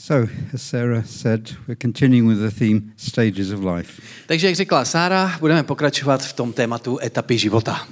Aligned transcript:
So, 0.00 0.28
as 0.54 0.62
Sarah 0.62 1.02
said, 1.04 1.50
we're 1.66 1.74
continuing 1.74 2.28
with 2.28 2.38
the 2.38 2.50
theme 2.50 2.92
stages 2.96 3.50
of 3.50 3.64
life. 3.64 4.02
Takže, 4.26 4.46
jak 4.46 4.56
řekla 4.56 4.84
Sára, 4.84 5.36
budeme 5.40 5.62
pokračovat 5.62 6.22
v 6.22 6.32
tom 6.32 6.52
tématu 6.52 6.98
etapy 7.02 7.38
života. 7.38 7.88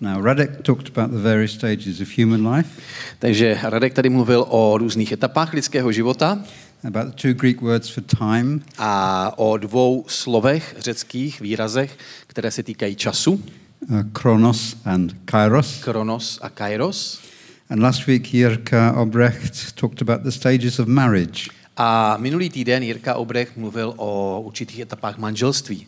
Now, 0.00 0.24
Radek 0.24 0.62
talked 0.62 0.98
about 0.98 1.10
the 1.10 1.22
various 1.22 1.52
stages 1.52 2.00
of 2.00 2.18
human 2.18 2.54
life, 2.54 2.82
Takže 3.18 3.58
Radek 3.62 3.94
tady 3.94 4.08
mluvil 4.08 4.44
o 4.48 4.78
různých 4.78 5.12
etapách 5.12 5.52
lidského 5.52 5.92
života 5.92 6.44
about 6.84 7.06
the 7.06 7.22
two 7.22 7.34
Greek 7.34 7.60
words 7.60 7.88
for 7.88 8.04
time, 8.04 8.62
a 8.78 9.32
o 9.38 9.56
dvou 9.56 10.04
slovech, 10.08 10.74
řeckých 10.78 11.40
výrazech, 11.40 11.98
které 12.26 12.50
se 12.50 12.62
týkají 12.62 12.96
času, 12.96 13.32
uh, 13.32 14.02
chronos 14.18 14.76
and 14.84 15.16
kairos. 15.24 15.84
kronos 15.84 16.38
a 16.42 16.48
kairos. 16.48 17.25
And 17.70 17.82
last 17.82 18.06
week, 18.06 18.32
Jirka 18.34 18.92
Obrecht 18.96 19.72
talked 19.74 20.02
about 20.02 20.22
the 20.22 20.30
stages 20.30 20.78
of 20.78 20.86
marriage. 20.88 21.50
A 21.76 22.16
minulý 22.16 22.50
týden 22.50 22.82
Jirka 22.82 23.14
Obrecht 23.14 23.56
mluvil 23.56 23.94
o 23.96 24.40
určitých 24.44 24.80
etapách 24.80 25.18
manželství, 25.18 25.86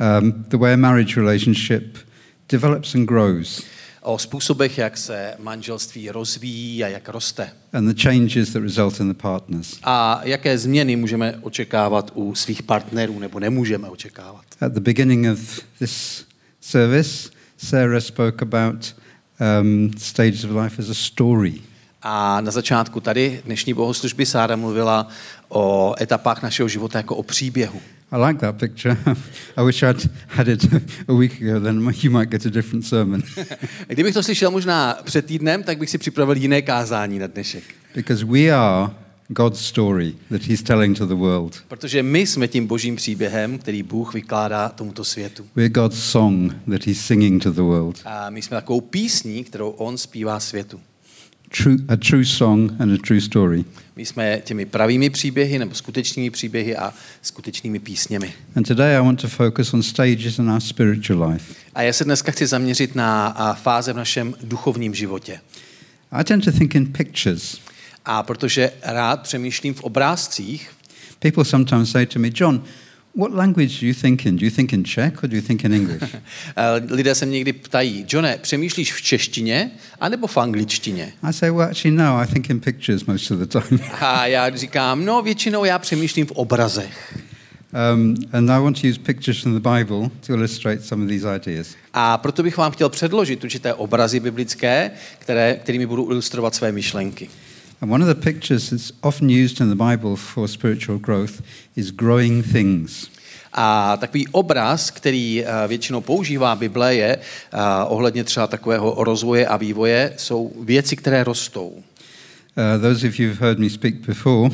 Um, 0.00 0.44
the 0.48 0.56
way 0.56 0.72
a 0.72 0.76
marriage 0.76 1.16
relationship 1.16 1.98
develops 2.48 2.94
and 2.94 3.06
grows, 3.06 3.62
o 4.02 4.18
způsobech, 4.18 4.78
jak 4.78 4.96
se 4.96 5.34
manželství 5.38 6.10
rozvíjí 6.10 6.84
a 6.84 6.88
jak 6.88 7.08
roste. 7.08 7.50
and 7.72 7.86
the 7.94 8.02
changes 8.02 8.52
that 8.52 8.62
result 8.62 9.00
in 9.00 9.08
the 9.08 9.14
partners. 9.22 9.78
A 9.82 10.20
jaké 10.24 10.58
změny 10.58 10.96
můžeme 10.96 11.38
očekávat 11.42 12.10
u 12.14 12.34
svých 12.34 12.62
partnerů, 12.62 13.18
nebo 13.18 13.40
nemůžeme 13.40 13.88
očekávat. 13.88 14.44
At 14.60 14.72
the 14.72 14.80
beginning 14.80 15.26
of 15.32 15.60
this 15.78 16.24
service, 16.60 17.30
Sarah 17.56 18.02
spoke 18.02 18.42
about 18.42 18.94
um, 19.40 19.90
stages 19.98 20.44
of 20.44 20.50
life 20.50 20.82
as 20.82 20.90
a 20.90 20.94
story. 20.94 21.54
A 22.02 22.40
na 22.40 22.50
začátku 22.50 23.00
tady 23.00 23.40
dnešní 23.44 23.74
bohoslužby 23.74 24.26
Sára 24.26 24.56
mluvila 24.56 25.08
o 25.48 25.94
etapách 26.00 26.42
našeho 26.42 26.68
života 26.68 26.98
jako 26.98 27.16
o 27.16 27.22
příběhu. 27.22 27.80
I 28.12 28.16
like 28.26 28.40
that 28.40 28.56
picture. 28.56 28.96
I 29.56 29.64
wish 29.66 29.82
I'd 29.82 30.10
had 30.28 30.48
it 30.48 30.64
a 31.08 31.12
week 31.12 31.42
ago, 31.42 31.60
then 31.60 31.92
you 32.02 32.10
might 32.10 32.30
get 32.30 32.46
a 32.46 32.50
different 32.50 32.86
sermon. 32.86 33.22
Kdybych 33.86 34.14
to 34.14 34.22
slyšel 34.22 34.50
možná 34.50 34.96
před 35.04 35.26
týdnem, 35.26 35.62
tak 35.62 35.78
bych 35.78 35.90
si 35.90 35.98
připravil 35.98 36.36
jiné 36.36 36.62
kázání 36.62 37.18
na 37.18 37.26
dnešek. 37.26 37.64
because 37.94 38.24
we 38.24 38.50
are 38.50 38.90
God's 39.30 39.60
story 39.60 40.14
that 40.30 40.42
He's 40.42 40.62
telling 40.62 40.98
to 40.98 41.06
the 41.06 41.14
world. 41.14 41.62
Protože 41.68 42.02
my 42.02 42.26
jsme 42.26 42.48
tím 42.48 42.66
božím 42.66 42.96
příběhem, 42.96 43.58
který 43.58 43.82
Bůh 43.82 44.14
vykládá 44.14 44.68
tomuto 44.68 45.04
světu. 45.04 45.46
We're 45.56 45.68
God's 45.68 46.02
song 46.02 46.52
that 46.70 46.86
He's 46.86 47.00
singing 47.00 47.42
to 47.42 47.52
the 47.52 47.60
world. 47.60 48.00
A 48.04 48.30
my 48.30 48.42
jsme 48.42 48.56
takovou 48.56 48.80
písní, 48.80 49.44
kterou 49.44 49.70
on 49.70 49.98
zpívá 49.98 50.40
světu. 50.40 50.80
True, 51.62 51.76
a 51.88 51.96
true 51.96 52.24
song 52.24 52.72
and 52.78 52.92
a 52.92 52.96
true 53.06 53.20
story. 53.20 53.64
My 53.96 54.06
jsme 54.06 54.40
těmi 54.44 54.66
pravými 54.66 55.10
příběhy 55.10 55.58
nebo 55.58 55.74
skutečnými 55.74 56.30
příběhy 56.30 56.76
a 56.76 56.94
skutečnými 57.22 57.78
písněmi. 57.78 58.32
And 58.56 58.68
today 58.68 58.96
I 58.96 59.00
want 59.00 59.20
to 59.20 59.28
focus 59.28 59.74
on 59.74 59.82
stages 59.82 60.38
in 60.38 60.50
our 60.50 60.60
spiritual 60.60 61.30
life. 61.30 61.54
A 61.74 61.82
já 61.82 61.92
se 61.92 62.04
dneska 62.04 62.32
chci 62.32 62.46
zaměřit 62.46 62.94
na 62.94 63.34
fáze 63.62 63.92
v 63.92 63.96
našem 63.96 64.34
duchovním 64.42 64.94
životě. 64.94 65.40
I 66.12 66.24
tend 66.24 66.44
to 66.44 66.52
think 66.52 66.74
in 66.74 66.92
pictures. 66.92 67.60
A 68.10 68.22
protože 68.22 68.72
rád 68.82 69.22
přemýšlím 69.22 69.74
v 69.74 69.82
obrázcích, 69.82 70.70
People 71.18 71.44
sometimes 71.44 71.90
say 71.90 72.06
to 72.06 72.18
me, 72.18 72.30
John, 72.34 72.62
what 73.16 73.32
language 73.32 73.80
do 73.80 73.86
you 73.86 73.94
think 73.94 74.26
in? 74.26 74.36
Do 74.36 74.44
you 74.44 74.50
think 74.50 74.72
in 74.72 74.84
Czech 74.84 75.22
or 75.22 75.28
do 75.28 75.36
you 75.36 75.42
think 75.42 75.64
in 75.64 75.72
English? 75.72 76.02
eh, 76.56 76.94
lidé 76.94 77.14
se 77.14 77.26
mě 77.26 77.34
někdy 77.34 77.52
ptají, 77.52 78.06
Johne, 78.08 78.38
přemýšlíš 78.38 78.92
v 78.92 79.02
češtině 79.02 79.70
anebo 80.00 80.26
v 80.26 80.36
angličtině? 80.36 81.12
I 81.22 81.32
say, 81.32 81.50
well, 81.50 81.62
actually, 81.62 81.96
no, 81.96 82.16
I 82.16 82.26
think 82.26 82.50
in 82.50 82.60
pictures 82.60 83.04
most 83.04 83.30
of 83.30 83.38
the 83.38 83.46
time. 83.46 83.80
A 84.00 84.26
já 84.26 84.56
říkám, 84.56 85.04
no 85.04 85.22
většinou 85.22 85.64
já 85.64 85.78
přemýšlím 85.78 86.26
v 86.26 86.32
obrazech. 86.32 87.18
Um, 87.94 88.14
and 88.32 88.50
I 88.50 88.60
want 88.60 88.80
to 88.80 88.88
use 88.88 89.00
pictures 89.00 89.42
from 89.42 89.54
the 89.54 89.68
Bible 89.70 90.10
to 90.26 90.32
illustrate 90.32 90.82
some 90.82 91.04
of 91.04 91.10
these 91.10 91.36
ideas. 91.36 91.66
A 91.94 92.18
proto 92.18 92.42
bych 92.42 92.56
vám 92.56 92.72
chtěl 92.72 92.88
předložit 92.88 93.44
určité 93.44 93.74
obrazy 93.74 94.20
biblické, 94.20 94.90
které, 95.18 95.54
kterými 95.54 95.86
budu 95.86 96.10
ilustrovat 96.10 96.54
své 96.54 96.72
myšlenky. 96.72 97.28
And 97.80 97.92
one 97.92 98.02
of 98.02 98.08
the 98.16 98.32
pictures 98.32 98.70
that's 98.70 98.92
often 99.02 99.30
used 99.30 99.60
in 99.60 99.68
the 99.68 99.84
Bible 99.90 100.16
for 100.16 100.48
spiritual 100.48 100.98
growth 100.98 101.42
is 101.76 101.90
growing 101.90 102.42
things. 102.52 103.10
A 103.52 103.96
takový 103.96 104.28
obraz, 104.28 104.90
který 104.90 105.44
eh, 105.44 105.68
většinou 105.68 106.00
používá 106.00 106.56
Bible, 106.56 106.94
je 106.94 107.16
eh, 107.16 107.58
ohledně 107.86 108.24
třeba 108.24 108.46
takového 108.46 108.94
rozvoje 108.98 109.46
a 109.46 109.56
vývoje, 109.56 110.12
jsou 110.16 110.52
věci, 110.64 110.96
které 110.96 111.24
rostou. 111.24 111.82
Uh, 112.58 112.82
those 112.82 113.08
of 113.08 113.20
you 113.20 113.28
who've 113.28 113.46
heard 113.46 113.58
me 113.58 113.70
speak 113.70 113.94
before, 113.94 114.50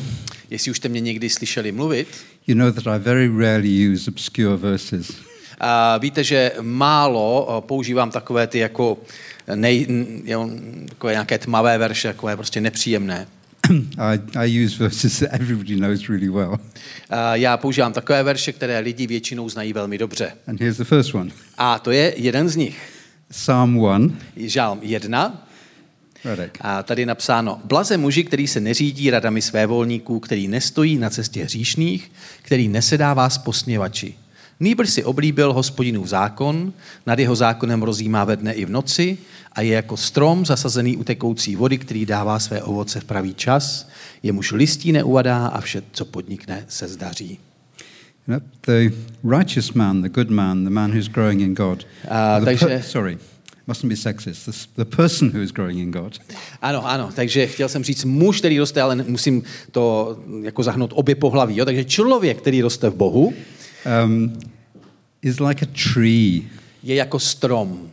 Jestli 0.49 0.71
už 0.71 0.77
jste 0.77 0.89
mě 0.89 1.01
někdy 1.01 1.29
slyšeli 1.29 1.71
mluvit, 1.71 2.07
you 2.47 2.55
know 2.55 2.71
that 2.71 2.87
I 2.87 2.99
very 2.99 3.27
rarely 3.27 3.93
use 3.93 4.11
obscure 4.11 4.55
verses. 4.57 5.11
a 5.59 5.97
víte, 5.97 6.23
že 6.23 6.51
málo 6.61 7.47
eh, 7.49 7.61
používám 7.67 8.11
takové 8.11 8.47
ty 8.47 8.59
jako 8.59 8.97
nej, 9.55 9.87
jo, 10.25 10.49
takové 10.89 11.11
nějaké 11.11 11.37
tmavé 11.37 11.77
verše, 11.77 12.07
takové 12.07 12.35
prostě 12.35 12.61
nepříjemné. 12.61 13.27
I, 13.97 14.19
I 14.37 14.65
use 14.65 14.83
verses 14.83 15.19
that 15.19 15.29
everybody 15.31 15.75
knows 15.75 16.09
really 16.09 16.29
well. 16.29 16.57
A 17.09 17.35
Já 17.35 17.57
používám 17.57 17.93
takové 17.93 18.23
verše, 18.23 18.51
které 18.53 18.79
lidi 18.79 19.07
většinou 19.07 19.49
znají 19.49 19.73
velmi 19.73 19.97
dobře. 19.97 20.31
And 20.47 20.59
here's 20.59 20.77
the 20.77 20.83
first 20.83 21.15
one 21.15 21.31
A 21.57 21.79
to 21.79 21.91
je 21.91 22.13
jeden 22.17 22.49
z 22.49 22.55
nich. 22.55 22.91
Psalm 23.29 23.75
1. 23.75 24.15
Žálm 24.37 24.79
1. 24.81 25.47
Radek. 26.25 26.57
A 26.61 26.83
tady 26.83 27.01
je 27.01 27.05
napsáno, 27.05 27.61
blaze 27.63 27.97
muži, 27.97 28.23
který 28.23 28.47
se 28.47 28.59
neřídí 28.59 29.09
radami 29.09 29.41
svévolníků, 29.41 30.19
který 30.19 30.47
nestojí 30.47 30.97
na 30.97 31.09
cestě 31.09 31.43
hříšných, 31.43 32.11
který 32.41 32.67
nesedává 32.67 33.29
s 33.29 33.37
posměvači. 33.37 34.15
Nýbrž 34.59 34.89
si 34.89 35.03
oblíbil 35.03 35.53
hospodinův 35.53 36.07
zákon, 36.07 36.73
nad 37.05 37.19
jeho 37.19 37.35
zákonem 37.35 37.83
rozjímá 37.83 38.23
ve 38.23 38.35
dne 38.35 38.53
i 38.53 38.65
v 38.65 38.69
noci 38.69 39.17
a 39.51 39.61
je 39.61 39.73
jako 39.73 39.97
strom 39.97 40.45
zasazený 40.45 40.97
u 40.97 41.03
tekoucí 41.03 41.55
vody, 41.55 41.77
který 41.77 42.05
dává 42.05 42.39
své 42.39 42.61
ovoce 42.61 42.99
v 42.99 43.03
pravý 43.03 43.33
čas, 43.33 43.89
jemuž 44.23 44.51
listí 44.51 44.91
neuvadá 44.91 45.47
a 45.47 45.61
vše, 45.61 45.83
co 45.91 46.05
podnikne, 46.05 46.65
se 46.69 46.87
zdaří. 46.87 47.39
The 48.61 48.89
righteous 49.23 49.73
man, 49.73 50.01
the 50.01 50.09
good 50.09 50.29
man, 50.29 50.63
the 50.63 50.69
man 50.69 50.91
who's 50.91 51.07
growing 51.07 51.41
in 51.41 51.53
God. 51.53 51.85
Uh, 52.03 52.39
the 52.39 52.45
takže- 52.45 52.83
sorry, 52.83 53.17
mustn't 53.67 53.89
be 53.89 53.95
sexist. 53.95 54.45
The, 54.45 54.83
the 54.83 54.95
person 54.95 55.29
who 55.29 55.41
is 55.41 55.51
growing 55.51 55.79
in 55.79 55.91
God 55.91 56.19
Ano, 56.61 56.87
ano, 56.87 57.09
takže 57.15 57.47
chtěl 57.47 57.69
jsem 57.69 57.83
říct 57.83 58.05
muž, 58.05 58.39
který 58.39 58.59
roste, 58.59 58.81
ale 58.81 58.95
musím 58.95 59.43
to 59.71 60.17
jako 60.41 60.63
zahnout 60.63 60.91
obě 60.93 61.15
pohlaví. 61.15 61.57
Jo? 61.57 61.65
Takže 61.65 61.83
člověk, 61.83 62.37
který 62.37 62.61
roste 62.61 62.89
v 62.89 62.95
Bohu, 62.95 63.33
um, 64.03 64.39
is 65.21 65.39
like 65.39 65.65
a 65.65 65.69
tree, 65.93 66.43
je 66.83 66.95
jako 66.95 67.19
strom. 67.19 67.89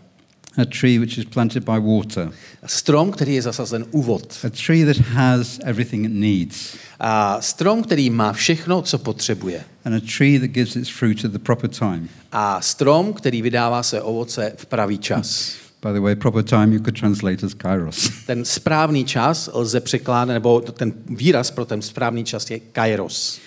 a 0.56 0.64
tree 0.80 0.98
which 0.98 1.18
is 1.18 1.24
planted 1.24 1.64
by 1.64 1.80
water, 1.80 2.30
Strom, 2.66 3.10
který 3.10 3.34
je 3.34 3.42
zasazen 3.42 3.84
u 3.90 4.02
vod. 4.02 4.38
a 4.46 4.50
tree 4.66 4.84
that 4.84 4.96
has 5.06 5.60
everything 5.64 6.04
it 6.06 6.12
needs, 6.12 6.76
A 7.00 7.40
strom, 7.40 7.82
který 7.82 8.10
má 8.10 8.32
všechno, 8.32 8.82
co 8.82 8.98
potřebuje. 8.98 9.64
and 9.84 9.94
a 9.94 10.00
tree 10.18 10.38
that 10.40 10.48
gives 10.50 10.76
its 10.76 10.88
fruit 10.90 11.24
at 11.24 11.32
the 11.32 11.38
proper 11.38 11.70
time. 11.70 12.08
A 12.32 12.60
strom, 12.60 13.12
který 13.12 13.42
vydává 13.42 13.82
své 13.82 14.02
ovoce 14.02 14.52
v 14.56 14.66
pravý 14.66 14.98
čas. 14.98 15.52
By 15.86 15.92
the 15.92 16.00
way, 16.00 16.14
proper 16.16 16.42
time 16.44 16.72
you 16.72 16.78
could 16.78 16.98
translate 17.00 17.46
as 17.46 17.54
kairos. 17.54 18.10
Ten 18.26 18.44
správný 18.44 19.04
čas 19.04 19.50
lze 19.52 19.80
překládat, 19.80 20.34
nebo 20.34 20.60
ten 20.60 20.92
výraz 21.06 21.50
pro 21.50 21.64
ten 21.64 21.82
správný 21.82 22.24
čas 22.24 22.50
je 22.50 22.60
kairos. 22.60 23.40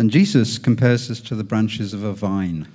And 0.00 0.14
Jesus 0.14 0.58
compares 0.58 1.10
us 1.10 1.20
to 1.20 1.36
the 1.36 1.42
branches 1.42 1.92
of 1.94 2.02
a 2.04 2.12
vine. 2.12 2.66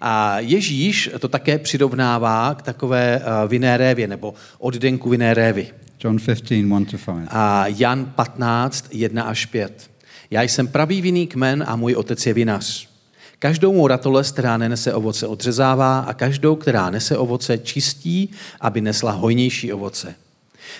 A 0.00 0.40
Ježíš 0.40 1.10
to 1.18 1.28
také 1.28 1.58
přirovnává 1.58 2.54
k 2.54 2.62
takové 2.62 3.20
eh, 3.20 3.48
vinné 3.48 3.76
révě, 3.76 4.06
nebo 4.08 4.34
oddenku 4.58 5.10
vinné 5.10 5.34
révy. 5.34 5.68
John 6.04 6.18
15, 6.18 6.50
1 6.50 6.80
to 6.80 6.96
5. 7.12 7.28
A 7.30 7.66
Jan 7.66 8.12
15, 8.16 8.86
1 8.92 9.22
až 9.22 9.46
5. 9.46 9.90
Já 10.30 10.42
jsem 10.42 10.68
pravý 10.68 11.00
vinný 11.00 11.26
kmen 11.26 11.64
a 11.66 11.76
můj 11.76 11.94
otec 11.94 12.26
je 12.26 12.34
vinař. 12.34 12.88
Každou 13.38 13.72
mou 13.72 13.86
ratolest, 13.86 14.32
která 14.32 14.56
nenese 14.56 14.94
ovoce, 14.94 15.26
odřezává 15.26 15.98
a 15.98 16.14
každou, 16.14 16.56
která 16.56 16.90
nese 16.90 17.16
ovoce, 17.16 17.58
čistí, 17.58 18.30
aby 18.60 18.80
nesla 18.80 19.12
hojnější 19.12 19.72
ovoce. 19.72 20.14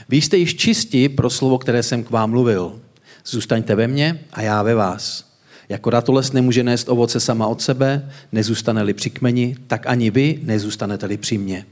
Vy 0.08 0.16
jste 0.20 0.36
již 0.36 0.56
čisti 0.56 1.08
pro 1.08 1.30
slovo, 1.30 1.58
které 1.58 1.82
jsem 1.82 2.04
k 2.04 2.10
vám 2.10 2.30
mluvil. 2.30 2.80
Zůstaňte 3.26 3.74
ve 3.74 3.88
mně 3.88 4.20
a 4.32 4.42
já 4.42 4.62
ve 4.62 4.74
vás. 4.74 5.29
Jako 5.70 5.90
ratolest 5.90 6.34
nemůže 6.34 6.62
nést 6.62 6.88
ovoce 6.88 7.20
sama 7.20 7.46
od 7.46 7.62
sebe, 7.62 8.10
nezůstane-li 8.32 8.94
při 8.94 9.10
kmeni, 9.10 9.56
tak 9.66 9.86
ani 9.86 10.10
vy 10.10 10.38
nezůstanete-li 10.42 11.16
při 11.16 11.38
mně. 11.38 11.66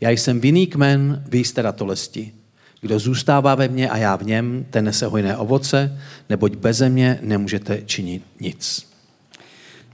Já 0.00 0.10
jsem 0.10 0.40
vinný 0.40 0.66
kmen, 0.66 1.24
vy 1.28 1.38
jste 1.38 1.62
ratolesti. 1.62 2.32
Kdo 2.80 2.98
zůstává 2.98 3.54
ve 3.54 3.68
mně 3.68 3.90
a 3.90 3.96
já 3.96 4.16
v 4.16 4.22
něm, 4.22 4.66
ten 4.70 4.84
nese 4.84 5.06
hojné 5.06 5.36
ovoce, 5.36 5.98
neboť 6.30 6.54
beze 6.54 6.88
mě 6.88 7.18
nemůžete 7.22 7.82
činit 7.86 8.22
nic. 8.40 8.86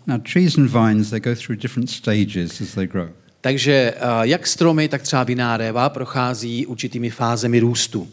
Now, 0.07 0.21
trees 0.33 0.59
and 0.59 0.71
vines, 0.73 1.11
they 1.11 1.21
go 1.21 1.35
through 1.35 1.61
different 1.61 1.91
stages 1.91 2.61
as 2.61 2.75
they 2.75 2.87
grow. 2.87 3.09
Takže 3.41 3.95
eh, 3.97 4.01
jak 4.23 4.47
stromy, 4.47 4.89
tak 4.89 5.03
třeba 5.03 5.25
vinná 5.25 5.57
réva 5.57 5.89
prochází 5.89 6.67
určitými 6.67 7.11
fázemi 7.11 7.61
růstu. 7.61 8.09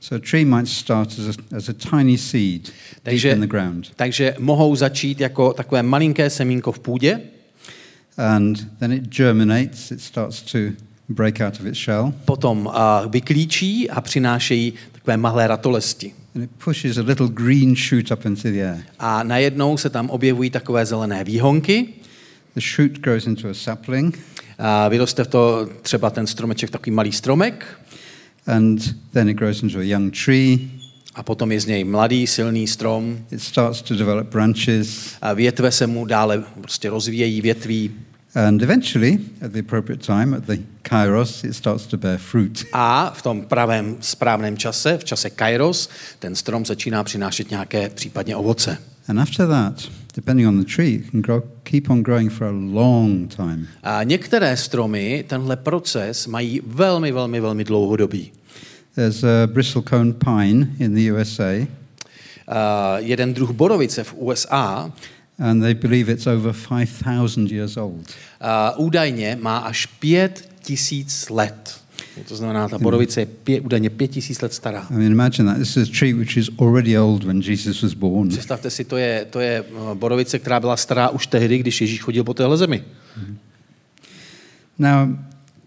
So 0.00 0.16
a 0.16 0.18
tree 0.30 0.44
might 0.44 0.68
start 0.68 1.18
as 1.18 1.36
a, 1.36 1.56
as 1.56 1.68
a 1.68 1.72
tiny 1.72 2.18
seed 2.18 2.62
deep 2.62 2.74
Takže, 3.02 3.30
in 3.32 3.40
the 3.40 3.46
ground. 3.46 3.90
takže 3.96 4.34
mohou 4.38 4.76
začít 4.76 5.20
jako 5.20 5.52
takové 5.52 5.82
malinké 5.82 6.30
semínko 6.30 6.72
v 6.72 6.78
půdě, 6.78 7.20
And 8.18 8.78
then 8.78 8.92
it 8.92 9.04
germinates, 9.16 9.90
it 9.90 10.00
starts 10.00 10.42
to 10.42 10.58
break 11.08 11.40
out 11.40 11.60
of 11.60 11.66
its 11.66 11.78
shell, 11.78 12.14
potom 12.24 12.70
a, 12.72 13.06
vyklíčí 13.06 13.90
a 13.90 14.00
přinášejí 14.00 14.72
takové 14.92 15.16
malé 15.16 15.46
ratolesti. 15.46 16.14
and 16.34 16.42
it 16.44 16.50
pushes 16.64 16.98
a 16.98 17.02
little 17.02 17.28
green 17.28 17.74
shoot 17.76 18.10
up 18.10 18.24
into 18.26 18.42
the 18.42 18.62
air. 18.62 18.84
A 18.98 19.22
najednou 19.22 19.76
se 19.76 19.90
tam 19.90 20.10
objevují 20.10 20.50
takové 20.50 20.86
zelené 20.86 21.24
výhonky, 21.24 21.88
The 22.54 22.60
shoot 22.76 22.92
grows 23.00 23.26
into 23.26 23.48
a 23.48 23.54
sapling, 23.54 24.18
a 24.58 24.88
vyroste 24.88 25.24
v 25.24 25.28
to 25.28 25.68
třeba 25.82 26.10
ten 26.10 26.26
stromeček 26.26 26.70
takový 26.70 26.90
malý 26.90 27.12
stromek 27.12 27.66
and 28.46 28.94
then 29.12 29.28
it 29.28 29.34
grows 29.36 29.62
into 29.62 29.78
a 29.78 29.82
young 29.82 30.12
tree. 30.24 30.70
a 31.14 31.22
potom 31.22 31.52
je 31.52 31.60
z 31.60 31.66
něj 31.66 31.84
mladý, 31.84 32.26
silný 32.26 32.66
strom. 32.66 33.18
It 33.30 33.42
starts 33.42 33.82
to 33.82 33.94
develop 33.94 34.26
branches, 34.28 35.14
A 35.22 35.32
větve 35.32 35.72
se 35.72 35.86
mu 35.86 36.04
dále 36.06 36.44
prostě 36.60 36.90
rozvíjejí 36.90 37.40
větví 37.40 37.90
and 38.34 38.62
eventually, 38.62 39.18
at 39.42 39.52
the 39.52 39.58
appropriate 39.60 40.06
time, 40.06 40.34
at 40.34 40.44
the 40.44 40.56
kairos, 40.82 41.44
it 41.44 41.54
starts 41.56 41.86
to 41.86 41.96
bear 41.96 42.18
fruit. 42.18 42.64
a 42.72 43.10
v 43.16 43.22
tom 43.22 43.42
pravém 43.42 43.96
správném 44.00 44.56
čase, 44.56 44.98
v 44.98 45.04
čase 45.04 45.30
kairos, 45.30 45.88
ten 46.18 46.34
strom 46.34 46.66
začíná 46.66 47.04
přinášet 47.04 47.50
nějaké 47.50 47.88
případně 47.88 48.36
ovoce. 48.36 48.78
And 49.08 49.18
after 49.20 49.48
that, 49.48 49.88
depending 50.16 50.46
on 50.48 50.58
the 50.58 50.64
tree, 50.64 50.94
it 50.94 51.10
can 51.10 51.20
grow, 51.22 51.42
keep 51.64 51.90
on 51.90 52.02
growing 52.02 52.30
for 52.32 52.46
a 52.46 52.52
long 52.52 53.28
time. 53.28 53.66
A 53.82 54.02
některé 54.02 54.56
stromy 54.56 55.24
tenhle 55.28 55.56
proces 55.56 56.26
mají 56.26 56.60
velmi, 56.66 57.12
velmi, 57.12 57.40
velmi 57.40 57.64
dlouhodobý. 57.64 58.32
There's 58.94 59.24
a 59.24 59.46
bristlecone 59.46 60.12
pine 60.12 60.68
in 60.78 60.94
the 60.94 61.12
USA, 61.12 61.66
A 62.48 62.98
jeden 62.98 63.34
druh 63.34 63.50
borovice 63.50 64.04
v 64.04 64.14
USA 64.18 64.92
and 65.38 65.62
they 65.62 65.74
believe 65.74 66.12
it's 66.12 66.26
over 66.26 66.52
5,000 66.52 67.50
years 67.52 67.76
old. 67.76 68.06
a 68.40 68.76
údajně 68.78 69.38
má 69.40 69.58
až 69.58 69.86
pět 69.86 70.48
tisíc 70.62 71.30
let. 71.30 71.80
To 72.28 72.36
znamená, 72.36 72.68
ta 72.68 72.78
borovice 72.78 73.20
je 73.20 73.26
pě, 73.26 73.60
údajně 73.60 73.90
pět 73.90 74.08
tisíc 74.08 74.40
let 74.40 74.54
stará. 74.54 74.86
I 74.90 74.94
mean, 74.94 75.12
imagine 75.12 75.52
that. 75.52 75.58
This 75.58 75.76
is 75.76 75.88
a 75.88 75.92
tree 75.98 76.14
which 76.14 76.36
is 76.36 76.50
already 76.58 76.98
old 76.98 77.24
when 77.24 77.40
Jesus 77.40 77.82
was 77.82 77.94
born. 77.94 78.28
Představte 78.28 78.70
si, 78.70 78.84
to 78.84 78.96
je, 78.96 79.26
to 79.30 79.40
je 79.40 79.64
eh, 79.68 79.94
borovice, 79.94 80.38
která 80.38 80.60
byla 80.60 80.76
stará 80.76 81.08
už 81.08 81.26
tehdy, 81.26 81.58
když 81.58 81.80
Ježíš 81.80 82.00
chodil 82.00 82.24
po 82.24 82.34
téhle 82.34 82.56
zemi. 82.56 82.84
Now, 84.78 85.08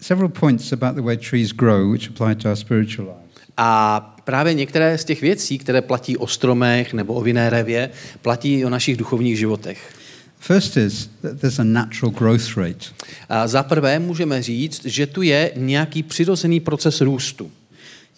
several 0.00 0.28
points 0.28 0.72
about 0.72 0.94
the 0.94 1.02
way 1.02 1.16
trees 1.16 1.52
grow 1.52 1.92
which 1.92 2.08
apply 2.08 2.34
to 2.34 2.48
our 2.48 2.56
spiritual 2.56 3.06
lives. 3.08 3.20
A 3.56 4.00
právě 4.24 4.54
některé 4.54 4.98
z 4.98 5.04
těch 5.04 5.20
věcí, 5.20 5.58
které 5.58 5.82
platí 5.82 6.16
o 6.16 6.26
stromech 6.26 6.92
nebo 6.92 7.14
o 7.14 7.20
vinné 7.20 7.50
revě, 7.50 7.90
platí 8.22 8.54
i 8.54 8.64
o 8.64 8.70
našich 8.70 8.96
duchovních 8.96 9.38
životech. 9.38 9.99
First 10.40 10.76
is 10.76 11.08
that 11.22 11.40
there's 11.40 11.58
a 11.58 11.64
natural 11.64 12.10
growth 12.10 12.56
rate. 12.56 12.86
A 13.28 13.46
za 13.46 13.62
prvé 13.62 13.98
můžeme 13.98 14.42
říct, 14.42 14.84
že 14.84 15.06
tu 15.06 15.22
je 15.22 15.52
nějaký 15.56 16.02
přirozený 16.02 16.60
proces 16.60 17.00
růstu. 17.00 17.50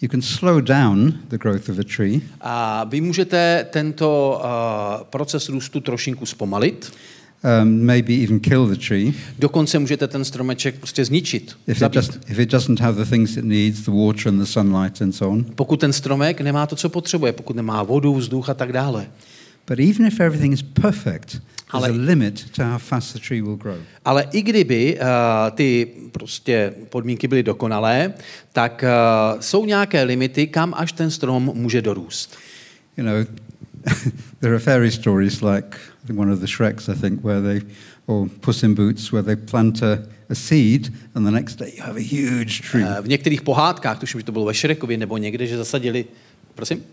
You 0.01 0.09
can 0.09 0.21
slow 0.21 0.61
down 0.61 1.13
the 1.29 1.37
growth 1.37 1.69
of 1.69 1.79
a 1.79 1.83
tree, 1.97 2.21
A 2.41 2.83
vy 2.83 3.01
můžete 3.01 3.67
tento 3.69 4.41
uh, 4.43 5.03
proces 5.03 5.49
růstu 5.49 5.79
trošinku 5.79 6.25
zpomalit, 6.25 6.93
um, 7.61 7.85
maybe 7.85 8.13
even 8.13 8.39
kill 8.39 8.67
the 8.67 8.87
tree 8.87 9.13
dokonce 9.39 9.79
můžete 9.79 10.07
ten 10.07 10.25
stromeček 10.25 10.75
prostě 10.75 11.05
zničit, 11.05 11.57
if 11.67 11.81
it, 11.81 11.91
does, 11.91 12.09
if 12.27 12.39
it 12.39 12.51
doesn't 12.51 12.79
have 12.79 13.05
the 13.05 13.09
things 13.09 13.37
it 13.37 13.45
needs, 13.45 13.81
the 13.81 13.91
water 13.91 14.27
and 14.27 14.39
the 14.39 14.45
sunlight 14.45 15.01
and 15.01 15.11
so 15.11 15.33
on. 15.33 15.45
Pokud 15.55 15.79
ten 15.79 15.93
stromek 15.93 16.41
nemá 16.41 16.65
to, 16.65 16.75
co 16.75 16.89
potřebuje, 16.89 17.33
pokud 17.33 17.55
nemá 17.55 17.83
vodu, 17.83 18.15
vzduch 18.15 18.49
a 18.49 18.53
tak 18.53 18.71
dále. 18.71 19.07
But 19.67 19.79
even 19.79 20.05
if 20.05 20.19
everything 20.19 20.53
is 20.53 20.61
perfect, 20.61 21.41
there's 21.71 21.85
Ale- 21.85 21.89
a 21.89 21.91
limit 21.91 22.51
to 22.55 22.63
how 22.63 22.77
fast 22.77 23.13
the 23.13 23.19
tree 23.19 23.41
will 23.41 23.55
grow. 23.55 23.77
Ale 24.05 24.27
i 24.31 24.41
kdyby 24.41 24.99
uh, 24.99 25.05
ty 25.55 25.87
prostě 26.11 26.73
podmínky 26.89 27.27
byly 27.27 27.43
dokonalé, 27.43 28.13
tak 28.53 28.83
uh, 28.83 29.41
jsou 29.41 29.65
nějaké 29.65 30.03
limity, 30.03 30.47
kam 30.47 30.73
až 30.77 30.91
ten 30.91 31.11
strom 31.11 31.51
může 31.53 31.81
dorůst. 31.81 32.37
You 32.97 33.03
know, 33.03 33.25
there 34.39 34.53
are 34.53 34.59
fairy 34.59 34.91
stories 34.91 35.41
like 35.41 35.77
one 36.15 36.33
of 36.33 36.39
the 36.39 36.47
Shreks, 36.47 36.89
I 36.89 36.95
think, 36.95 37.23
where 37.23 37.41
they, 37.41 37.61
or 38.05 38.29
Puss 38.39 38.63
in 38.63 38.73
Boots, 38.75 39.11
where 39.11 39.23
they 39.23 39.35
plant 39.35 39.83
a, 39.83 39.99
a 40.29 40.35
seed 40.35 40.93
and 41.15 41.25
the 41.25 41.31
next 41.31 41.55
day 41.55 41.73
you 41.77 41.83
have 41.83 41.97
a 41.97 42.03
huge 42.03 42.61
tree. 42.71 42.83
Uh, 42.83 43.01
v 43.01 43.07
některých 43.07 43.41
pohádkách, 43.41 43.99
tuším, 43.99 44.19
že 44.19 44.25
to 44.25 44.31
bylo 44.31 44.45
ve 44.45 44.53
Šrekovi 44.53 44.97
nebo 44.97 45.17
někde, 45.17 45.47
že 45.47 45.57
zasadili, 45.57 46.05
prosím? 46.55 46.83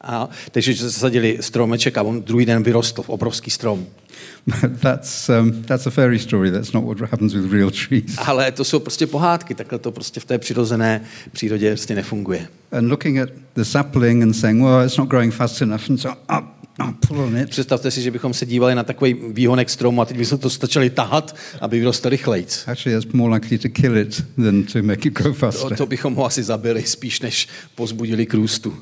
Aha, 0.00 0.28
takže 0.50 0.72
že 0.72 0.84
zasadili 0.84 1.38
stromeček 1.40 1.98
a 1.98 2.02
on 2.02 2.22
druhý 2.22 2.46
den 2.46 2.62
vyrostl 2.62 3.02
v 3.02 3.08
obrovský 3.08 3.50
strom. 3.50 3.86
That's, 4.80 5.28
um, 5.28 5.62
that's 5.62 5.86
a 5.86 5.90
fairy 5.90 6.18
story. 6.18 6.50
That's 6.50 6.72
not 6.72 6.84
what 6.84 7.00
happens 7.10 7.34
with 7.34 7.52
real 7.52 7.70
trees. 7.70 8.16
Ale 8.18 8.52
to 8.52 8.64
jsou 8.64 8.78
prostě 8.80 9.06
pohádky, 9.06 9.54
takhle 9.54 9.78
to 9.78 9.92
prostě 9.92 10.20
v 10.20 10.24
té 10.24 10.38
přirozené 10.38 11.00
přírodě 11.32 11.70
prostě 11.70 11.94
nefunguje. 11.94 12.48
And 12.72 12.88
looking 12.90 13.18
at 13.18 13.28
the 13.54 13.62
sapling 13.62 14.22
and 14.22 14.32
saying, 14.34 14.62
well, 14.62 14.84
it's 14.84 14.96
not 14.96 15.08
growing 15.08 15.34
fast 15.34 15.62
enough, 15.62 15.90
and 15.90 15.98
so 15.98 16.20
up, 16.38 16.44
up, 16.88 17.06
pull 17.08 17.20
on 17.20 17.36
it. 17.36 17.50
Představte 17.50 17.90
si, 17.90 18.02
že 18.02 18.10
bychom 18.10 18.34
se 18.34 18.46
dívali 18.46 18.74
na 18.74 18.84
takový 18.84 19.14
výhonek 19.32 19.70
stromu 19.70 20.02
a 20.02 20.04
teď 20.04 20.16
bychom 20.16 20.38
to 20.38 20.50
stačili 20.50 20.90
tahat, 20.90 21.36
aby 21.60 21.78
vyrostl 21.78 22.08
rychlejc. 22.08 22.64
Actually, 22.68 23.06
more 23.12 23.34
likely 23.34 23.58
to 23.58 23.68
kill 23.68 23.96
it 23.96 24.24
than 24.36 24.62
to 24.62 24.82
make 24.82 25.08
it 25.08 25.14
grow 25.14 25.32
To, 25.34 25.38
faster. 25.38 25.76
to 25.76 25.86
bychom 25.86 26.14
ho 26.14 26.24
asi 26.24 26.42
zabili 26.42 26.82
spíš, 26.82 27.20
než 27.20 27.48
pozbudili 27.74 28.26
k 28.26 28.34
růstu. 28.34 28.76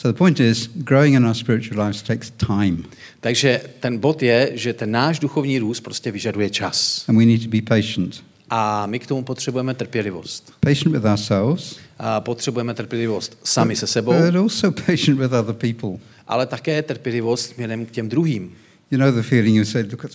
So 0.00 0.12
the 0.12 0.18
point 0.18 0.40
is, 0.40 0.70
growing 0.74 1.14
in 1.14 1.26
our 1.26 1.34
spiritual 1.34 1.84
lives 1.86 2.02
takes 2.02 2.30
time, 2.30 2.84
Takže 3.20 3.60
ten 3.80 3.98
bod 3.98 4.22
je, 4.22 4.50
že 4.54 4.72
ten 4.72 4.90
náš 4.90 5.18
duchovní 5.18 5.58
růst 5.58 5.80
prostě 5.80 6.10
vyžaduje 6.12 6.50
čas. 6.50 7.04
and 7.08 7.18
we 7.18 7.24
need 7.26 7.42
to 7.42 7.48
be 7.48 7.62
patient. 7.62 8.24
A 8.50 8.86
my 8.86 8.98
k 8.98 9.06
tomu 9.06 9.22
potřebujeme 9.22 9.74
trpělivost. 9.74 10.52
Patient 10.60 10.92
with 10.94 11.04
ourselves, 11.04 11.76
A 11.98 12.20
potřebujeme 12.20 12.74
trpělivost 12.74 13.38
sami 13.44 13.76
se 13.76 13.86
sebou, 13.86 14.12
but 14.12 14.34
also 14.36 14.70
patient 14.72 15.18
with 15.20 15.32
other 15.32 15.54
people. 15.54 15.90
ale 16.26 16.46
také 16.46 16.82
trpělivost 16.82 17.50
směrem 17.54 17.86
k 17.86 17.90
těm 17.90 18.08
druhým. 18.08 18.52
You 18.90 18.98
know 18.98 19.12
the 19.12 19.22
feeling 19.22 19.56
you 19.56 19.64
say, 19.64 19.82
look, 19.82 20.04
at, 20.04 20.10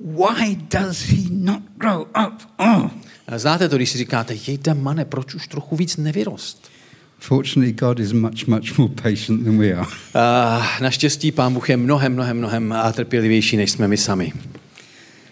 why 0.00 0.56
does 0.70 1.02
he 1.02 1.16
not 1.30 1.62
grow 1.76 2.00
up? 2.26 2.42
Oh. 2.58 2.90
A 3.28 3.38
Znáte 3.38 3.68
to, 3.68 3.76
když 3.76 3.90
si 3.90 3.98
říkáte, 3.98 4.34
jejda 4.46 4.74
mane, 4.74 5.04
proč 5.04 5.34
už 5.34 5.48
trochu 5.48 5.76
víc 5.76 5.96
nevyrost? 5.96 6.70
Fortunately, 7.18 7.72
God 7.72 8.00
is 8.00 8.12
much, 8.12 8.46
much 8.46 8.78
more 8.78 8.92
patient 9.02 9.44
than 9.44 9.58
we 9.58 9.72
are. 9.72 9.86
A 10.14 10.78
naštěstí 10.82 11.32
pán 11.32 11.54
Bůh 11.54 11.70
je 11.70 11.76
mnohem, 11.76 12.12
mnohem, 12.12 12.36
mnohem 12.38 12.74
trpělivější, 12.92 13.56
než 13.56 13.70
jsme 13.70 13.88
my 13.88 13.96
sami. 13.96 14.32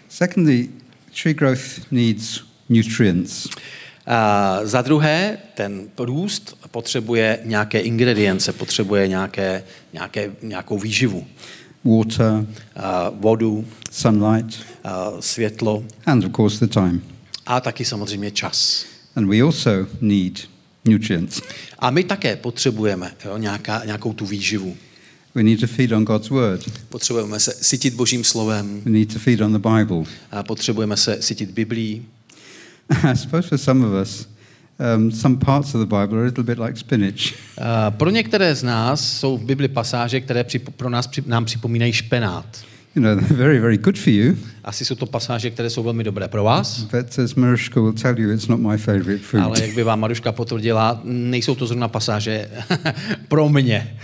Secondly, 0.09 0.69
tree 1.23 1.33
growth 1.33 1.91
needs 1.91 2.41
nutrients. 2.69 3.47
A 4.07 4.59
za 4.63 4.81
druhé, 4.81 5.37
ten 5.53 5.81
růst 5.97 6.57
potřebuje 6.71 7.39
nějaké 7.43 7.79
ingredience, 7.79 8.53
potřebuje 8.53 9.07
nějaké, 9.07 9.63
nějaké, 9.93 10.31
nějakou 10.41 10.79
výživu. 10.79 11.27
Water, 11.85 12.45
A 12.75 13.09
vodu, 13.09 13.65
sunlight, 13.91 14.57
a 14.83 15.11
světlo 15.19 15.83
and 16.05 16.23
of 16.25 16.31
course 16.35 16.65
the 16.65 16.73
time. 16.73 17.01
a 17.45 17.59
taky 17.61 17.85
samozřejmě 17.85 18.31
čas. 18.31 18.85
And 19.15 19.27
we 19.29 19.41
also 19.41 19.69
need 20.01 20.39
nutrients. 20.87 21.41
A 21.79 21.89
my 21.89 22.03
také 22.03 22.35
potřebujeme 22.35 23.11
jo, 23.25 23.37
nějaká, 23.37 23.85
nějakou 23.85 24.13
tu 24.13 24.25
výživu. 24.25 24.77
We 25.35 25.43
need 25.43 25.59
to 25.59 25.67
feed 25.67 25.91
on 25.91 26.05
God's 26.05 26.29
word. 26.29 26.71
Potřebujeme 26.89 27.39
se 27.39 27.53
sytit 27.61 27.93
božím 27.93 28.23
slovem, 28.23 28.81
We 28.85 28.91
need 28.91 29.13
to 29.13 29.19
feed 29.19 29.41
on 29.41 29.53
the 29.53 29.69
Bible. 29.69 30.03
a 30.31 30.43
potřebujeme 30.43 30.97
se 30.97 31.17
sytit 31.21 31.51
Biblií. 31.51 32.05
I 33.11 33.15
suppose 33.17 33.47
for 33.49 33.57
some 33.57 33.85
of 33.87 34.07
us, 34.07 34.27
um, 34.97 35.11
some 35.11 35.37
parts 35.37 35.75
of 35.75 35.81
the 35.81 35.95
Bible 35.95 36.17
are 36.17 36.21
a 36.21 36.25
little 36.25 36.43
bit 36.43 36.59
like 36.59 36.79
spinach. 36.79 37.33
A 37.57 37.91
pro 37.91 38.09
některé 38.09 38.55
z 38.55 38.63
nás 38.63 39.17
jsou 39.19 39.37
v 39.37 39.43
Bibli 39.43 39.67
pasáže, 39.67 40.21
které 40.21 40.43
přip, 40.43 40.69
pro 40.69 40.89
nás 40.89 41.07
při, 41.07 41.23
nám 41.25 41.45
připomínají 41.45 41.93
špenát. 41.93 42.45
You 42.95 43.01
know, 43.01 43.15
they're 43.15 43.37
very, 43.43 43.59
very 43.59 43.77
good 43.77 43.99
for 43.99 44.09
you, 44.13 44.35
Asi 44.63 44.85
jsou 44.85 44.95
to 44.95 45.05
pasáže, 45.05 45.49
které 45.49 45.69
jsou 45.69 45.83
velmi 45.83 46.03
dobré 46.03 46.27
pro 46.27 46.43
vás, 46.43 46.81
but 46.81 47.19
as 47.19 47.35
Mariška 47.35 47.81
will 47.81 47.93
tell 47.93 48.19
you, 48.19 48.31
it's 48.31 48.47
not 48.47 48.59
my 48.59 48.77
favorite 48.77 49.17
food. 49.23 49.41
ale 49.43 49.61
jak 49.61 49.75
by 49.75 49.83
vám 49.83 49.99
Maruška 49.99 50.31
potvrdila, 50.31 51.01
nejsou 51.03 51.55
to 51.55 51.67
zrovna 51.67 51.87
pasáže 51.87 52.49
pro 53.27 53.49
mě, 53.49 53.97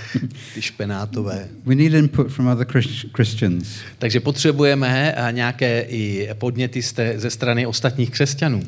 ty 0.53 0.61
špenátové. 0.61 1.47
We 1.65 1.75
need 1.75 1.93
input 1.93 2.31
from 2.31 2.47
other 2.47 2.67
Chris- 2.67 3.09
Christians. 3.15 3.67
Takže 3.99 4.19
potřebujeme 4.19 5.13
eh, 5.17 5.31
nějaké 5.31 5.81
i 5.81 6.29
podněty 6.33 6.81
ze 7.15 7.29
strany 7.29 7.65
ostatních 7.65 8.09
křesťanů. 8.11 8.63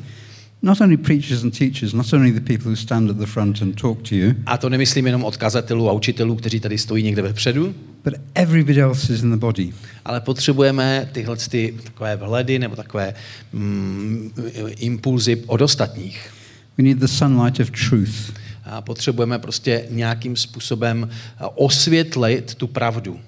Not 0.62 0.80
only 0.80 0.96
preachers 0.96 1.42
and 1.42 1.58
teachers, 1.58 1.92
not 1.94 2.12
only 2.12 2.32
the 2.32 2.40
people 2.40 2.70
who 2.70 2.76
stand 2.76 3.10
at 3.10 3.16
the 3.18 3.26
front 3.26 3.62
and 3.62 3.80
talk 3.80 4.02
to 4.08 4.14
you, 4.14 4.34
A 4.46 4.58
to 4.58 4.68
nemyslím 4.68 5.06
jenom 5.06 5.24
od 5.24 5.36
kazatelů 5.36 5.88
a 5.90 5.92
učitelů, 5.92 6.36
kteří 6.36 6.60
tady 6.60 6.78
stojí 6.78 7.02
někde 7.04 7.22
vepředu, 7.22 7.74
but 8.04 8.14
everybody 8.34 8.80
else 8.80 9.14
is 9.14 9.22
in 9.22 9.30
the 9.30 9.36
body. 9.36 9.72
ale 10.04 10.20
potřebujeme 10.20 11.08
tyhle 11.12 11.36
ty 11.36 11.74
takové 11.84 12.16
vhledy 12.16 12.58
nebo 12.58 12.76
takové 12.76 13.14
mm, 13.52 14.30
impulzy 14.78 15.42
od 15.46 15.60
ostatních. 15.60 16.30
We 16.78 16.84
need 16.84 16.98
the 16.98 17.06
sunlight 17.06 17.60
of 17.60 17.70
truth. 17.88 18.32
a 18.64 18.80
potřebujeme 18.80 19.38
prostě 19.38 19.84
nějakým 19.90 20.36
způsobem 20.36 21.08
a, 21.38 21.58
osvětlit 21.58 22.54
tu 22.54 22.66
pravdu. 22.66 23.20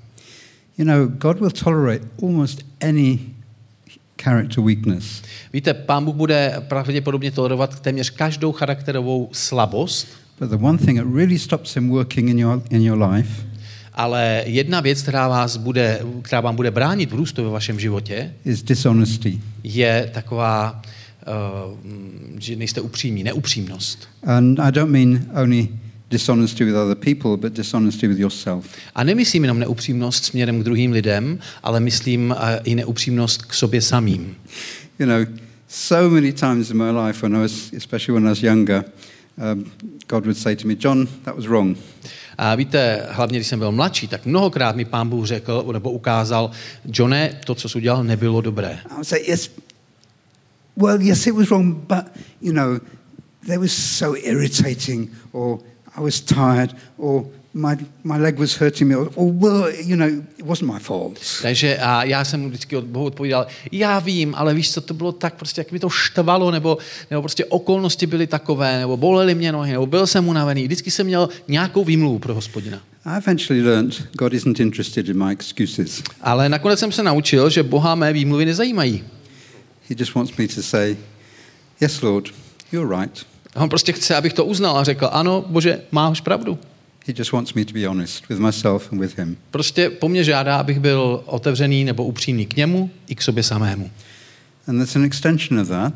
You 0.79 0.85
know, 0.85 1.07
God 1.07 1.41
will 1.41 1.51
tolerate 1.51 2.05
almost 2.23 2.67
any 2.89 3.19
character 4.23 4.65
weakness. 4.65 5.23
Víte, 5.53 5.75
Pán 5.75 6.05
Bůh 6.05 6.15
bude 6.15 6.55
pravděpodobně 6.69 7.31
tolerovat 7.31 7.81
téměř 7.81 8.11
každou 8.11 8.53
charakterovou 8.53 9.29
slabost, 9.33 10.09
But 10.41 10.51
the 10.51 10.57
one 10.57 10.79
thing 10.79 10.99
that 10.99 11.15
really 11.15 11.39
stops 11.39 11.75
him 11.75 11.89
working 11.89 12.29
in 12.29 12.39
your, 12.39 12.63
in 12.71 12.83
your 12.83 13.03
life 13.03 13.47
ale 13.97 14.43
jedna 14.47 14.81
věc, 14.81 15.03
která, 15.03 15.29
vás 15.29 15.57
bude, 15.57 16.01
která 16.23 16.41
vám 16.41 16.57
bude 16.57 16.71
bránit 16.71 17.11
v 17.11 17.15
růstu 17.15 17.45
ve 17.45 17.51
vašem 17.51 17.81
životě, 17.81 18.33
is 18.45 18.63
dishonesty. 18.63 19.41
je 19.63 20.11
taková, 20.15 20.83
uh, 21.73 21.79
že 22.39 22.57
nejste 22.57 22.81
upřímní, 22.81 23.25
neupřímnost. 23.25 24.09
And 24.23 24.61
I 24.61 24.73
don't 24.73 24.93
mean 24.93 25.27
only 25.43 25.69
dishonesty 26.11 26.65
with 26.65 26.75
other 26.75 26.95
people, 26.95 27.37
but 27.37 27.53
dishonesty 27.53 28.09
with 28.09 28.19
yourself. 28.19 28.67
A 28.95 29.05
nemyslím 29.05 29.45
jenom 29.45 29.59
neupřímnost 29.59 30.25
směrem 30.25 30.61
k 30.61 30.65
druhým 30.65 30.93
lidem, 30.93 31.39
ale 31.63 31.81
myslím 31.81 32.31
uh, 32.31 32.37
i 32.65 32.75
neupřímnost 32.75 33.43
k 33.43 33.55
sobě 33.55 33.83
samým. 33.83 34.37
You 34.99 35.07
know, 35.07 35.27
so 35.69 36.15
many 36.15 36.33
times 36.33 36.71
in 36.71 36.77
my 36.77 36.91
life, 36.91 37.23
when 37.23 37.37
I 37.37 37.43
was, 37.43 37.73
especially 37.77 38.21
when 38.21 38.27
I 38.27 38.31
was 38.31 38.43
younger, 38.43 38.85
um, 39.53 39.65
God 40.09 40.25
would 40.25 40.39
say 40.39 40.57
to 40.57 40.69
me, 40.69 40.77
John, 40.81 41.09
that 41.25 41.37
was 41.37 41.47
wrong. 41.47 41.79
A 42.39 42.55
víte, 42.55 43.07
hlavně 43.11 43.39
když 43.39 43.47
jsem 43.47 43.59
byl 43.59 43.73
mladší, 43.73 44.09
tak 44.09 44.27
mnohokrát 44.27 44.77
mi 44.77 44.85
pán 44.85 45.09
Bůh 45.09 45.27
řekl 45.27 45.69
nebo 45.73 45.91
ukázal, 45.91 46.51
Johne, 46.93 47.41
to, 47.47 47.55
co 47.55 47.69
jsi 47.69 47.79
udělal, 47.79 48.05
nebylo 48.05 48.41
dobré. 48.41 48.79
I 48.91 48.95
would 48.95 49.07
say, 49.07 49.21
yes, 49.29 49.51
well, 50.77 51.03
yes, 51.03 51.27
it 51.27 51.35
was 51.35 51.51
wrong, 51.51 51.75
but, 51.75 52.05
you 52.41 52.53
know, 52.53 52.81
they 53.47 53.59
was 53.59 53.73
so 53.73 54.19
irritating, 54.19 55.11
or 55.33 55.59
I 55.97 56.01
was 56.01 56.21
tired, 56.21 56.77
or 56.97 57.25
my, 57.55 57.77
my 58.05 58.19
leg 58.19 58.39
was 58.39 58.61
hurting 58.61 58.89
me, 58.89 58.97
or, 58.97 59.11
or, 59.15 59.33
well, 59.33 59.73
you 59.85 59.97
know, 59.97 60.09
it 60.39 60.45
wasn't 60.45 60.73
my 60.73 60.79
fault. 60.79 61.21
Takže 61.43 61.79
a 61.79 62.05
já 62.05 62.25
jsem 62.25 62.41
mu 62.41 62.49
vždycky 62.49 62.77
od 62.77 62.85
Bohu 62.85 63.05
odpovídal, 63.05 63.47
já 63.73 63.99
vím, 63.99 64.35
ale 64.35 64.55
víš 64.55 64.73
co, 64.73 64.81
to 64.81 64.95
bylo 64.95 65.13
tak 65.13 65.35
prostě, 65.35 65.61
jak 65.61 65.73
mi 65.73 65.79
to 65.79 65.89
štvalo, 65.89 66.51
nebo, 66.51 66.79
nebo 67.11 67.23
prostě 67.23 67.45
okolnosti 67.45 68.07
byly 68.07 68.27
takové, 68.27 68.79
nebo 68.79 68.97
bolely 68.97 69.35
mě 69.35 69.53
nohy, 69.53 69.73
nebo 69.73 69.87
byl 69.87 70.07
jsem 70.07 70.29
unavený. 70.29 70.65
Vždycky 70.65 70.91
jsem 70.91 71.07
měl 71.07 71.29
nějakou 71.49 71.85
výmluvu 71.85 72.19
pro 72.19 72.35
hospodina. 72.35 72.81
I 73.05 73.17
eventually 73.17 73.63
learned 73.63 74.09
God 74.13 74.33
isn't 74.35 74.61
interested 74.61 75.09
in 75.09 75.25
my 75.25 75.33
excuses. 75.33 76.03
Ale 76.21 76.49
nakonec 76.49 76.79
jsem 76.79 76.93
se 76.93 77.03
naučil, 77.03 77.51
že 77.51 77.63
Boha 77.63 77.95
mé 77.95 78.13
výmluvy 78.13 78.45
nezajímají. 78.45 79.05
He 79.89 79.97
just 79.99 80.15
wants 80.15 80.37
me 80.37 80.49
to 80.49 80.63
say, 80.63 80.97
yes, 81.81 82.03
Lord, 82.03 82.35
you're 82.73 83.01
right. 83.01 83.27
A 83.57 83.63
on 83.63 83.69
prostě 83.69 83.93
chce, 83.93 84.17
abych 84.17 84.33
to 84.33 84.45
uznal 84.45 84.79
a 84.79 84.85
řekl, 84.85 85.09
ano, 85.13 85.45
Bože, 85.49 85.81
máš 85.93 86.21
pravdu. 86.21 86.59
He 87.07 87.15
just 87.17 87.33
wants 87.33 87.55
me 87.55 87.65
to 87.65 87.73
be 87.73 87.87
honest 87.87 88.29
with 88.29 88.39
myself 88.39 88.93
and 88.93 89.01
with 89.01 89.19
him. 89.19 89.37
Prostě 89.51 89.91
po 89.91 90.09
mně 90.09 90.25
žádá, 90.25 90.57
abych 90.57 90.81
byl 90.81 91.23
otevřený 91.27 91.85
nebo 91.85 92.05
upřímný 92.05 92.47
k 92.47 92.57
němu 92.57 92.91
i 93.09 93.15
k 93.15 93.23
sobě 93.23 93.43
samému. 93.43 93.91
And 94.67 94.77
there's 94.77 94.97
an 94.97 95.05
extension 95.05 95.61
of 95.61 95.69
that, 95.69 95.93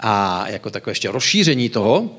A 0.00 0.44
jako 0.48 0.70
takové 0.70 0.90
ještě 0.90 1.10
rozšíření 1.10 1.68
toho 1.68 2.10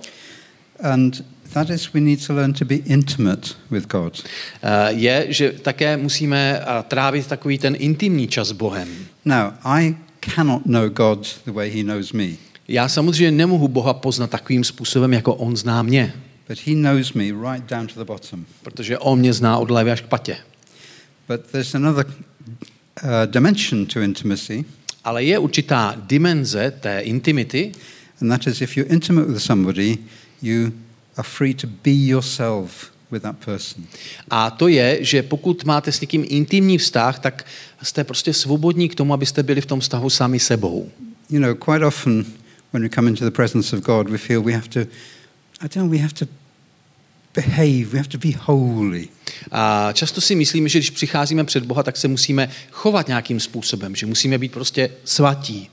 and 0.79 1.25
that 1.53 1.69
is 1.69 1.93
we 1.93 2.01
need 2.01 2.27
to 2.27 2.33
learn 2.33 2.53
to 2.53 2.65
be 2.65 2.75
intimate 2.75 3.49
with 3.71 3.87
God. 3.87 4.23
eh, 4.63 4.91
je, 4.93 5.25
že 5.29 5.51
také 5.51 5.97
musíme 5.97 6.59
eh, 6.61 6.83
trávit 6.87 7.27
takový 7.27 7.57
ten 7.57 7.75
intimní 7.79 8.27
čas 8.27 8.47
s 8.47 8.51
Bohem. 8.51 8.87
Now, 9.25 9.51
I 9.63 9.95
cannot 10.35 10.65
know 10.65 10.89
God 10.89 11.27
the 11.45 11.51
way 11.51 11.69
he 11.69 11.83
knows 11.83 12.13
me, 12.13 12.27
Já 12.67 12.89
samozřejmě 12.89 13.31
nemohu 13.31 13.67
Boha 13.67 13.93
poznat 13.93 14.29
takovým 14.29 14.63
způsobem, 14.63 15.13
jako 15.13 15.33
On 15.35 15.57
zná 15.57 15.81
mě, 15.81 16.13
but 16.47 16.57
he 16.67 16.73
knows 16.73 17.13
me 17.13 17.23
right 17.23 17.69
down 17.69 17.87
to 17.87 17.99
the 17.99 18.05
bottom. 18.05 18.45
protože 18.61 18.97
On 18.97 19.19
mě 19.19 19.33
zná 19.33 19.57
od 19.57 19.69
hlavy 19.69 19.91
až 19.91 20.01
k 20.01 20.07
patě. 20.07 20.37
But 21.27 21.41
there's 21.51 21.75
another 21.75 22.05
uh, 22.05 23.09
dimension 23.25 23.85
to 23.85 23.99
intimacy, 23.99 24.65
Ale 25.03 25.23
je 25.23 25.39
určitá 25.39 25.95
dimenze 25.97 26.71
té 26.71 26.99
intimity, 26.99 27.71
and 28.21 28.29
that 28.29 28.47
is 28.47 28.61
if 28.61 28.77
you're 28.77 28.93
intimate 28.93 29.27
with 29.27 29.41
somebody, 29.41 29.97
you 30.41 30.71
are 31.17 31.23
free 31.23 31.53
to 31.53 31.67
be 31.67 31.91
yourself 31.91 32.91
with 33.11 33.21
that 33.21 33.35
person. 33.45 33.85
A 34.29 34.51
to 34.51 34.67
je, 34.67 34.97
že 35.01 35.23
pokud 35.23 35.63
máte 35.65 35.91
s 35.91 36.01
někým 36.01 36.25
intimní 36.27 36.77
vztah, 36.77 37.19
tak 37.19 37.45
jste 37.83 38.03
prostě 38.03 38.33
svobodní 38.33 38.89
k 38.89 38.95
tomu, 38.95 39.13
abyste 39.13 39.43
byli 39.43 39.61
v 39.61 39.65
tom 39.65 39.79
vztahu 39.79 40.09
sami 40.09 40.39
sebou. 40.39 40.89
You 41.29 41.39
know, 41.39 41.55
quite 41.55 41.85
often 41.85 42.25
when 42.75 42.83
we 42.83 42.89
come 42.89 43.07
into 43.07 43.23
the 43.23 43.31
presence 43.31 43.75
of 43.75 43.83
God, 43.83 44.09
we 44.09 44.17
feel 44.17 44.41
we 44.41 44.53
have 44.53 44.67
to, 44.67 44.81
I 45.61 45.67
don't 45.67 45.75
know, 45.75 45.87
we 45.87 45.97
have 45.97 46.13
to 46.13 46.27
behave, 47.33 47.93
we 47.93 47.97
have 47.97 48.09
to 48.09 48.17
be 48.17 48.31
holy. 48.31 49.09
A 49.51 49.91
často 49.93 50.21
si 50.21 50.35
myslíme, 50.35 50.69
že 50.69 50.79
když 50.79 50.89
přicházíme 50.89 51.43
před 51.43 51.65
Boha, 51.65 51.83
tak 51.83 51.97
se 51.97 52.07
musíme 52.07 52.49
chovat 52.71 53.07
nějakým 53.07 53.39
způsobem, 53.39 53.95
že 53.95 54.05
musíme 54.05 54.37
být 54.37 54.51
prostě 54.51 54.89
svatí. 55.03 55.69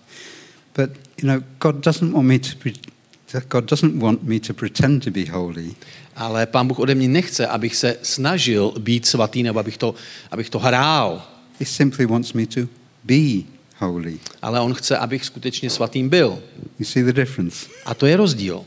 But, 0.77 0.91
you 1.23 1.29
know, 1.29 1.43
God 1.61 1.77
doesn't 1.77 2.13
want 2.13 2.27
me 2.27 2.39
to, 2.39 2.49
pre- 2.59 3.43
God 3.49 3.65
doesn't 3.65 4.03
want 4.03 4.23
me 4.23 4.41
to 4.41 4.55
pretend 4.55 5.05
to 5.05 5.11
be 5.11 5.25
holy. 5.31 5.75
Ale 6.17 6.47
Pán 6.47 6.69
Bůh 6.69 6.79
ode 6.79 6.95
mě 6.95 7.09
nechce, 7.09 7.47
abych 7.47 7.77
se 7.77 7.97
snažil 8.03 8.75
být 8.79 9.07
svatý 9.07 9.43
nebo 9.43 9.59
abych 9.59 9.79
to, 9.79 9.95
abych 10.31 10.51
to 10.51 10.59
hrál. 10.59 11.23
He 11.61 11.67
simply 11.67 12.07
wants 12.07 12.33
me 12.33 12.47
to 12.47 12.61
be 13.05 13.43
holy. 13.87 14.19
Ale 14.43 14.61
On 14.61 14.75
chce, 14.75 14.99
abych 14.99 15.25
skutečně 15.25 15.71
svatým 15.71 16.09
byl. 16.09 16.43
You 16.79 16.85
see 16.85 17.03
the 17.03 17.13
difference? 17.13 17.67
A 17.85 17.95
to 17.95 18.07
je 18.07 18.17
rozdíl. 18.17 18.65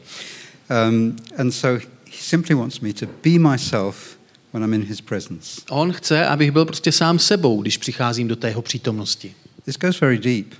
Um, 0.89 1.15
and 1.38 1.51
so 1.51 1.86
he 2.05 2.17
simply 2.22 2.55
wants 2.55 2.79
me 2.79 2.93
to 2.93 3.05
be 3.05 3.39
myself 3.50 4.17
when 4.53 4.63
I'm 4.63 4.74
in 4.74 4.84
his 4.84 5.01
presence. 5.01 5.62
On 5.69 5.93
chce, 5.93 6.25
abych 6.25 6.51
byl 6.51 6.65
prostě 6.65 6.91
sám 6.91 7.19
sebou, 7.19 7.62
když 7.62 7.77
přicházím 7.77 8.27
do 8.27 8.36
té 8.36 8.48
jeho 8.48 8.62
přítomnosti. 8.62 9.34
This 9.65 9.77
goes 9.77 10.01
very 10.01 10.17
deep. 10.17 10.53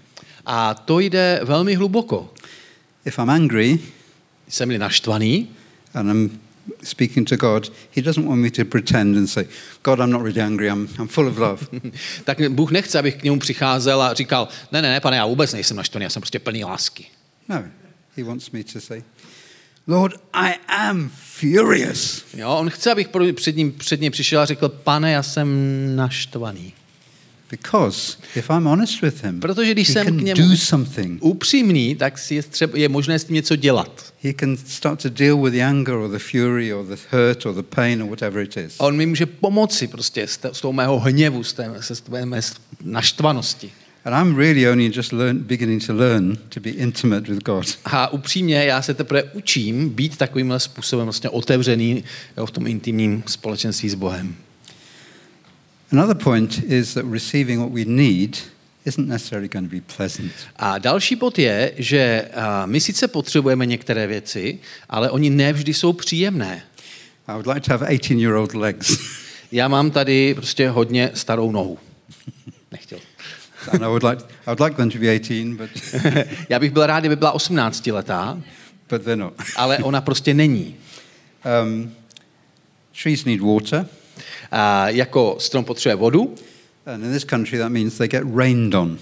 A 0.46 0.74
to 0.74 1.00
jde 1.00 1.40
velmi 1.44 1.76
hluboko. 1.76 2.34
If 3.06 3.20
I'm 3.20 3.30
angry 3.30 3.80
Jsem-li 4.48 4.78
naštvaný, 4.78 5.50
and 5.94 6.10
I'm 6.10 6.40
speaking 6.84 7.28
to 7.28 7.38
God, 7.38 7.70
he 7.92 8.02
doesn't 8.02 8.26
want 8.28 8.42
me 8.42 8.50
to 8.52 8.66
pretend 8.66 9.18
and 9.18 9.30
say, 9.30 9.48
God, 9.84 10.00
I'm 10.00 10.12
not 10.12 10.22
really 10.22 10.42
angry, 10.42 10.68
I'm, 10.68 10.88
I'm 11.00 11.08
full 11.08 11.28
of 11.28 11.38
love. 11.38 11.68
tak 12.24 12.52
Bůh 12.52 12.72
nechce, 12.72 13.00
abych 13.00 13.16
k 13.16 13.24
němu 13.24 13.40
přicházel 13.40 14.02
a 14.02 14.14
říkal, 14.14 14.48
ne, 14.72 14.82
ne, 14.82 14.90
ne, 14.90 15.00
pane, 15.00 15.18
já 15.18 15.26
vůbec 15.26 15.54
nejsem 15.54 15.78
naštvaný, 15.78 16.04
já 16.04 16.10
jsem 16.10 16.22
prostě 16.22 16.40
plný 16.40 16.64
lásky. 16.64 17.06
No, 17.50 17.64
he 18.18 18.24
wants 18.24 18.52
me 18.52 18.64
to 18.64 18.82
say, 18.82 19.04
Lord, 19.88 20.16
I 20.34 20.56
am 20.68 21.12
furious. 21.16 22.26
Jo, 22.34 22.50
on 22.50 22.70
chce, 22.70 22.92
abych 22.92 23.10
před 23.34 23.56
ním, 23.56 23.72
před 23.72 24.02
ním 24.02 24.12
přišel 24.12 24.42
a 24.42 24.46
řekl, 24.46 24.70
pane, 24.70 25.12
já 25.12 25.24
jsem 25.24 25.48
naštvaný. 25.96 26.74
Because 27.52 28.18
if 28.36 28.50
I'm 28.50 28.66
honest 28.66 29.02
with 29.02 29.24
him, 29.24 29.40
Protože 29.40 29.72
když 29.72 29.88
jsem 29.88 30.20
k 30.20 30.22
němu 30.22 30.50
do 30.50 30.58
something. 30.58 31.24
upřímný, 31.24 31.96
tak 31.96 32.18
si 32.18 32.36
je, 32.36 32.44
třeba, 32.44 32.78
je 32.78 32.90
možné 32.90 33.20
s 33.20 33.24
tím 33.24 33.34
něco 33.36 33.56
dělat. 33.56 34.14
He 34.24 34.34
can 34.40 34.58
start 34.58 35.02
to 35.02 35.10
deal 35.10 35.42
with 35.42 35.54
the 35.54 35.64
anger 35.64 35.94
or 35.96 36.12
the 36.12 36.20
fury 36.20 36.74
or 36.74 36.86
the 36.86 36.96
hurt 37.12 37.46
or 37.46 37.56
the 37.56 37.64
pain 37.64 38.04
or 38.04 38.10
whatever 38.10 38.44
it 38.44 38.58
is. 38.58 38.76
On 38.78 38.96
mi 38.96 39.06
může 39.06 39.26
pomoci 39.26 39.88
prostě 39.88 40.28
s, 40.28 40.38
t- 40.38 40.50
s 40.54 40.62
tou 40.62 40.74
mého 40.74 41.00
hněvu, 41.00 41.44
s 41.44 41.54
té, 41.54 41.74
té 42.12 42.26
mé 42.26 42.42
naštvanosti. 42.84 43.72
And 44.06 44.14
I'm 44.14 44.36
really 44.36 44.70
only 44.70 44.92
just 44.96 45.12
learn, 45.14 45.38
beginning 45.40 45.86
to 45.88 45.94
learn 45.94 46.38
to 46.50 46.60
be 46.60 46.70
intimate 46.70 47.34
with 47.34 47.44
God. 47.44 47.66
A 47.86 48.08
upřímně, 48.14 48.66
já 48.66 48.82
se 48.82 48.94
teprve 48.94 49.24
učím 49.24 49.90
být 49.90 50.18
takovýmhle 50.18 50.60
způsobem 50.60 51.06
vlastně 51.06 51.30
otevřený 51.30 52.04
jo, 52.38 52.46
v 52.46 52.52
tom 52.52 52.68
intimním 52.68 53.24
společenství 53.28 53.90
s 53.90 53.96
Bohem. 53.96 54.36
Another 55.92 56.16
point 56.16 56.64
is 56.64 56.94
that 56.94 57.06
receiving 57.06 57.60
what 57.60 57.72
we 57.72 57.86
need 57.86 58.38
isn't 58.86 59.08
necessarily 59.08 59.48
going 59.48 59.70
to 59.70 59.76
be 59.76 59.82
pleasant. 59.98 60.32
A 60.56 60.78
další 60.78 61.16
bod 61.16 61.40
je, 61.40 61.74
že 61.78 62.30
my 62.66 62.82
sice 62.82 63.08
potřebujeme 63.08 63.66
některé 63.66 64.08
věci, 64.08 64.60
ale 64.90 65.10
oni 65.10 65.30
nevždy 65.30 65.74
jsou 65.74 65.94
příjemné. 65.94 66.64
I 67.28 67.32
would 67.34 67.48
like 67.48 67.62
to 67.62 67.72
have 67.72 67.86
18 67.86 68.12
year 68.12 68.34
old 68.34 68.54
legs. 68.54 69.00
Já 69.52 69.68
mám 69.68 69.92
tady 69.92 70.34
prostě 70.34 70.70
hodně 70.70 71.12
starou 71.14 71.52
nohu. 71.52 71.78
Nechtěl. 72.72 73.00
and 73.72 73.84
I 73.84 73.88
would, 73.88 74.04
like, 74.04 74.24
I 74.24 74.50
would 74.50 74.60
like 74.60 74.76
them 74.76 74.90
to 74.90 75.00
be 75.00 75.20
18, 75.20 75.58
but, 75.58 75.70
Já 76.50 76.60
bych 76.60 76.72
byl 76.72 76.86
rád, 76.86 77.00
kdyby 77.00 77.16
byla 77.16 77.32
18 77.32 77.88
letá, 77.88 78.42
but 78.90 79.02
they're 79.02 79.16
not. 79.16 79.34
ale 79.56 79.78
ona 79.78 80.02
prostě 80.02 80.34
není. 80.34 80.76
Um, 81.64 81.94
trees 83.04 83.26
need 83.26 83.42
water, 83.42 83.86
A 84.52 84.90
jako 84.90 85.36
strom 85.40 85.66
potřebuje 85.66 85.96
vodu 85.96 86.36
and 86.86 87.04
in 87.04 87.12
this 87.12 87.24
country 87.24 87.58
that 87.58 87.72
means 87.72 87.98
they 87.98 88.08
get 88.08 88.24
rained 88.36 88.76
on. 88.76 89.00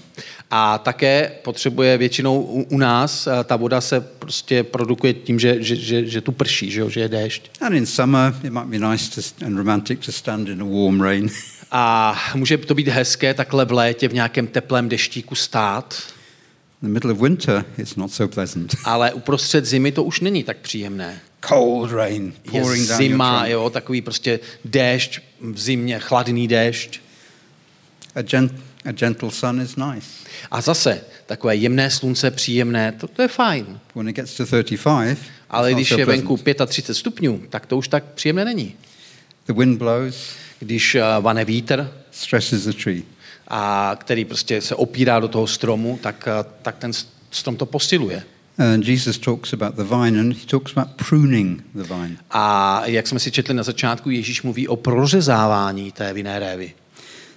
a 0.50 0.78
také 0.78 1.32
potřebuje 1.42 1.98
většinou 1.98 2.42
u, 2.42 2.62
u 2.62 2.78
nás, 2.78 3.28
ta 3.44 3.56
voda 3.56 3.80
se 3.80 4.00
prostě 4.00 4.62
produkuje 4.62 5.14
tím, 5.14 5.38
že, 5.38 5.62
že, 5.62 5.76
že, 5.76 6.06
že 6.06 6.20
tu 6.20 6.32
prší, 6.32 6.70
že, 6.70 6.80
jo, 6.80 6.88
že 6.88 7.00
je 7.00 7.08
déšť. 7.08 7.50
And 7.60 7.74
in 7.74 7.86
summer, 7.86 8.34
it 8.44 8.52
might 8.52 8.66
be 8.66 8.78
nice 8.78 9.10
to, 9.14 9.46
and 9.46 9.56
romantic 9.56 10.06
to 10.06 10.12
stand 10.12 10.48
in 10.48 10.62
a 10.62 10.64
warm 10.64 11.00
rain. 11.00 11.28
A 11.76 12.16
může 12.34 12.58
to 12.58 12.74
být 12.74 12.88
hezké 12.88 13.34
takhle 13.34 13.64
v 13.64 13.72
létě 13.72 14.08
v 14.08 14.14
nějakém 14.14 14.46
teplém 14.46 14.88
deštíku 14.88 15.34
stát, 15.34 16.02
in 16.82 16.88
the 16.88 16.92
middle 16.92 17.12
of 17.12 17.20
winter, 17.20 17.64
it's 17.78 17.96
not 17.96 18.12
so 18.12 18.34
pleasant 18.34 18.74
ale 18.84 19.12
uprostřed 19.12 19.64
zimy 19.64 19.92
to 19.92 20.04
už 20.04 20.20
není 20.20 20.44
tak 20.44 20.56
příjemné. 20.56 21.20
Cold 21.48 21.92
rain 21.92 22.32
Je 22.44 22.50
pouring 22.50 22.88
down 22.88 23.00
your 23.00 23.10
zima, 23.10 23.46
jo, 23.46 23.70
takový 23.70 24.00
prostě 24.00 24.40
déšť 24.64 25.20
v 25.40 25.58
zimě, 25.58 25.98
chladný 25.98 26.48
déšť. 26.48 27.00
A, 28.14 28.22
gent, 28.22 28.52
a 28.84 28.92
gentle 28.92 29.30
sun 29.30 29.60
is 29.60 29.76
nice. 29.76 30.06
A 30.50 30.60
zase 30.60 31.00
takové 31.26 31.56
jemné 31.56 31.90
slunce, 31.90 32.30
příjemné, 32.30 32.92
to, 32.92 33.08
to 33.08 33.22
je 33.22 33.28
fajn. 33.28 33.80
When 33.94 34.08
it 34.08 34.16
gets 34.16 34.36
to 34.36 34.46
35, 34.46 35.18
Ale 35.50 35.72
když 35.72 35.90
je 35.90 36.06
venku 36.06 36.36
pleasant. 36.36 36.68
35 36.70 36.94
stupňů, 36.94 37.42
tak 37.50 37.66
to 37.66 37.76
už 37.76 37.88
tak 37.88 38.04
příjemné 38.04 38.44
není. 38.44 38.74
The 39.46 39.52
wind 39.52 39.78
blows, 39.78 40.28
Když 40.58 40.94
eh, 40.94 41.02
vane 41.20 41.44
vítr, 41.44 41.92
stresses 42.10 42.64
the 42.64 42.72
tree. 42.84 43.02
a 43.48 43.96
který 44.00 44.24
prostě 44.24 44.60
se 44.60 44.74
opírá 44.74 45.20
do 45.20 45.28
toho 45.28 45.46
stromu, 45.46 45.98
tak, 46.02 46.28
eh, 46.28 46.44
tak 46.62 46.78
ten 46.78 46.92
strom 47.30 47.56
to 47.56 47.66
posiluje. 47.66 48.22
And 48.58 48.84
Jesus 48.84 49.18
talks 49.18 49.52
about 49.52 49.76
the 49.76 49.84
vine, 49.84 50.20
and 50.20 50.32
he 50.32 50.46
talks 50.46 50.72
about 50.72 50.88
pruning 51.08 51.62
the 51.74 51.82
vine. 51.82 52.16
A 52.30 52.82
jak 52.86 53.06
jsme 53.06 53.20
si 53.20 53.30
četli 53.30 53.54
na 53.54 53.62
začátku, 53.62 54.10
Ježíš 54.10 54.42
mluví 54.42 54.68
o 54.68 54.76
prořezávání 54.76 55.92
té 55.92 56.12
vinné 56.12 56.38
révy. 56.38 56.72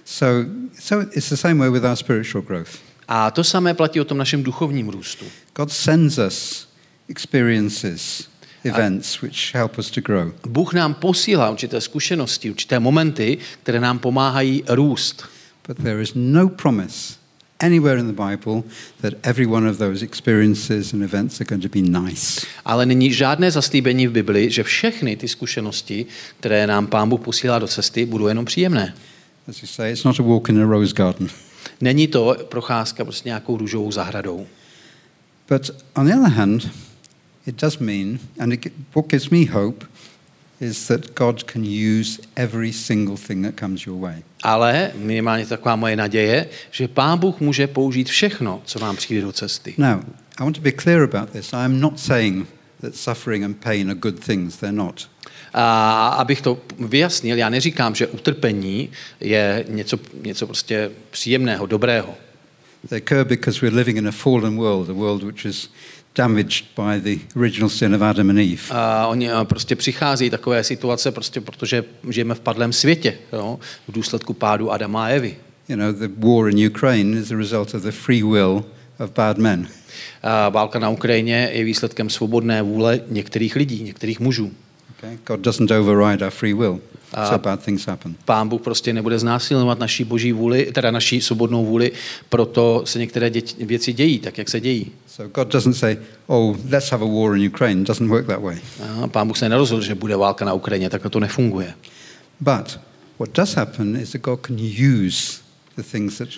So, 0.04 0.50
so 0.78 1.10
it's 1.12 1.28
the 1.28 1.36
same 1.36 1.54
way 1.54 1.70
with 1.70 1.84
our 1.84 1.96
spiritual 1.96 2.42
growth. 2.42 2.70
A 3.08 3.30
to 3.30 3.44
samé 3.44 3.74
platí 3.74 4.00
o 4.00 4.04
tom 4.04 4.18
našem 4.18 4.42
duchovním 4.42 4.88
růstu. 4.88 5.24
God 5.56 5.72
sends 5.72 6.18
us 6.18 6.68
experiences, 7.08 8.28
events 8.64 9.22
which 9.22 9.54
help 9.54 9.78
us 9.78 9.90
to 9.90 10.00
grow. 10.00 10.32
Bůh 10.48 10.74
nám 10.74 10.94
posílá 10.94 11.50
určité 11.50 11.80
zkušenosti, 11.80 12.50
určité 12.50 12.80
momenty, 12.80 13.38
které 13.62 13.80
nám 13.80 13.98
pomáhají 13.98 14.64
růst. 14.68 15.28
But 15.68 15.76
there 15.76 16.02
is 16.02 16.12
no 16.14 16.48
promise 16.48 17.17
anywhere 17.60 17.98
in 17.98 18.06
the 18.06 18.30
Bible 18.30 18.62
that 19.00 19.14
every 19.22 19.46
one 19.46 19.70
of 19.70 19.78
those 19.78 20.04
experiences 20.04 20.92
and 20.92 21.02
events 21.02 21.40
are 21.40 21.44
going 21.44 21.62
to 21.62 21.68
be 21.68 21.82
nice. 21.82 22.46
Ale 22.64 22.86
není 22.86 23.12
žádné 23.12 23.50
zaslíbení 23.50 24.06
v 24.06 24.10
Bibli, 24.12 24.50
že 24.50 24.62
všechny 24.62 25.16
ty 25.16 25.28
zkušenosti, 25.28 26.06
které 26.40 26.66
nám 26.66 26.86
Pán 26.86 27.08
Bůh 27.08 27.20
posílá 27.20 27.58
do 27.58 27.68
cesty, 27.68 28.06
budou 28.06 28.26
jenom 28.26 28.44
příjemné. 28.44 28.94
As 29.48 29.62
you 29.62 29.68
say, 29.68 29.92
it's 29.92 30.04
not 30.04 30.20
a 30.20 30.22
walk 30.22 30.48
in 30.48 30.62
a 30.62 30.66
rose 30.66 30.92
garden. 30.92 31.28
Není 31.80 32.08
to 32.08 32.36
procházka 32.48 33.04
prostě 33.04 33.28
nějakou 33.28 33.56
růžovou 33.56 33.92
zahradou. 33.92 34.46
But 35.48 35.70
on 35.96 36.06
the 36.06 36.14
other 36.14 36.32
hand, 36.32 36.68
it 37.46 37.60
does 37.60 37.78
mean, 37.78 38.18
and 38.38 38.52
it, 38.52 38.72
what 38.94 39.06
gives 39.06 39.30
me 39.30 39.46
hope 39.46 39.86
is 40.60 40.86
that 40.86 41.14
God 41.14 41.44
can 41.52 41.64
use 41.64 42.20
every 42.36 42.72
single 42.72 43.16
thing 43.16 43.44
that 43.44 43.54
comes 43.60 43.86
your 43.86 44.00
way. 44.00 44.22
Ale 44.42 44.90
minimálně 44.94 45.46
taková 45.46 45.76
moje 45.76 45.96
naděje, 45.96 46.48
že 46.70 46.88
Pán 46.88 47.18
Bůh 47.18 47.40
může 47.40 47.66
použít 47.66 48.08
všechno, 48.08 48.62
co 48.64 48.78
vám 48.78 48.96
přijde 48.96 49.20
do 49.20 49.32
cesty. 49.32 49.74
Now, 49.78 50.00
I 50.38 50.44
want 50.44 50.56
to 50.56 50.62
be 50.62 50.72
clear 50.72 51.02
about 51.02 51.30
this. 51.30 51.52
I 51.52 51.64
am 51.64 51.80
not 51.80 52.00
saying 52.00 52.48
that 52.80 52.94
suffering 52.94 53.44
and 53.44 53.56
pain 53.56 53.90
are 53.90 53.98
good 53.98 54.24
things. 54.24 54.56
They're 54.56 54.76
not. 54.76 55.08
A 55.54 56.08
abych 56.08 56.40
to 56.40 56.58
vyjasnil, 56.78 57.36
já 57.36 57.48
neříkám, 57.48 57.94
že 57.94 58.06
utrpení 58.06 58.90
je 59.20 59.64
něco, 59.68 59.98
něco 60.22 60.46
prostě 60.46 60.90
příjemného, 61.10 61.66
dobrého. 61.66 62.14
They 62.88 63.00
occur 63.00 63.24
because 63.24 63.60
we're 63.60 63.76
living 63.76 63.98
in 63.98 64.08
a 64.08 64.12
fallen 64.12 64.56
world, 64.56 64.90
a 64.90 64.92
world 64.92 65.22
which 65.22 65.44
is 65.44 65.70
damaged 66.18 66.64
by 66.76 67.00
the 67.00 67.38
original 67.40 67.68
sin 67.70 67.94
of 67.94 68.02
Adam 68.02 68.30
and 68.30 68.38
Eve. 68.38 68.62
A 68.70 69.06
oni 69.06 69.28
prostě 69.44 69.76
přichází 69.76 70.30
takové 70.30 70.64
situace, 70.64 71.12
prostě 71.12 71.40
protože 71.40 71.84
žijeme 72.08 72.34
v 72.34 72.40
padlém 72.40 72.72
světě, 72.72 73.14
jo, 73.32 73.58
v 73.88 73.92
důsledku 73.92 74.34
pádu 74.34 74.72
Adama 74.72 75.04
a 75.04 75.08
Evy. 75.08 75.36
You 75.68 75.76
know, 75.76 75.92
the 75.92 76.08
war 76.16 76.48
in 76.48 76.66
Ukraine 76.66 77.20
is 77.20 77.30
a 77.30 77.36
result 77.36 77.74
of 77.74 77.82
the 77.82 77.90
free 77.90 78.22
will 78.22 78.64
of 78.98 79.10
bad 79.10 79.38
men. 79.38 79.68
A 80.22 80.48
válka 80.48 80.78
na 80.78 80.88
Ukrajině 80.88 81.50
je 81.52 81.64
výsledkem 81.64 82.10
svobodné 82.10 82.62
vůle 82.62 83.00
některých 83.08 83.56
lidí, 83.56 83.82
některých 83.82 84.20
mužů. 84.20 84.52
Okay? 84.98 85.18
God 85.26 85.40
doesn't 85.40 85.70
override 85.70 86.24
our 86.24 86.30
free 86.30 86.54
will, 86.54 86.80
So 87.14 87.38
bad 87.38 87.64
things 87.64 87.86
happen. 87.86 88.14
Pán 88.24 88.48
Bůh 88.48 88.62
prostě 88.62 88.92
nebude 88.92 89.18
znásilňovat 89.18 89.78
naší 89.78 90.04
boží 90.04 90.32
vůli, 90.32 90.72
teda 90.72 90.90
naší 90.90 91.20
svobodnou 91.20 91.64
vůli, 91.64 91.92
proto 92.28 92.82
se 92.84 92.98
některé 92.98 93.30
děti, 93.30 93.64
věci 93.64 93.92
dějí, 93.92 94.18
tak 94.18 94.38
jak 94.38 94.48
se 94.48 94.60
dějí. 94.60 94.92
So 95.06 95.32
God 95.34 95.52
doesn't 95.52 95.76
say, 95.76 95.96
oh, 96.26 96.56
let's 96.70 96.90
have 96.90 97.04
a 97.04 97.08
war 97.08 97.36
in 97.36 97.48
Ukraine. 97.48 97.80
It 97.80 97.86
doesn't 97.86 98.08
work 98.08 98.26
that 98.26 98.42
way. 98.42 98.58
A 99.02 99.06
pán 99.08 99.26
Bůh 99.26 99.38
se 99.38 99.48
nerozhodl, 99.48 99.82
že 99.82 99.94
bude 99.94 100.16
válka 100.16 100.44
na 100.44 100.52
Ukrajině, 100.52 100.90
tak 100.90 101.02
to 101.10 101.20
nefunguje. 101.20 101.74
But 102.40 102.80
what 103.18 103.32
does 103.34 103.54
happen 103.54 103.96
is 103.96 104.12
that 104.12 104.20
God 104.20 104.46
can 104.46 104.56
use 104.96 105.40
the 105.76 105.82
things 105.82 106.18
that 106.18 106.28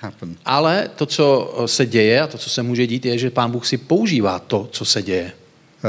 happen. 0.00 0.36
Ale 0.44 0.90
to, 0.96 1.06
co 1.06 1.54
se 1.66 1.86
děje 1.86 2.20
a 2.20 2.26
to, 2.26 2.38
co 2.38 2.50
se 2.50 2.62
může 2.62 2.86
dít, 2.86 3.06
je, 3.06 3.18
že 3.18 3.30
pán 3.30 3.50
Bůh 3.50 3.66
si 3.66 3.76
používá 3.76 4.38
to, 4.38 4.68
co 4.72 4.84
se 4.84 5.02
děje. 5.02 5.32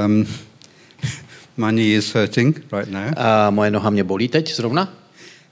Um, 0.05 0.27
knee 1.67 1.95
is 1.95 2.13
hurting 2.13 2.55
right 2.71 2.91
now. 2.91 3.13
A 3.17 3.49
moje 3.49 3.71
noha 3.71 3.89
mě 3.89 4.03
bolí 4.03 4.27
teď 4.27 4.55
zrovna. 4.55 4.93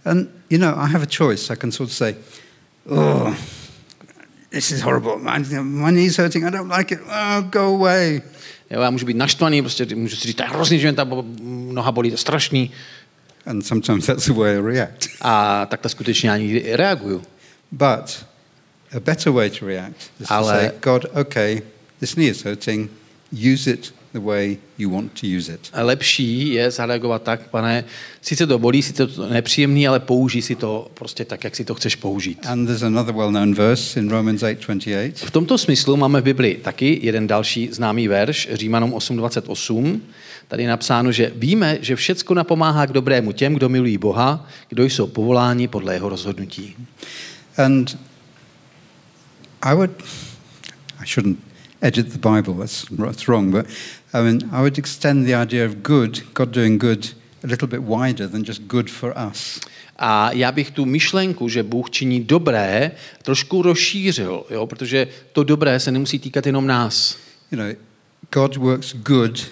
And, 0.05 0.29
you 0.49 0.59
know, 0.59 0.69
I 0.79 0.91
have 0.91 1.03
a 1.03 1.07
choice. 1.17 1.53
I 1.53 1.57
can 1.57 1.71
sort 1.71 1.89
of 1.89 1.95
say, 1.95 2.15
oh, 2.85 3.33
this 4.49 4.71
is 4.71 4.81
horrible. 4.81 5.17
My, 5.17 5.61
my 5.61 5.91
knee's 5.91 6.17
hurting. 6.17 6.45
I 6.45 6.51
don't 6.51 6.71
like 6.77 6.95
it. 6.95 6.99
Oh, 7.01 7.41
go 7.41 7.75
away. 7.75 8.21
Jo, 8.69 8.81
já 8.81 8.89
můžu 8.89 9.05
být 9.05 9.17
naštvaný, 9.17 9.61
prostě 9.61 9.95
můžu 9.95 10.15
si 10.15 10.27
říct, 10.27 10.35
to 10.35 10.43
je 10.43 10.49
hrozný, 10.49 10.79
že 10.79 10.87
mě 10.87 10.95
ta 10.95 11.07
noha 11.71 11.91
bolí, 11.91 12.09
to 12.09 12.13
je 12.13 12.17
strašný. 12.17 12.71
And 13.45 13.61
sometimes 13.65 14.05
that's 14.05 14.25
the 14.25 14.33
way 14.33 14.57
I 14.57 14.61
react. 14.61 15.09
A 15.21 15.65
tak 15.65 15.81
to 15.81 15.89
skutečně 15.89 16.29
někdy 16.37 16.75
reaguju. 16.75 17.23
But 17.71 18.25
a 18.95 18.99
better 18.99 19.33
way 19.33 19.49
to 19.49 19.65
react 19.65 19.95
is 20.19 20.27
to 20.27 20.33
Ale- 20.33 20.59
say, 20.59 20.71
God, 20.83 21.05
okay, 21.21 21.61
this 21.99 22.13
knee 22.13 22.27
is 22.29 22.43
hurting. 22.43 22.91
Use 23.53 23.71
it 23.71 23.93
the 24.19 24.25
way 24.25 24.57
you 24.77 24.89
want 24.89 25.19
to 25.19 25.27
use 25.37 25.53
it. 25.53 25.69
Lepší 25.73 26.53
je 26.53 26.71
zareagovat 26.71 27.23
tak, 27.23 27.49
pane, 27.49 27.83
sice 28.21 28.47
to 28.47 28.59
bolí, 28.59 28.81
sice 28.81 29.07
to 29.07 29.29
nepříjemný, 29.29 29.87
ale 29.87 29.99
použij 29.99 30.41
si 30.41 30.55
to 30.55 30.91
prostě 30.93 31.25
tak, 31.25 31.43
jak 31.43 31.55
si 31.55 31.65
to 31.65 31.75
chceš 31.75 31.95
použít. 31.95 32.45
And 32.45 32.65
there's 32.65 32.83
another 32.83 33.15
well-known 33.15 33.53
verse 33.53 33.99
in 33.99 34.09
Romans 34.09 34.41
8:28. 34.41 35.11
V 35.25 35.31
tomto 35.31 35.57
smyslu 35.57 35.97
máme 35.97 36.21
v 36.21 36.23
Bibli 36.23 36.59
taky 36.61 36.99
jeden 37.03 37.27
další 37.27 37.69
známý 37.71 38.07
verš, 38.07 38.47
Římanům 38.53 38.91
8.28. 38.91 39.99
Tady 40.47 40.63
je 40.63 40.69
napsáno, 40.69 41.11
že 41.11 41.31
víme, 41.35 41.77
že 41.81 41.95
všecko 41.95 42.33
napomáhá 42.33 42.85
k 42.85 42.93
dobrému 42.93 43.31
těm, 43.31 43.53
kdo 43.53 43.69
milují 43.69 43.97
Boha, 43.97 44.47
kdo 44.69 44.83
jsou 44.83 45.07
povoláni 45.07 45.67
podle 45.67 45.93
jeho 45.93 46.09
rozhodnutí. 46.09 46.75
And 47.57 47.97
I 49.61 49.75
would, 49.75 49.91
I 50.99 51.05
shouldn't 51.05 51.46
edit 51.81 52.11
the 52.11 52.19
Bible, 52.19 52.53
that's, 52.53 52.85
that's 52.89 53.27
wrong, 53.27 53.51
but 53.51 53.65
I 54.13 54.21
mean, 54.21 54.49
I 54.51 54.61
would 54.61 54.77
extend 54.77 55.25
the 55.25 55.35
idea 55.35 55.65
of 55.65 55.83
good, 55.83 56.21
God 56.33 56.51
doing 56.51 56.79
good, 56.79 57.13
a 57.43 57.47
little 57.47 57.67
bit 57.67 57.83
wider 57.83 58.27
than 58.27 58.43
just 58.43 58.67
good 58.67 58.89
for 58.89 59.13
us. 59.31 59.59
A 59.99 60.31
já 60.31 60.51
bych 60.51 60.71
tu 60.71 60.85
myšlenku, 60.85 61.49
že 61.49 61.63
Bůh 61.63 61.89
činí 61.89 62.23
dobré, 62.23 62.91
trošku 63.23 63.61
rozšířil, 63.61 64.45
jo? 64.49 64.67
protože 64.67 65.07
to 65.31 65.43
dobré 65.43 65.79
se 65.79 65.91
nemusí 65.91 66.19
týkat 66.19 66.45
jenom 66.45 66.67
nás. 66.67 67.17
You 67.51 67.57
know, 67.57 67.73
God 68.31 68.57
works 68.57 68.93
good 68.93 69.45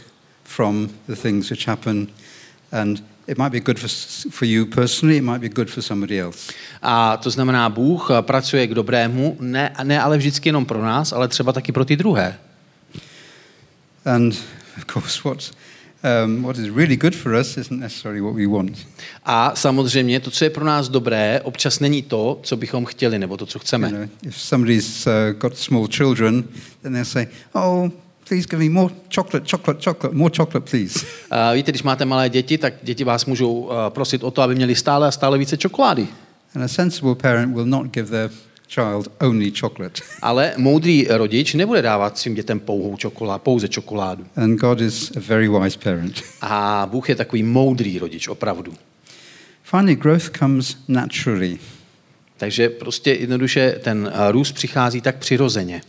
from 0.43 0.89
the 1.07 1.15
things 1.15 1.49
which 1.49 1.67
happen, 1.67 2.07
and 2.71 3.03
it 3.27 3.38
might 3.38 3.51
be 3.51 3.59
good 3.59 3.79
for, 3.79 3.88
for 4.31 4.47
you 4.47 4.65
personally, 4.65 5.17
it 5.17 5.23
might 5.23 5.41
be 5.41 5.49
good 5.49 5.69
for 5.69 5.81
somebody 5.83 6.19
else. 6.21 6.53
A 6.81 7.17
to 7.17 7.29
znamená, 7.29 7.69
Bůh 7.69 8.07
eh, 8.11 8.21
pracuje 8.21 8.67
k 8.67 8.73
dobrému, 8.73 9.38
ne, 9.39 9.71
ne 9.83 10.01
ale 10.01 10.17
vždycky 10.17 10.49
jenom 10.49 10.65
pro 10.65 10.81
nás, 10.85 11.13
ale 11.13 11.27
třeba 11.27 11.51
taky 11.53 11.71
pro 11.71 11.85
ty 11.85 11.95
druhé. 11.95 12.38
And 14.05 14.33
of 14.77 14.85
course, 14.93 15.21
what, 15.23 15.51
um, 16.25 16.43
what 16.43 16.57
is 16.57 16.69
really 16.75 16.95
good 16.97 17.15
for 17.15 17.33
us 17.33 17.57
isn't 17.57 17.79
necessarily 17.79 18.21
what 18.21 18.35
we 18.35 18.47
want. 18.47 18.88
A 19.25 19.55
samozřejmě 19.55 20.19
to, 20.19 20.31
co 20.31 20.43
je 20.43 20.49
pro 20.49 20.65
nás 20.65 20.89
dobré, 20.89 21.41
občas 21.43 21.79
není 21.79 22.01
to, 22.01 22.39
co 22.43 22.57
bychom 22.57 22.85
chtěli, 22.85 23.19
nebo 23.19 23.38
to, 23.38 23.45
co 23.45 23.57
You 23.57 23.61
chceme. 23.61 23.89
know, 23.91 24.07
if 24.23 24.41
somebody's 24.41 25.07
uh, 25.07 25.13
got 25.38 25.57
small 25.57 25.88
children, 25.88 26.43
then 26.81 26.93
they'll 26.93 27.05
say, 27.05 27.27
"Oh, 27.53 27.89
please 28.27 28.47
give 28.49 28.63
me 28.63 28.69
more 28.69 28.93
chocolate, 29.15 29.49
chocolate, 29.51 29.83
chocolate, 29.83 30.15
more 30.15 30.31
chocolate, 30.38 30.69
please." 30.69 31.05
A 31.31 31.53
víte, 31.53 31.71
když 31.71 31.83
máte 31.83 32.05
malé 32.05 32.29
děti, 32.29 32.57
tak 32.57 32.73
děti 32.83 33.03
vás 33.03 33.25
můžou 33.25 33.71
eh, 33.71 33.89
prosit 33.89 34.23
o 34.23 34.31
to, 34.31 34.41
aby 34.41 34.55
měli 34.55 34.75
stále 34.75 35.07
a 35.07 35.11
stále 35.11 35.38
více 35.38 35.57
čokolády. 35.57 36.07
And 36.55 36.63
a 36.63 36.67
sensible 36.67 37.15
parent 37.15 37.55
will 37.55 37.65
not 37.65 37.88
give 37.88 38.09
their 38.09 38.29
child 38.67 39.07
only 39.21 39.51
chocolate. 39.51 40.01
Ale 40.21 40.53
moudrý 40.57 41.07
rodič 41.09 41.53
nebude 41.53 41.81
dávat 41.81 42.17
svým 42.17 42.35
dětem 42.35 42.59
pouhou 42.59 42.97
čokoládu, 42.97 43.39
pouze 43.43 43.67
čokoládu. 43.67 44.25
And 44.35 44.55
God 44.55 44.81
is 44.81 45.11
a 45.17 45.19
very 45.19 45.47
wise 45.47 45.79
parent. 45.79 46.21
A 46.41 46.88
Bůh 46.91 47.09
je 47.09 47.15
takový 47.15 47.43
moudrý 47.43 47.99
rodič, 47.99 48.27
opravdu. 48.27 48.73
Finally, 49.63 49.95
growth 49.95 50.38
comes 50.39 50.77
naturally. 50.88 51.57
Takže 52.38 52.69
prostě 52.69 53.13
jednoduše 53.13 53.79
ten 53.83 54.11
eh, 54.13 54.31
růst 54.31 54.51
přichází 54.51 55.01
tak 55.01 55.17
přirozeně. 55.17 55.81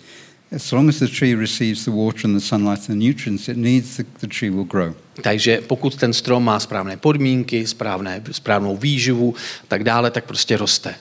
As 0.53 0.73
long 0.73 0.89
as 0.89 0.99
the 0.99 1.09
tree 1.09 1.35
receives 1.35 1.85
the 1.85 1.91
water 1.91 2.21
and 2.25 2.37
the 2.37 2.41
sunlight 2.41 2.89
and 2.89 3.01
the 3.01 3.07
nutrients 3.09 3.49
it 3.49 3.57
needs, 3.57 3.97
the, 3.97 4.05
the 4.21 4.27
tree 4.27 4.51
will 4.51 4.65
grow. 4.65 4.95
Takže 5.23 5.61
pokud 5.67 5.97
ten 5.97 6.13
strom 6.13 6.45
má 6.45 6.61
správné 6.61 6.97
podmínky, 6.97 7.67
správné, 7.67 8.23
správnou 8.33 8.77
výživu 8.77 9.35
a 9.63 9.67
tak 9.69 9.85
dále, 9.85 10.11
tak 10.11 10.25
prostě 10.25 10.57
roste. 10.57 10.95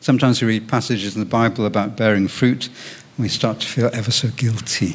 Sometimes 0.00 0.40
we 0.40 0.46
read 0.46 0.62
passages 0.62 1.16
in 1.16 1.24
the 1.24 1.36
Bible 1.36 1.66
about 1.66 1.96
bearing 1.96 2.30
fruit, 2.30 2.70
and 3.18 3.24
we 3.24 3.28
start 3.28 3.58
to 3.58 3.66
feel 3.66 3.90
ever 3.92 4.12
so 4.12 4.36
guilty. 4.36 4.94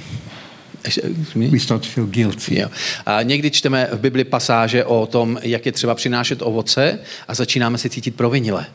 Me? 1.35 1.47
we 1.47 1.59
start 1.59 1.81
to 1.81 1.89
feel 1.89 2.07
guilty. 2.07 2.59
Jo. 2.59 2.69
A 3.05 3.21
někdy 3.21 3.51
čteme 3.51 3.89
v 3.91 3.99
Bibli 3.99 4.23
pasáže 4.23 4.85
o 4.85 5.05
tom, 5.05 5.39
jak 5.41 5.65
je 5.65 5.71
třeba 5.71 5.95
přinášet 5.95 6.41
ovoce 6.41 6.99
a 7.27 7.33
začínáme 7.33 7.77
se 7.77 7.89
cítit 7.89 8.15
provinile. 8.15 8.65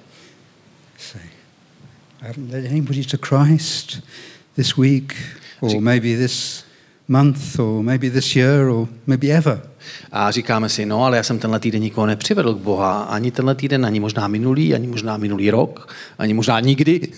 Say, 0.99 1.23
I 2.21 2.27
haven't 2.27 2.53
led 2.53 2.67
anybody 2.67 3.05
to 3.05 3.17
Christ 3.27 4.03
this 4.57 4.77
week, 4.77 5.15
or 5.61 5.81
maybe 5.81 6.17
this 6.17 6.65
month, 7.09 7.59
or 7.59 7.83
maybe 7.83 8.11
this 8.11 8.37
year, 8.37 8.69
or 8.69 8.89
maybe 9.07 9.33
ever. 9.33 9.61
A 10.13 10.31
říkáme 10.31 10.69
si, 10.69 10.87
no 10.87 11.05
ale 11.05 11.17
já 11.17 11.23
jsem 11.23 11.39
tenhle 11.39 11.61
týden 11.61 11.83
nikoho 11.83 12.07
nepřivedl 12.07 12.55
k 12.55 12.59
Boha, 12.59 13.03
ani 13.03 13.31
tenhle 13.31 13.55
týden, 13.55 13.87
ani 13.87 14.01
možná 14.01 14.29
minulý, 14.29 14.75
ani 14.75 14.87
možná 14.87 15.17
minulý 15.17 15.51
rok, 15.51 15.95
ani 16.19 16.35
možná 16.35 16.61
nikdy. 16.61 17.09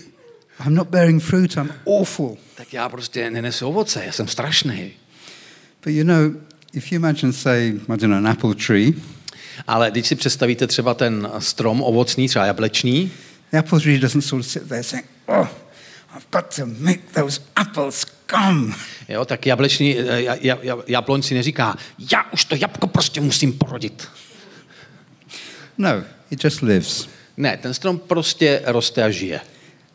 I'm 0.65 0.75
not 0.75 0.87
bearing 0.87 1.23
fruit, 1.23 1.57
I'm 1.57 1.69
awful. 2.01 2.37
Tak 2.55 2.73
já 2.73 2.89
prostě 2.89 3.29
nenesu 3.29 3.67
ovoce, 3.67 4.05
já 4.05 4.11
jsem 4.11 4.27
strašný. 4.27 4.91
But 5.85 5.93
you 5.93 6.03
know, 6.03 6.33
if 6.73 6.91
you 6.91 6.95
imagine, 6.95 7.33
say, 7.33 7.67
I 7.67 7.87
don't 7.87 8.01
know, 8.01 8.17
an 8.17 8.27
apple 8.27 8.55
tree, 8.55 8.93
Ale 9.67 9.91
když 9.91 10.07
si 10.07 10.15
představíte 10.15 10.67
třeba 10.67 10.93
ten 10.93 11.29
strom 11.39 11.81
ovocný, 11.81 12.27
třeba 12.27 12.45
jablečný, 12.45 13.11
the 13.51 13.57
apple 13.57 13.79
tree 13.79 13.99
doesn't 13.99 14.21
sort 14.21 14.39
of 14.39 14.45
sit 14.45 14.67
there 14.67 14.83
saying, 14.83 15.07
oh, 15.25 15.47
I've 16.17 16.25
got 16.31 16.55
to 16.55 16.65
make 16.79 16.99
those 17.13 17.41
apples 17.55 18.05
come. 18.27 18.73
jo, 19.09 19.25
tak 19.25 19.45
jablečný, 19.45 19.97
eh, 19.97 20.21
ja- 20.21 20.35
ja- 20.41 20.57
ja- 20.61 20.83
jabloň 20.87 21.21
si 21.21 21.33
neříká, 21.33 21.75
já 22.11 22.23
už 22.31 22.45
to 22.45 22.55
jabko 22.55 22.87
prostě 22.87 23.21
musím 23.21 23.53
porodit. 23.53 24.07
No, 25.77 26.03
it 26.31 26.43
just 26.43 26.61
lives. 26.61 27.07
Ne, 27.37 27.57
ten 27.57 27.73
strom 27.73 27.99
prostě 27.99 28.61
roste 28.65 29.03
a 29.03 29.09
žije. 29.09 29.39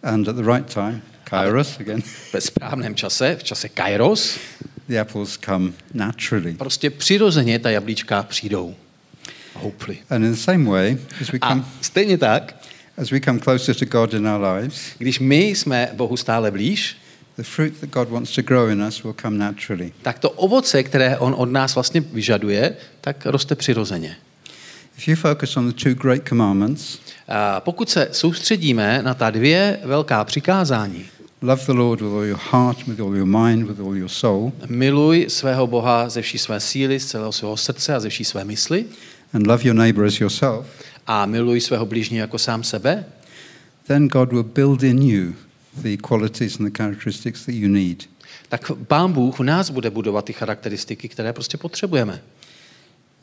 And 0.03 0.29
at 0.29 0.37
the 0.37 0.43
right 0.53 0.75
time, 0.75 1.03
kairos 1.25 1.81
again, 1.81 2.03
Ve 2.33 2.41
správném 2.41 2.95
čase, 2.95 3.37
v 3.37 3.45
čase 3.45 3.69
kairos, 3.69 4.39
the 4.89 4.99
apples 5.01 5.39
come 5.45 5.73
naturally. 5.95 6.55
prostě 6.55 6.91
přirozeně 6.91 7.59
ta 7.59 7.71
jablíčka 7.71 8.23
přijdou. 8.23 8.75
Hopefully. 9.55 9.99
And 10.11 10.25
in 10.25 10.31
the 10.35 10.41
same 10.41 10.65
way, 10.71 10.99
as 11.21 11.33
we 11.33 11.39
come, 11.49 11.61
A 11.61 11.65
stejně 11.81 12.19
tak, 12.19 12.55
as 12.97 13.11
we 13.11 13.21
come 13.21 13.39
closer 13.39 13.75
to 13.75 13.85
God 13.85 14.15
in 14.15 14.27
our 14.29 14.41
lives, 14.57 14.79
když 14.99 15.21
my 15.21 15.45
jsme 15.45 15.89
Bohu 15.93 16.17
stále 16.17 16.51
blíž, 16.51 16.97
the 17.37 17.43
fruit 17.43 17.81
that 17.81 17.91
God 17.91 18.09
wants 18.09 18.35
to 18.35 18.43
grow 18.43 18.71
in 18.71 18.83
us 18.83 19.03
will 19.03 19.15
come 19.23 19.39
naturally. 19.39 19.93
tak 20.03 20.19
to 20.19 20.31
ovoce, 20.31 20.83
které 20.83 21.19
on 21.19 21.35
od 21.39 21.51
nás 21.51 21.75
vlastně 21.75 22.01
vyžaduje, 22.01 22.77
tak 23.01 23.27
roste 23.27 23.55
přirozeně. 23.55 24.17
If 24.99 25.09
you 25.09 25.17
focus 25.17 25.57
on 25.57 25.67
the 25.67 25.73
two 25.73 25.95
great 25.95 26.29
commandments, 26.29 26.99
A 27.29 27.61
pokud 27.61 27.91
se 27.91 28.09
soustředíme 28.13 29.03
na 29.03 29.15
ta 29.15 29.31
dvě 29.31 29.79
velká 29.85 30.25
přikázání, 30.25 31.05
love 31.43 31.63
the 31.67 31.73
Lord 31.73 32.01
with 32.01 32.13
all 32.13 32.25
your 32.25 32.41
heart, 32.51 32.87
with 32.87 33.01
all 33.01 33.17
your 33.17 33.27
mind, 33.27 33.69
with 33.69 33.81
all 33.81 33.97
your 33.97 34.09
soul, 34.09 34.53
miluj 34.67 35.27
svého 35.29 35.67
Boha 35.67 36.09
ze 36.09 36.23
vší 36.23 36.39
své 36.39 36.61
síly, 36.61 37.01
z 37.01 37.07
celého 37.07 37.33
svého 37.33 37.57
srdce 37.57 37.95
a 37.95 38.01
ze 38.01 38.09
vší 38.09 38.25
své 38.25 38.45
mysli 38.45 38.85
and 39.35 39.47
love 39.47 39.63
your 39.65 39.77
neighbor 39.77 40.05
as 40.05 40.21
yourself, 40.21 40.67
a 41.07 41.27
miluj 41.27 41.61
svého 41.61 41.87
blížního 41.87 42.21
jako 42.21 42.39
sám 42.39 42.65
sebe, 42.65 43.05
then 43.87 44.09
God 44.09 44.33
will 44.33 44.43
build 44.43 44.83
in 44.83 45.03
you 45.03 45.33
the 45.83 45.97
qualities 45.97 46.61
and 46.61 46.67
the 46.67 46.79
characteristics 46.79 47.47
that 47.47 47.55
you 47.55 47.69
need. 47.69 48.09
tak 48.49 48.71
Pán 48.87 49.13
Bůh 49.13 49.39
v 49.39 49.43
nás 49.43 49.71
bude 49.71 49.91
budovat 49.91 50.25
ty 50.25 50.33
charakteristiky, 50.33 51.09
které 51.09 51.33
prostě 51.33 51.57
potřebujeme. 51.57 52.23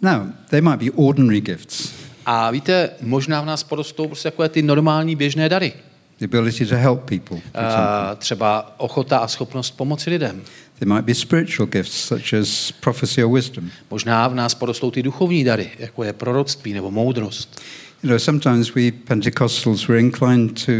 Now, 0.01 0.27
they 0.49 0.61
might 0.61 0.79
be 0.79 0.91
ordinary 0.91 1.41
gifts 1.41 1.93
A 2.25 2.51
víte, 2.51 2.89
možná 3.01 3.41
v 3.41 3.45
nás 3.45 3.63
porostou 3.63 4.07
prostě 4.07 4.31
takové 4.31 4.49
ty 4.49 4.61
normální 4.61 5.15
běžné 5.15 5.49
dary. 5.49 5.73
The 6.19 6.25
ability 6.25 6.65
to 6.65 6.75
help 6.75 6.99
people. 7.05 7.37
for 7.37 7.61
example. 7.63 8.11
A 8.11 8.15
třeba 8.15 8.75
ochota 8.77 9.17
a 9.17 9.27
schopnost 9.27 9.71
pomoci 9.71 10.09
lidem. 10.09 10.41
They 10.79 10.93
might 10.93 11.05
be 11.05 11.15
spiritual 11.15 11.67
gifts 11.67 12.07
such 12.07 12.33
as 12.33 12.71
prophecy 12.71 13.23
or 13.23 13.33
wisdom. 13.33 13.69
Možná 13.91 14.27
v 14.27 14.35
nás 14.35 14.55
porostou 14.55 14.91
ty 14.91 15.03
duchovní 15.03 15.43
dary, 15.43 15.71
jako 15.79 16.03
je 16.03 16.13
proroctví 16.13 16.73
nebo 16.73 16.91
moudrost. 16.91 17.61
You 18.03 18.09
know, 18.09 18.19
sometimes 18.19 18.73
we 18.73 18.91
Pentecostals 18.91 19.87
we're 19.87 19.99
inclined 19.99 20.65
to 20.65 20.71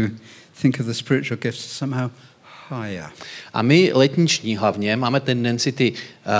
think 0.62 0.80
of 0.80 0.86
the 0.86 0.92
spiritual 0.92 1.38
gifts 1.42 1.64
somehow 1.64 2.10
higher. 2.68 3.10
A 3.52 3.62
my 3.62 3.90
letniční 3.94 4.56
hlavně 4.56 4.96
máme 4.96 5.20
tendenci 5.20 5.72
ty 5.72 5.92
uh, 5.92 5.96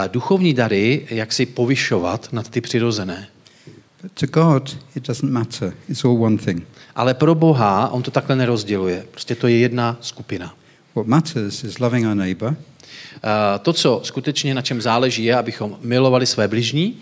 duchovní 0.08 0.54
dary 0.54 1.06
jak 1.10 1.32
si 1.32 1.46
povyšovat 1.46 2.28
nad 2.32 2.48
ty 2.48 2.60
přirozené. 2.60 3.28
But 4.02 4.12
to 4.12 4.26
God, 4.26 4.76
it 4.96 5.06
doesn't 5.06 5.32
matter. 5.32 5.72
It's 5.88 6.04
all 6.04 6.22
one 6.22 6.38
thing. 6.38 6.66
Ale 6.94 7.14
pro 7.14 7.34
Boha 7.34 7.88
on 7.88 8.02
to 8.02 8.10
takhle 8.10 8.36
nerozděluje. 8.36 9.06
Prostě 9.10 9.34
to 9.34 9.46
je 9.48 9.58
jedna 9.58 9.96
skupina. 10.00 10.54
What 10.94 11.06
matters 11.06 11.64
is 11.64 11.78
loving 11.78 12.06
our 12.06 12.14
neighbor 12.14 12.56
Uh, 13.24 13.62
to, 13.62 13.72
co 13.72 14.00
skutečně 14.04 14.54
na 14.54 14.62
čem 14.62 14.80
záleží, 14.80 15.24
je, 15.24 15.36
abychom 15.36 15.78
milovali 15.82 16.26
své 16.26 16.48
bližní 16.48 16.96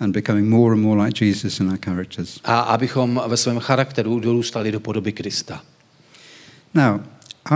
and 0.00 0.12
becoming 0.12 0.48
more 0.48 0.72
and 0.74 0.82
more 0.82 1.04
like 1.04 1.24
Jesus 1.24 1.60
in 1.60 1.68
our 1.68 1.78
characters. 1.84 2.40
a 2.44 2.60
abychom 2.60 3.22
ve 3.26 3.36
svém 3.36 3.58
charakteru 3.58 4.20
dorůstali 4.20 4.72
do 4.72 4.80
podoby 4.80 5.12
Krista. 5.12 5.62
Now, 6.74 7.00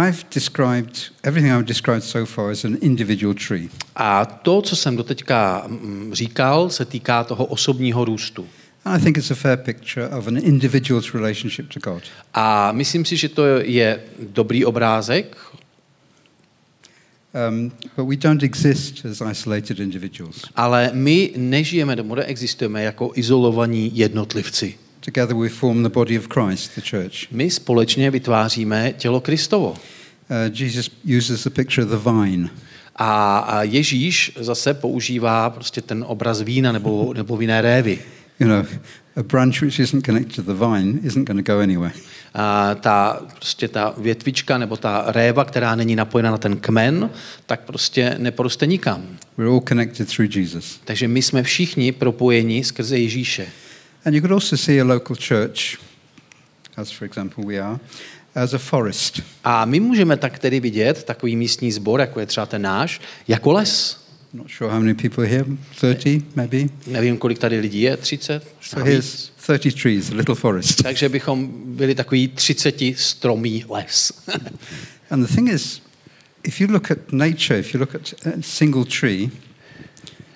I've 0.09 0.19
described 0.35 0.99
everything 1.23 1.53
I've 1.53 1.67
described 1.67 2.05
so 2.05 2.33
far 2.33 2.51
as 2.51 2.65
an 2.65 2.77
individual 2.81 3.35
tree. 3.49 3.69
A 3.97 4.25
to, 4.25 4.63
co 4.63 4.77
jsem 4.77 4.97
doteďka 4.97 5.65
mm, 5.67 6.11
říkal, 6.13 6.71
se 6.71 6.85
týká 6.85 7.25
toho 7.25 7.45
osobního 7.45 8.05
růstu. 8.05 8.47
And 8.85 9.01
I 9.01 9.05
think 9.05 9.19
it's 9.19 9.31
a 9.31 9.35
fair 9.35 9.57
picture 9.57 10.09
of 10.19 10.27
an 10.29 10.37
individual's 10.37 11.15
relationship 11.15 11.69
to 11.73 11.81
God. 11.81 12.03
A 12.35 12.73
myslím 12.73 13.05
si, 13.05 13.17
že 13.17 13.29
to 13.29 13.47
je 13.63 14.01
dobrý 14.19 14.65
obrázek, 14.65 15.37
Um, 17.49 17.73
but 17.97 18.07
we 18.09 18.17
don't 18.17 18.43
exist 18.43 19.05
as 19.05 19.21
isolated 19.31 19.81
individuals. 19.81 20.45
ale 20.57 20.91
my 20.93 21.31
nežijeme 21.37 21.97
nebo 21.97 22.15
neexistujeme 22.15 22.83
jako 22.83 23.11
izolovaní 23.15 23.91
jednotlivci. 23.95 24.75
Together 25.01 25.37
we 25.37 25.49
form 25.49 25.83
the 25.83 25.89
body 25.89 26.19
of 26.19 26.29
Christ, 26.29 26.71
the 26.75 26.81
church. 26.91 27.31
My 27.31 27.51
společně 27.51 28.11
vytváříme 28.11 28.93
tělo 28.99 29.21
Kristovo. 29.21 29.71
Uh, 29.71 29.77
Jesus 30.53 30.91
uses 31.19 31.45
the 31.45 31.51
picture 31.51 31.85
of 31.87 31.91
the 32.05 32.11
vine. 32.11 32.49
A 32.97 33.39
a 33.39 33.63
Ježíš 33.63 34.33
zase 34.41 34.75
používá 34.75 35.51
prostě 35.51 35.81
ten 35.81 36.05
obraz 36.09 36.41
vína 36.43 36.73
nebo, 36.73 37.15
nebo 37.15 37.37
vinné 37.37 37.61
révy. 37.63 37.99
You 38.41 38.49
know, 38.49 38.67
a 39.17 39.23
branch 39.23 39.63
which 39.63 39.79
isn't 39.79 40.05
connected 40.05 40.35
to 40.35 40.43
the 40.43 40.55
vine 40.55 40.99
isn't 41.05 41.29
going 41.29 41.47
to 41.47 41.53
go 41.53 41.61
anywhere. 41.61 41.93
A 42.35 42.75
ta, 42.75 43.21
prostě 43.35 43.69
ta 43.69 43.95
větvička 43.99 44.59
nebo 44.59 44.77
ta 44.77 45.05
réva, 45.07 45.45
která 45.45 45.75
není 45.75 45.97
napojena 45.97 46.31
na 46.31 46.39
ten 46.39 46.57
kmen, 46.57 47.11
tak 47.47 47.61
prostě 47.61 48.15
neporoste 48.19 48.67
nikam. 48.67 49.19
We're 49.37 49.51
all 49.51 49.61
connected 49.69 50.09
through 50.09 50.37
Jesus. 50.37 50.81
Takže 50.85 51.09
my 51.09 51.23
jsme 51.23 51.43
všichni 51.43 51.93
propojeni 51.93 52.65
skrze 52.65 52.99
Ježíše. 52.99 53.47
And 54.07 54.15
you 54.15 54.21
could 54.21 54.33
also 54.33 54.57
see 54.57 54.81
a 54.81 54.85
local 54.85 55.17
church, 55.29 55.79
as 56.77 56.91
for 56.91 57.07
example 57.07 57.45
we 57.45 57.59
are, 57.59 57.79
as 58.35 58.55
a 58.55 58.59
forest. 58.59 59.23
A 59.45 59.65
my 59.65 59.81
můžeme 59.81 60.17
tak 60.17 60.39
tedy 60.39 60.61
vidět 60.61 61.05
takový 61.05 61.37
místní 61.37 61.73
sbor, 61.73 62.01
jako 62.01 62.21
je 62.21 62.27
třeba 62.27 62.47
ten 62.47 62.63
náš, 62.63 63.01
jako 63.29 63.53
les. 63.53 64.04
Not 64.35 64.49
sure 64.49 64.69
how 64.69 64.81
many 64.81 64.95
people 64.95 65.25
here, 65.25 65.45
30 65.77 66.37
maybe. 66.37 66.69
Nevím, 66.87 67.19
kolik 67.19 67.39
tady 67.39 67.61
lidí 67.61 67.81
je, 67.81 67.97
30? 67.97 68.47
So 68.61 68.85
here's 68.85 69.13
víc. 69.13 69.33
30 69.47 69.83
trees, 69.83 70.11
a 70.11 70.15
little 70.15 70.35
forest. 70.35 70.83
Takže 70.83 71.09
bychom 71.09 71.53
byli 71.77 71.95
takový 71.95 72.29
30 72.29 72.75
stromý 72.97 73.65
les. 73.71 74.13
And 75.11 75.27
the 75.27 75.35
thing 75.35 75.49
is, 75.49 75.83
if 76.43 76.61
you 76.61 76.69
look 76.71 76.91
at 76.91 76.99
nature, 77.13 77.59
if 77.59 77.75
you 77.75 77.81
look 77.81 77.95
at 77.95 78.15
a 78.27 78.31
single 78.41 78.85
tree, 78.85 79.31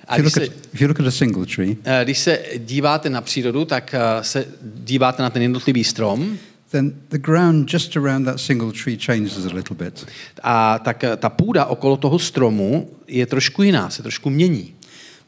A 0.08 0.18
když 0.18 0.32
se, 0.32 0.44
if 0.72 0.80
you 0.80 0.88
look 0.88 1.00
at 1.00 1.06
a 1.06 1.10
single 1.10 1.46
tree, 1.46 1.76
eh, 1.84 2.04
když 2.04 2.18
se 2.18 2.38
díváte 2.58 3.10
na 3.10 3.20
přírodu, 3.20 3.64
tak 3.64 3.94
eh, 3.94 4.24
se 4.24 4.46
díváte 4.62 5.22
na 5.22 5.30
ten 5.30 5.42
jednotlivý 5.42 5.84
strom 5.84 6.38
then 6.70 6.94
the 7.08 7.18
ground 7.18 7.68
just 7.68 7.96
around 7.96 8.24
that 8.24 8.40
single 8.40 8.72
tree 8.72 8.98
changes 8.98 9.46
a 9.46 9.54
little 9.54 9.76
bit. 9.76 10.06
a 10.42 10.78
tak 10.78 11.04
eh, 11.04 11.16
ta 11.16 11.28
půda 11.28 11.64
okolo 11.64 11.96
toho 11.96 12.18
stromu 12.18 12.90
je 13.06 13.26
trošku 13.26 13.62
jiná, 13.62 13.90
se 13.90 14.02
trošku 14.02 14.30
mění. 14.30 14.74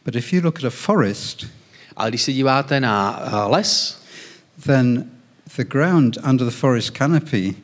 But 0.05 0.17
if 0.17 0.33
you 0.33 0.43
look 0.43 0.59
at 0.59 0.65
a 0.65 0.71
forest, 0.71 1.47
Ale 1.97 2.11
když 2.11 2.23
se 2.23 2.33
díváte 2.33 2.81
na 2.81 3.23
eh, 3.25 3.51
les, 3.51 4.01
then 4.67 5.05
the 5.57 5.65
ground 5.65 6.19
under 6.29 6.47
the 6.47 6.57
forest 6.57 6.91
canopy 6.91 7.55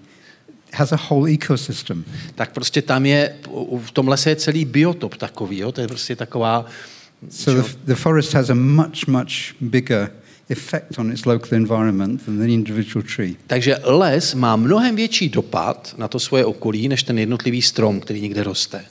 has 0.72 0.92
a 0.92 0.98
whole 1.10 1.30
ecosystem. 1.30 2.04
tak 2.34 2.52
prostě 2.52 2.82
tam 2.82 3.06
je, 3.06 3.36
v 3.78 3.90
tom 3.90 4.08
lese 4.08 4.30
je 4.30 4.36
celý 4.36 4.64
biotop 4.64 5.16
takový, 5.16 5.58
jo? 5.58 5.72
to 5.72 5.80
je 5.80 5.88
prostě 5.88 6.16
taková, 6.16 6.66
So 7.30 7.62
the, 7.62 7.68
the 7.84 7.94
forest 7.94 8.34
has 8.34 8.50
a 8.50 8.54
much, 8.54 9.06
much 9.06 9.54
bigger 9.60 10.10
effect 10.50 10.98
on 10.98 11.12
its 11.12 11.24
local 11.26 11.59
environment 11.59 12.24
than 12.24 12.38
the 12.38 12.44
individual 12.44 13.04
tree. 13.16 13.37
takže 13.46 13.76
les 13.85 14.35
má 14.35 14.56
mnohem 14.56 14.96
větší 14.96 15.28
dopad 15.28 15.94
na 15.98 16.09
to 16.09 16.18
svoje 16.18 16.44
okolí, 16.44 16.88
než 16.88 17.02
ten 17.02 17.18
jednotlivý 17.18 17.62
strom, 17.62 18.00
který 18.00 18.20
někde 18.20 18.42
roste. 18.42 18.85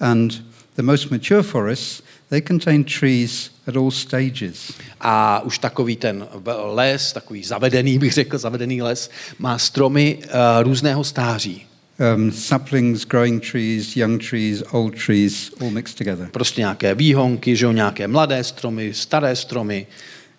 And 0.00 0.44
the 0.76 0.82
most 0.82 1.10
mature 1.10 1.42
forests, 1.42 2.02
they 2.30 2.42
contain 2.42 2.84
trees 2.84 3.50
at 3.66 3.76
all 3.76 3.90
stages. 3.90 4.72
A 5.00 5.40
už 5.40 5.58
takový 5.58 5.96
ten 5.96 6.26
les, 6.74 7.12
takový 7.12 7.44
zavedený, 7.44 7.98
bych 7.98 8.12
řekl, 8.12 8.38
zavedený 8.38 8.82
les, 8.82 9.10
má 9.38 9.58
stromy 9.58 10.18
uh, 10.24 10.30
různého 10.62 11.04
stáří. 11.04 11.66
um, 12.00 12.32
saplings, 12.32 13.04
growing 13.04 13.40
trees, 13.40 13.96
young 13.96 14.18
trees, 14.18 14.62
old 14.72 14.94
trees, 15.06 15.50
all 15.60 15.70
mixed 15.70 15.98
together. 15.98 16.28
Prostě 16.32 16.60
nějaké 16.60 16.94
výhonky, 16.94 17.56
že 17.56 17.64
jo, 17.64 17.72
nějaké 17.72 18.08
mladé 18.08 18.44
stromy, 18.44 18.94
staré 18.94 19.36
stromy, 19.36 19.86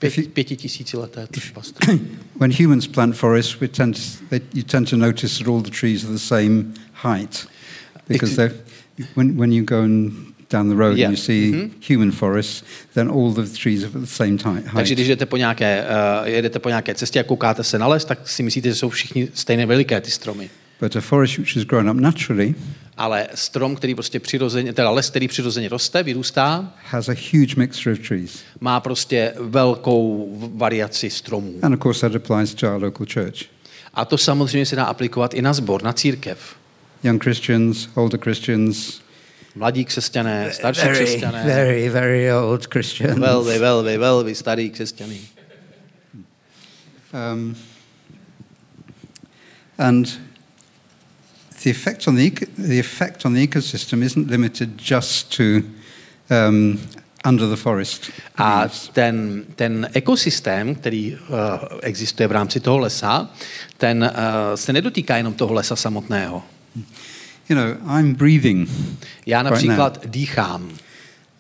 pět, 0.10 0.28
pětitisícileté 0.34 1.28
třeba 1.28 1.62
stromy. 1.64 2.00
When 2.40 2.52
humans 2.64 2.88
plant 2.88 3.16
forests, 3.16 3.60
we 3.60 3.68
tend 3.68 3.96
to, 3.96 4.02
they, 4.30 4.42
you 4.54 4.64
tend 4.64 4.90
to 4.90 4.98
notice 4.98 5.38
that 5.38 5.48
all 5.48 5.62
the 5.62 5.70
trees 5.80 6.04
are 6.04 6.14
the 6.14 6.20
same 6.20 6.64
height, 7.04 7.48
because 8.08 8.36
they're, 8.36 8.56
when, 9.16 9.38
when 9.38 9.54
you 9.54 9.64
go 9.66 9.82
and 9.82 10.12
down 10.52 10.70
the 10.70 10.76
road 10.76 10.98
Yeah. 10.98 11.10
and 11.10 11.18
you 11.18 11.24
see 11.24 11.52
Mhm. 11.52 11.72
human 11.90 12.12
forests, 12.12 12.64
then 12.94 13.10
all 13.10 13.34
the 13.34 13.46
trees 13.64 13.84
are 13.84 13.88
at 13.96 14.02
the 14.02 14.06
same 14.08 14.38
height. 14.44 14.74
Takže 14.76 14.94
když 14.96 15.08
jdete 15.08 15.26
po 15.26 15.38
nějaké, 15.38 15.86
uh, 16.22 16.28
jedete 16.28 16.60
po 16.60 16.70
nějaké 16.70 16.96
cestě 16.96 17.20
a 17.20 17.24
koukáte 17.24 17.64
se 17.64 17.80
na 17.80 17.88
les, 17.88 18.06
tak 18.06 18.30
si 18.30 18.44
myslíte, 18.44 18.70
že 18.70 18.76
jsou 18.76 18.90
všichni 18.90 19.28
stejné 19.34 19.66
veliké 19.66 20.02
ty 20.02 20.12
stromy. 20.12 20.50
But 20.82 20.96
a 20.96 21.02
forest 21.02 21.38
which 21.38 21.56
has 21.56 21.64
grown 21.64 21.90
up 21.90 21.98
naturally 21.98 22.56
Ale 22.98 23.28
strom, 23.36 23.76
který 23.76 23.96
prostě 23.96 24.20
přirozeně, 24.20 24.74
teda 24.74 24.90
les, 24.90 25.10
který 25.10 25.28
přirozeně 25.28 25.70
roste, 25.70 26.04
vyrůstá, 26.04 26.74
has 26.92 27.10
a 27.10 27.14
huge 27.32 27.56
mixture 27.58 27.94
of 27.94 28.08
trees. 28.08 28.40
má 28.60 28.80
prostě 28.80 29.34
velkou 29.40 30.38
variaci 30.54 31.10
stromů. 31.10 31.54
And 31.62 31.74
of 31.74 31.80
course, 31.80 32.10
that 32.10 32.16
applies 32.16 32.54
to 32.54 32.76
our 32.76 32.84
local 32.84 33.08
church. 33.14 33.42
A 33.94 34.06
to 34.06 34.18
samozřejmě 34.18 34.66
se 34.66 34.76
dá 34.76 34.84
aplikovat 34.84 35.34
i 35.34 35.42
na 35.42 35.54
sbor, 35.54 35.84
na 35.84 35.94
církev. 35.94 36.56
Young 37.04 37.24
Christians, 37.24 37.90
older 37.96 38.20
Christians, 38.20 39.02
Mladí 39.56 39.86
křesťané, 39.86 40.52
starší 40.54 40.88
křesťané, 40.92 41.44
very, 41.46 41.90
very 41.90 42.34
old 42.34 42.68
Christians. 42.74 43.20
velmi, 43.20 43.60
velmi, 43.60 43.98
velmi 43.98 44.36
starý 44.36 44.70
křesťaný. 44.70 45.22
Um, 47.34 47.56
and 49.78 50.20
the 51.64 51.70
effect 51.70 52.08
on 52.08 52.16
the 52.16 52.32
the 52.58 52.80
effect 52.80 53.26
on 53.26 53.34
the 53.34 53.48
ecosystem 53.48 54.04
isn't 54.04 54.30
limited 54.30 54.70
just 54.78 55.38
to 55.38 55.64
um, 56.30 56.80
under 57.24 57.48
the 57.48 57.56
forest. 57.56 58.12
A 58.38 58.68
ten, 58.94 59.46
ten 59.56 59.90
ekosystém, 59.94 60.76
který 60.76 61.16
uh, 61.16 61.18
existuje 61.82 62.28
v 62.28 62.32
rámci 62.32 62.60
toho 62.60 62.78
lesa, 62.78 63.30
ten 63.78 64.04
uh, 64.04 64.56
se 64.56 64.74
nedotýká 64.74 65.18
jenom 65.18 65.34
toho 65.34 65.54
lesa 65.54 65.76
samotného. 65.76 66.44
You 67.50 67.56
know, 67.56 67.98
I'm 68.00 68.14
breathing. 68.14 68.70
Já 69.26 69.42
Right 69.42 69.52
například 69.52 70.06
dýchám. 70.06 70.72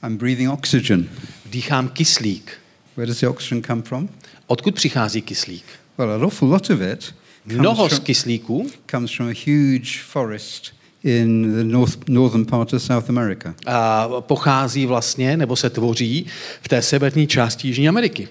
I'm 0.04 0.18
breathing 0.18 0.50
oxygen. 0.50 1.10
Dýchám 1.46 1.90
kyslík. 1.90 2.52
Where 2.98 3.08
does 3.08 3.20
the 3.20 3.28
oxygen 3.28 3.64
come 3.64 3.82
from? 3.82 4.10
Odkud 4.48 4.76
přichází 4.76 5.22
kyslík? 5.22 5.66
Well, 5.98 6.12
an 6.12 6.24
awful 6.24 6.50
lot 6.50 6.70
of 6.70 6.82
it 6.82 7.14
Mnoho 7.46 7.90
z 7.90 7.94
from, 7.96 8.06
kyslíku 8.06 8.68
comes 8.92 9.12
from 9.12 9.30
a 9.30 9.34
huge 9.46 10.02
forest 10.02 10.74
in 11.04 11.54
the 11.58 11.64
north, 11.64 12.10
northern 12.10 12.46
part 12.46 12.74
of 12.74 12.82
South 12.82 13.10
America. 13.10 13.54
a 13.66 14.08
pochází 14.20 14.86
vlastně, 14.86 15.38
nebo 15.38 15.56
se 15.56 15.70
tvoří 15.70 16.26
v 16.62 16.68
té 16.68 16.82
severní 16.82 17.28
části 17.28 17.68
Jižní 17.68 17.90
Ameriky. 17.90 18.28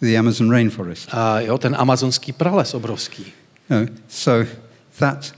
The 0.00 0.18
Amazon 0.18 0.50
rainforest. 0.50 1.08
A 1.12 1.40
jo, 1.40 1.58
ten 1.58 1.76
amazonský 1.78 2.32
prales 2.32 2.74
obrovský. 2.74 3.24
No, 3.70 3.86
so 4.08 4.50
that, 4.98 5.32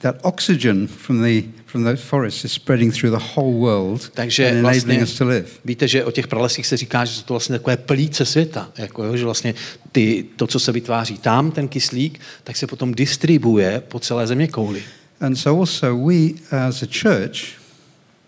that 0.00 0.16
oxygen 0.22 0.86
from 0.86 1.22
the, 1.22 1.42
from 1.70 1.84
those 1.84 2.02
forests 2.02 2.44
is 2.44 2.52
spreading 2.52 2.94
through 2.94 3.18
the 3.18 3.24
whole 3.36 3.52
world 3.58 4.10
Takže 4.14 4.48
and 4.50 4.58
enabling 4.58 4.86
vlastně, 4.86 5.02
us 5.02 5.18
to 5.18 5.24
live. 5.24 5.46
víte, 5.64 5.88
že 5.88 6.04
o 6.04 6.10
těch 6.10 6.28
pralesích 6.28 6.66
se 6.66 6.76
říká, 6.76 7.04
že 7.04 7.14
jsou 7.14 7.22
to 7.22 7.34
vlastně 7.34 7.58
takové 7.58 7.76
plíce 7.76 8.24
světa. 8.24 8.70
Jako, 8.78 9.04
jo, 9.04 9.16
že 9.16 9.24
vlastně 9.24 9.54
ty, 9.92 10.24
to, 10.36 10.46
co 10.46 10.60
se 10.60 10.72
vytváří 10.72 11.18
tam, 11.18 11.50
ten 11.50 11.68
kyslík, 11.68 12.20
tak 12.44 12.56
se 12.56 12.66
potom 12.66 12.94
distribuje 12.94 13.82
po 13.88 14.00
celé 14.00 14.26
země 14.26 14.48
kouli. 14.48 14.82
And 15.20 15.36
so 15.36 15.60
also 15.60 16.06
we 16.06 16.16
as 16.50 16.82
a 16.82 16.86
church, 17.02 17.60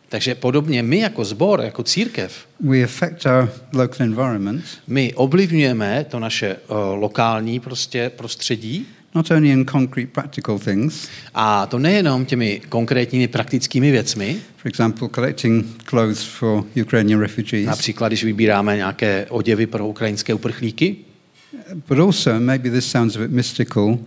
Takže 0.09 0.35
podobně 0.35 0.83
my 0.83 0.99
jako 0.99 1.25
sbor, 1.25 1.61
jako 1.61 1.83
církev, 1.83 2.33
we 2.61 2.85
affect 2.85 3.27
our 3.27 3.49
local 3.73 4.07
environment 4.07 4.65
my 4.87 5.15
ovlivňujeme 5.15 6.07
to 6.09 6.21
naše 6.21 6.57
uh, 6.57 6.77
lokální 7.01 7.61
prostě 7.61 8.11
prostředí 8.17 8.87
not 9.15 9.31
only 9.31 9.51
in 9.51 9.65
concrete 9.65 10.07
practical 10.13 10.59
things, 10.59 11.09
a 11.35 11.67
to 11.67 11.79
nejenom 11.79 12.25
těmi 12.25 12.61
konkrétními 12.69 13.29
praktickými 13.29 13.91
věcmi, 13.91 14.37
for 14.57 14.69
example, 14.69 15.09
collecting 15.15 15.67
clothes 15.85 16.23
for 16.23 16.65
Ukrainian 16.83 17.21
refugees, 17.21 17.67
například 17.67 18.09
když 18.09 18.25
vybíráme 18.25 18.77
nějaké 18.77 19.27
oděvy 19.29 19.67
pro 19.67 19.89
ukrajinské 19.89 20.35
uprchlíky, 20.35 20.97
but 21.89 21.99
also, 21.99 22.41
maybe 22.41 22.71
this 22.71 22.91
sounds 22.91 23.17
a 23.17 23.19
bit 23.19 23.31
mystical, 23.31 23.99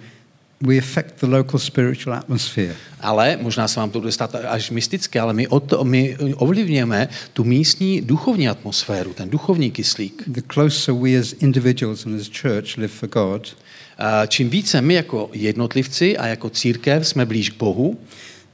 we 0.62 0.78
affect 0.78 1.20
the 1.20 1.28
local 1.28 1.60
spiritual 1.60 2.16
atmosphere. 2.16 2.76
ale 3.02 3.38
možná 3.42 3.68
se 3.68 3.80
vám 3.80 3.90
to 3.90 4.00
bude 4.00 4.12
stát 4.12 4.36
až 4.36 4.72
mystické, 4.72 5.20
ale 5.20 5.34
my, 5.34 5.48
od, 5.48 5.74
my 5.84 6.18
ovlivňujeme 6.36 7.08
tu 7.34 7.44
místní 7.44 8.02
duchovní 8.02 8.50
atmosféru, 8.50 9.14
ten 9.14 9.30
duchovní 9.30 9.72
kyslík. 9.72 10.24
The 10.28 10.42
closer 10.54 10.96
we 10.96 11.18
as 11.20 11.34
individuals 11.34 12.06
and 12.06 12.22
as 12.22 12.30
church 12.42 12.78
live 12.78 12.94
for 12.94 13.10
God, 13.10 13.58
A 13.98 14.26
Čím 14.26 14.50
více 14.50 14.82
my 14.82 14.94
jako 14.94 15.30
jednotlivci 15.34 16.18
a 16.18 16.28
jako 16.28 16.50
církev 16.50 17.08
jsme 17.08 17.26
blíž 17.26 17.50
k 17.50 17.58
Bohu, 17.58 18.00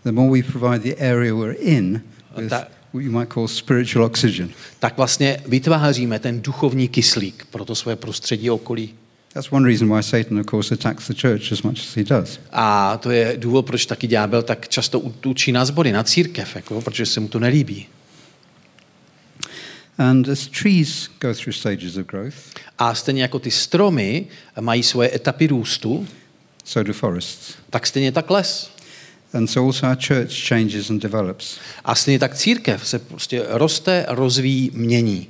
the 0.04 0.12
more 0.12 0.42
we 0.42 0.52
provide 0.52 0.80
the 0.80 0.96
area 1.12 1.36
we're 1.36 1.58
in 1.60 2.02
with 2.38 2.50
That- 2.50 2.68
what 2.94 3.04
you 3.04 3.12
might 3.12 3.34
call 3.34 3.48
spiritual 3.48 4.06
oxygen. 4.06 4.50
tak 4.80 4.98
vlastně 4.98 5.42
vytváříme 5.48 6.20
ten 6.20 6.42
duchovní 6.42 6.88
kyslík 6.88 7.46
pro 7.52 7.66
to 7.66 7.76
své 7.76 7.96
prostředí 7.96 8.50
okolí. 8.50 8.94
That's 9.34 9.52
one 9.52 9.66
reason 9.68 9.88
why 9.90 10.02
Satan, 10.04 10.40
of 10.40 10.46
course, 10.46 10.74
attacks 10.74 11.08
the 11.08 11.14
church 11.14 11.52
as 11.52 11.62
much 11.64 11.80
as 11.80 11.96
he 11.96 12.04
does. 12.04 12.40
A 12.52 12.98
to 12.98 13.12
je 13.12 13.34
důvod, 13.38 13.66
proč 13.66 13.86
taky 13.86 14.08
ďábel 14.08 14.44
tak 14.44 14.68
často 14.68 15.00
útočí 15.00 15.52
na 15.52 15.66
sbory, 15.66 15.92
na 15.92 16.04
církev, 16.04 16.56
jako, 16.56 16.82
protože 16.82 17.06
se 17.06 17.20
mu 17.20 17.28
to 17.28 17.40
nelíbí. 17.40 17.88
And 19.98 20.30
as 20.30 20.48
trees 20.48 21.10
go 21.22 21.34
through 21.34 21.54
stages 21.56 21.98
of 21.98 22.06
growth, 22.08 22.36
A 22.78 22.96
stejně 22.96 23.22
jako 23.22 23.40
ty 23.40 23.52
stromy 23.52 24.28
mají 24.60 24.84
svoje 24.84 25.16
etapy 25.16 25.48
růstu, 25.48 26.08
so 26.66 26.88
do 26.88 26.94
forests. 26.94 27.54
tak 27.70 27.88
stejně 27.88 28.12
tak 28.12 28.30
les. 28.30 28.72
And 29.34 29.48
so 29.48 29.68
also 29.68 29.88
our 29.88 29.96
church 30.08 30.48
changes 30.48 30.90
and 30.90 31.02
develops. 31.02 31.58
A 31.86 31.96
stejně 31.96 32.20
tak 32.20 32.36
církev 32.36 32.88
se 32.88 33.00
prostě 33.00 33.44
roste, 33.48 34.06
rozvíjí, 34.10 34.72
mění. 34.74 35.28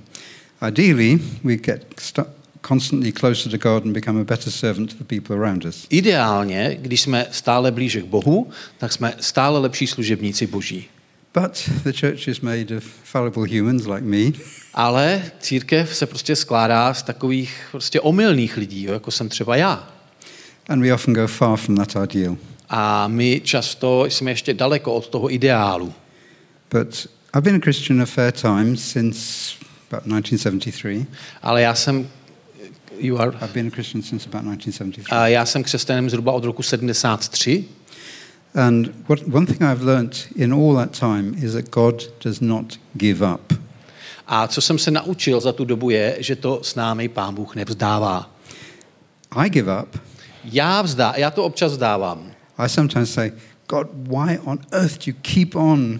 Ideally, 0.67 1.19
we 1.43 1.55
get 1.57 1.85
st- 1.97 2.25
constantly 2.67 3.11
closer 3.11 3.51
to 3.51 3.57
God 3.69 3.85
and 3.85 3.93
become 3.93 4.21
a 4.21 4.23
better 4.23 4.51
servant 4.51 4.89
to 4.97 5.03
the 5.03 5.19
people 5.19 5.35
around 5.37 5.65
us. 5.65 5.85
Ideálně, 5.89 6.77
když 6.81 7.01
jsme 7.01 7.25
stále 7.31 7.71
blíže 7.71 8.01
k 8.01 8.05
Bohu, 8.05 8.49
tak 8.77 8.91
jsme 8.91 9.13
stále 9.19 9.59
lepší 9.59 9.87
služebníci 9.87 10.47
Boží. 10.47 10.85
But 11.41 11.69
the 11.83 11.91
church 11.99 12.27
is 12.27 12.41
made 12.41 12.77
of 12.77 12.83
fallible 13.03 13.47
humans 13.59 13.85
like 13.87 14.01
me, 14.01 14.31
Ale 14.73 15.23
církev 15.39 15.95
se 15.95 16.05
prostě 16.05 16.35
skládá 16.35 16.93
z 16.93 17.03
takových 17.03 17.67
prostě 17.71 18.01
omylných 18.01 18.57
lidí, 18.57 18.83
jo, 18.83 18.93
jako 18.93 19.11
jsem 19.11 19.29
třeba 19.29 19.55
já. 19.55 19.87
and 20.69 20.81
we 20.81 20.93
often 20.93 21.13
go 21.13 21.27
far 21.27 21.57
from 21.57 21.75
that 21.75 21.95
ideal. 22.15 22.37
A 22.69 23.07
my 23.07 23.41
často 23.43 24.05
jsme 24.05 24.31
ještě 24.31 24.53
daleko 24.53 24.93
od 24.93 25.07
toho 25.07 25.33
ideálu. 25.33 25.93
But 26.71 27.07
I've 27.35 27.41
been 27.41 27.55
a 27.55 27.59
Christian 27.59 28.01
a 28.01 28.05
fair 28.05 28.31
time 28.31 28.77
since 28.77 29.53
about 29.91 30.03
1973. 30.03 31.05
Ale 31.41 31.61
já 31.61 31.75
jsem, 31.75 32.07
you 33.01 33.17
are, 33.19 33.31
I've 33.41 33.53
been 33.53 33.67
a 33.67 33.71
Christian 33.71 34.01
since 34.03 34.29
about 34.29 34.43
1973. 34.43 35.11
a 35.11 35.27
já 35.27 35.45
jsem 35.45 35.63
křesťanem 35.63 36.09
zhruba 36.09 36.31
od 36.31 36.43
roku 36.45 36.63
73 36.63 37.65
And 38.55 38.87
what, 39.07 39.19
one 39.33 39.45
thing 39.45 39.61
I've 39.61 39.83
learnt 39.85 40.27
in 40.35 40.53
all 40.53 40.75
that 40.75 40.99
time 40.99 41.33
is 41.45 41.53
that 41.53 41.69
God 41.69 42.03
does 42.23 42.39
not 42.41 42.79
give 42.93 43.25
up. 43.33 43.53
a 44.27 44.47
co 44.47 44.61
jsem 44.61 44.77
se 44.79 44.91
naučil 44.91 45.39
za 45.41 45.51
tu 45.51 45.65
dobu 45.65 45.89
je, 45.89 46.15
že 46.19 46.35
to 46.35 46.59
s 46.63 46.75
námi 46.75 47.09
Pán 47.09 47.35
Bůh 47.35 47.55
nevzdává. 47.55 48.29
I 49.31 49.49
give 49.49 49.81
up. 49.83 49.97
Já, 50.43 50.81
vzdá, 50.81 51.13
já 51.17 51.31
to 51.31 51.43
občas 51.43 51.71
vzdávám. 51.71 52.31
I 52.57 52.69
sometimes 52.69 53.13
say, 53.13 53.31
God, 53.69 53.87
why 53.93 54.39
on 54.43 54.59
earth 54.71 54.97
do 54.97 55.03
you 55.11 55.13
keep 55.21 55.55
on 55.55 55.99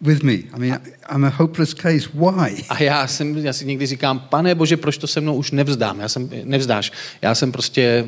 with 0.00 0.22
me? 0.22 0.32
I 0.32 0.58
mean, 0.58 0.80
I'm 1.14 1.24
a 1.24 1.28
hopeless 1.28 1.74
case. 1.74 2.08
Why? 2.14 2.64
A 2.68 2.82
já, 2.82 3.06
jsem, 3.06 3.36
já 3.36 3.52
si 3.52 3.66
někdy 3.66 3.86
říkám, 3.86 4.18
pane 4.18 4.54
Bože, 4.54 4.76
proč 4.76 4.98
to 4.98 5.06
se 5.06 5.20
mnou 5.20 5.34
už 5.34 5.50
nevzdám? 5.50 6.00
Já 6.00 6.08
jsem, 6.08 6.30
nevzdáš. 6.44 6.92
Já 7.22 7.34
jsem 7.34 7.52
prostě, 7.52 8.06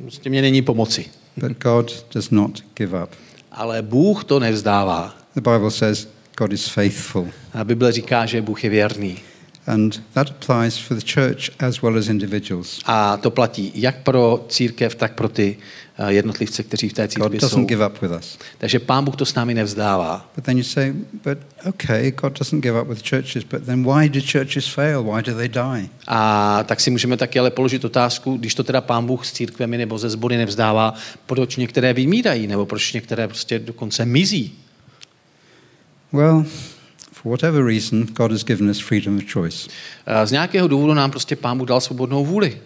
prostě 0.00 0.30
mě 0.30 0.42
není 0.42 0.62
pomoci. 0.62 1.04
But 1.36 1.58
God 1.58 2.06
does 2.14 2.30
not 2.30 2.64
give 2.74 3.02
up. 3.02 3.10
Ale 3.52 3.82
Bůh 3.82 4.24
to 4.24 4.40
nevzdává. 4.40 5.16
The 5.34 5.40
Bible 5.40 5.70
says 5.70 6.08
God 6.36 6.52
is 6.52 6.68
faithful. 6.68 7.28
A 7.54 7.64
Bible 7.64 7.92
říká, 7.92 8.26
že 8.26 8.42
Bůh 8.42 8.64
je 8.64 8.70
věrný. 8.70 9.18
And 9.66 10.02
that 10.12 10.30
applies 10.30 10.78
for 10.78 10.98
the 10.98 11.04
church 11.14 11.50
as 11.58 11.82
well 11.82 11.98
as 11.98 12.08
individuals. 12.08 12.80
A 12.84 13.16
to 13.16 13.30
platí 13.30 13.72
jak 13.74 14.02
pro 14.02 14.44
církev, 14.48 14.94
tak 14.94 15.14
pro 15.14 15.28
ty 15.28 15.56
eh, 15.98 16.12
jednotlivce, 16.12 16.62
kteří 16.62 16.88
v 16.88 16.92
té 16.92 17.02
God 17.02 17.10
církvi 17.10 17.40
jsou. 17.40 17.46
doesn't 17.46 17.68
give 17.68 17.86
up 17.86 18.02
with 18.02 18.10
us. 18.18 18.38
Takže 18.58 18.78
Pán 18.78 19.04
Bůh 19.04 19.16
to 19.16 19.24
s 19.26 19.34
námi 19.34 19.54
nevzdává. 19.54 20.30
But 20.34 20.44
then 20.44 20.58
you 20.58 20.64
say, 20.64 20.92
but 21.24 21.38
okay, 21.68 22.10
God 22.10 22.38
doesn't 22.38 22.62
give 22.62 22.80
up 22.82 22.88
with 22.88 23.08
churches, 23.08 23.44
but 23.44 23.62
then 23.62 23.84
why 23.84 24.08
do 24.08 24.20
churches 24.32 24.68
fail? 24.68 25.02
Why 25.02 25.22
do 25.22 25.34
they 25.34 25.48
die? 25.48 25.88
A 26.06 26.62
tak 26.64 26.80
si 26.80 26.90
můžeme 26.90 27.16
taky 27.16 27.38
ale 27.38 27.50
položit 27.50 27.84
otázku, 27.84 28.36
když 28.36 28.54
to 28.54 28.64
teda 28.64 28.80
Pán 28.80 29.06
Bůh 29.06 29.26
s 29.26 29.32
církvemi 29.32 29.78
nebo 29.78 29.98
ze 29.98 30.10
sbory 30.10 30.36
nevzdává, 30.36 30.94
proč 31.26 31.56
některé 31.56 31.92
vymírají, 31.92 32.46
nebo 32.46 32.66
proč 32.66 32.92
některé 32.92 33.28
prostě 33.28 33.58
dokonce 33.58 34.04
mizí. 34.04 34.58
Well, 36.12 36.44
for 37.22 37.30
whatever 37.30 37.64
reason, 37.66 38.06
God 38.06 38.30
has 38.32 38.44
given 38.44 38.70
us 38.70 38.78
freedom 38.78 39.16
of 39.16 39.22
choice. 39.32 39.68
Eh, 40.06 40.26
Z 40.26 40.30
nějakého 40.32 40.68
důvodu 40.68 40.94
nám 40.94 41.10
prostě 41.10 41.36
Pán 41.36 41.58
Bůh 41.58 41.68
dal 41.68 41.80
svobodnou 41.80 42.24
vůli. 42.26 42.58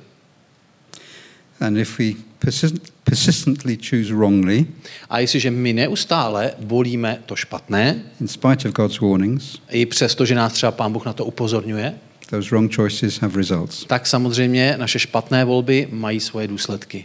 And 1.60 1.76
if 1.76 1.98
we 1.98 2.04
persist- 2.38 2.80
persistently 3.04 3.78
choose 3.90 4.14
wrongly, 4.14 4.66
A 5.10 5.18
jestliže 5.18 5.50
my 5.50 5.72
neustále 5.72 6.52
volíme 6.58 7.18
to 7.26 7.36
špatné, 7.36 8.02
in 8.20 8.28
spite 8.28 8.68
of 8.68 8.74
God's 8.74 9.00
warnings, 9.00 9.58
i 9.70 9.86
přesto, 9.86 10.24
že 10.26 10.34
nás 10.34 10.52
třeba 10.52 10.72
Pán 10.72 10.92
Bůh 10.92 11.04
na 11.06 11.12
to 11.12 11.24
upozorňuje, 11.24 11.94
those 12.30 12.50
wrong 12.50 12.74
choices 12.76 13.18
have 13.18 13.36
results. 13.36 13.84
tak 13.84 14.06
samozřejmě 14.06 14.74
naše 14.78 14.98
špatné 14.98 15.44
volby 15.44 15.88
mají 15.90 16.20
svoje 16.20 16.48
důsledky. 16.48 17.04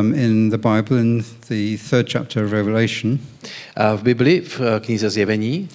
Um, 0.00 0.14
in 0.14 0.50
the 0.50 0.56
Bible, 0.58 1.00
in 1.00 1.24
the 1.48 1.78
third 1.90 2.12
chapter 2.12 2.44
of 2.44 2.52
Revelation, 2.52 3.18
Eh, 3.76 3.96
V 3.96 4.02
Bibli, 4.02 4.40
v 4.40 4.60
eh, 4.60 4.80
knize 4.80 5.10
Zjevení, 5.10 5.68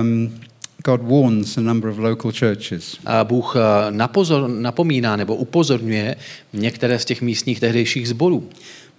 um, 0.00 0.40
God 0.84 1.02
warns 1.02 1.58
a 1.58 1.60
number 1.60 1.90
of 1.90 1.98
local 1.98 2.32
churches. 2.32 2.98
eh, 3.06 3.24
Bůh 3.24 3.56
eh, 3.56 3.90
napozor, 3.90 4.48
napomíná 4.48 5.16
nebo 5.16 5.36
upozorňuje 5.36 6.16
některé 6.52 6.98
z 6.98 7.04
těch 7.04 7.22
místních 7.22 7.60
tehdejších 7.60 8.08
sborů. 8.08 8.48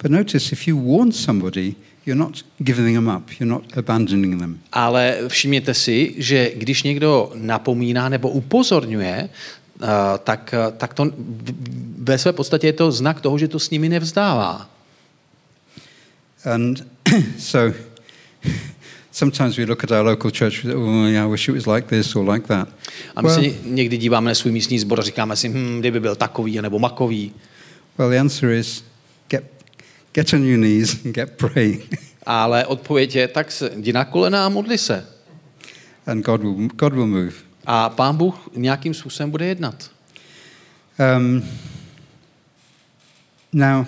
But 0.01 0.11
notice, 0.11 0.49
if 0.51 0.67
you 0.67 0.97
warn 0.97 1.11
somebody, 1.11 1.75
you're 2.05 2.19
not 2.19 2.45
giving 2.57 2.97
them 2.97 3.15
up, 3.17 3.29
you're 3.39 3.45
not 3.45 3.77
abandoning 3.77 4.39
them. 4.39 4.59
Ale 4.71 5.17
všimněte 5.27 5.73
si, 5.73 6.13
že 6.17 6.51
když 6.55 6.83
někdo 6.83 7.31
napomíná 7.35 8.09
nebo 8.09 8.29
upozorňuje, 8.29 9.29
eh, 9.29 9.87
tak, 10.23 10.53
eh, 10.53 10.71
tak 10.77 10.93
to 10.93 11.11
ve 11.97 12.17
své 12.17 12.33
podstatě 12.33 12.67
je 12.67 12.73
to 12.73 12.91
znak 12.91 13.21
toho, 13.21 13.37
že 13.37 13.47
to 13.47 13.59
s 13.59 13.69
nimi 13.69 13.89
nevzdává. 13.89 14.69
And 16.45 16.87
so 17.37 17.77
sometimes 19.15 19.57
we 19.57 19.65
look 19.65 19.83
at 19.83 19.91
our 19.91 20.03
local 20.05 20.29
church, 20.31 20.65
oh, 20.65 21.05
yeah, 21.07 21.23
I 21.23 21.27
wish 21.27 21.47
it 21.49 21.53
was 21.53 21.65
like 21.65 21.87
this 21.87 22.15
or 22.15 22.25
like 22.33 22.47
that. 22.47 22.67
A 23.15 23.21
my 23.21 23.27
Well, 23.27 23.35
se 23.35 23.41
ně- 23.41 23.53
někdy 23.65 23.97
díváme 23.97 24.29
na 24.31 24.35
svůj 24.35 24.51
místní 24.53 24.79
sbor 24.79 24.99
a 24.99 25.03
říkáme 25.03 25.35
si, 25.35 25.49
hm, 25.49 25.79
kdyby 25.79 25.99
byl 25.99 26.15
takový 26.15 26.61
nebo 26.61 26.79
makový. 26.79 27.31
well, 27.97 28.09
the 28.09 28.17
answer 28.19 28.49
is 28.49 28.83
get, 29.29 29.43
get 30.13 30.33
on 30.33 30.43
your 30.43 30.57
knees 30.57 31.05
and 31.05 31.15
get 31.15 31.31
praying. 31.31 31.99
Ale 32.25 32.65
odpověď 32.65 33.15
je, 33.15 33.27
tak 33.27 33.51
se, 33.51 33.71
jdi 33.75 33.93
na 33.93 34.05
kolena 34.05 34.45
a 34.45 34.49
modli 34.49 34.77
se. 34.77 35.05
and 36.07 36.25
God 36.25 36.41
will, 36.41 36.67
God 36.75 36.93
will 36.93 37.07
move. 37.07 37.31
A 37.65 37.89
pán 37.89 38.17
Bůh 38.17 38.49
nějakým 38.55 38.93
způsobem 38.93 39.31
bude 39.31 39.45
jednat. 39.45 39.91
Um, 41.17 41.43
now, 43.53 43.85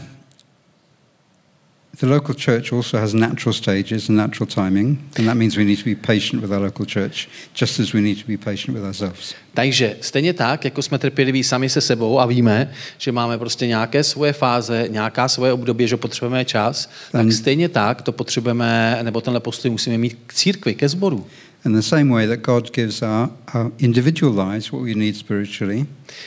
the 1.99 2.05
local 2.05 2.36
church 2.36 2.73
also 2.73 2.97
has 2.97 3.13
natural 3.13 3.53
stages 3.53 4.10
and 4.10 4.17
natural 4.17 4.47
timing, 4.47 4.97
and 5.17 5.27
that 5.27 5.38
means 5.38 5.57
we 5.57 5.63
need 5.63 5.79
to 5.79 5.86
be 5.86 5.95
patient 5.95 6.41
with 6.41 6.51
our 6.51 6.60
local 6.60 6.86
church, 6.86 7.27
just 7.62 7.79
as 7.79 7.93
we 7.93 8.01
need 8.01 8.21
to 8.21 8.27
be 8.27 8.38
patient 8.38 8.77
with 8.77 8.86
ourselves. 8.86 9.33
Takže 9.53 9.97
stejně 10.01 10.33
tak, 10.33 10.65
jako 10.65 10.81
jsme 10.81 10.99
trpěliví 10.99 11.43
sami 11.43 11.69
se 11.69 11.81
sebou 11.81 12.19
a 12.19 12.25
víme, 12.25 12.71
že 12.97 13.12
máme 13.12 13.38
prostě 13.38 13.67
nějaké 13.67 14.03
svoje 14.03 14.33
fáze, 14.33 14.86
nějaká 14.89 15.27
svoje 15.27 15.53
období, 15.53 15.88
že 15.88 15.97
potřebujeme 15.97 16.45
čas, 16.45 16.89
tak 17.12 17.31
stejně 17.31 17.69
tak 17.69 18.01
to 18.01 18.12
potřebujeme, 18.12 18.99
nebo 19.03 19.21
tenhle 19.21 19.39
postoj 19.39 19.71
musíme 19.71 19.97
mít 19.97 20.17
k 20.27 20.33
církvi, 20.33 20.75
ke 20.75 20.89
sboru. 20.89 21.25
In 21.65 21.73
the 21.73 21.81
same 21.81 22.13
way 22.13 22.27
that 22.27 22.39
God 22.39 22.75
gives 22.75 23.01
our, 23.01 23.29
our 23.53 23.71
individual 23.77 24.49
lives 24.49 24.71
what 24.71 24.81
we 24.81 24.95
need 24.95 25.17
spiritually, 25.17 25.86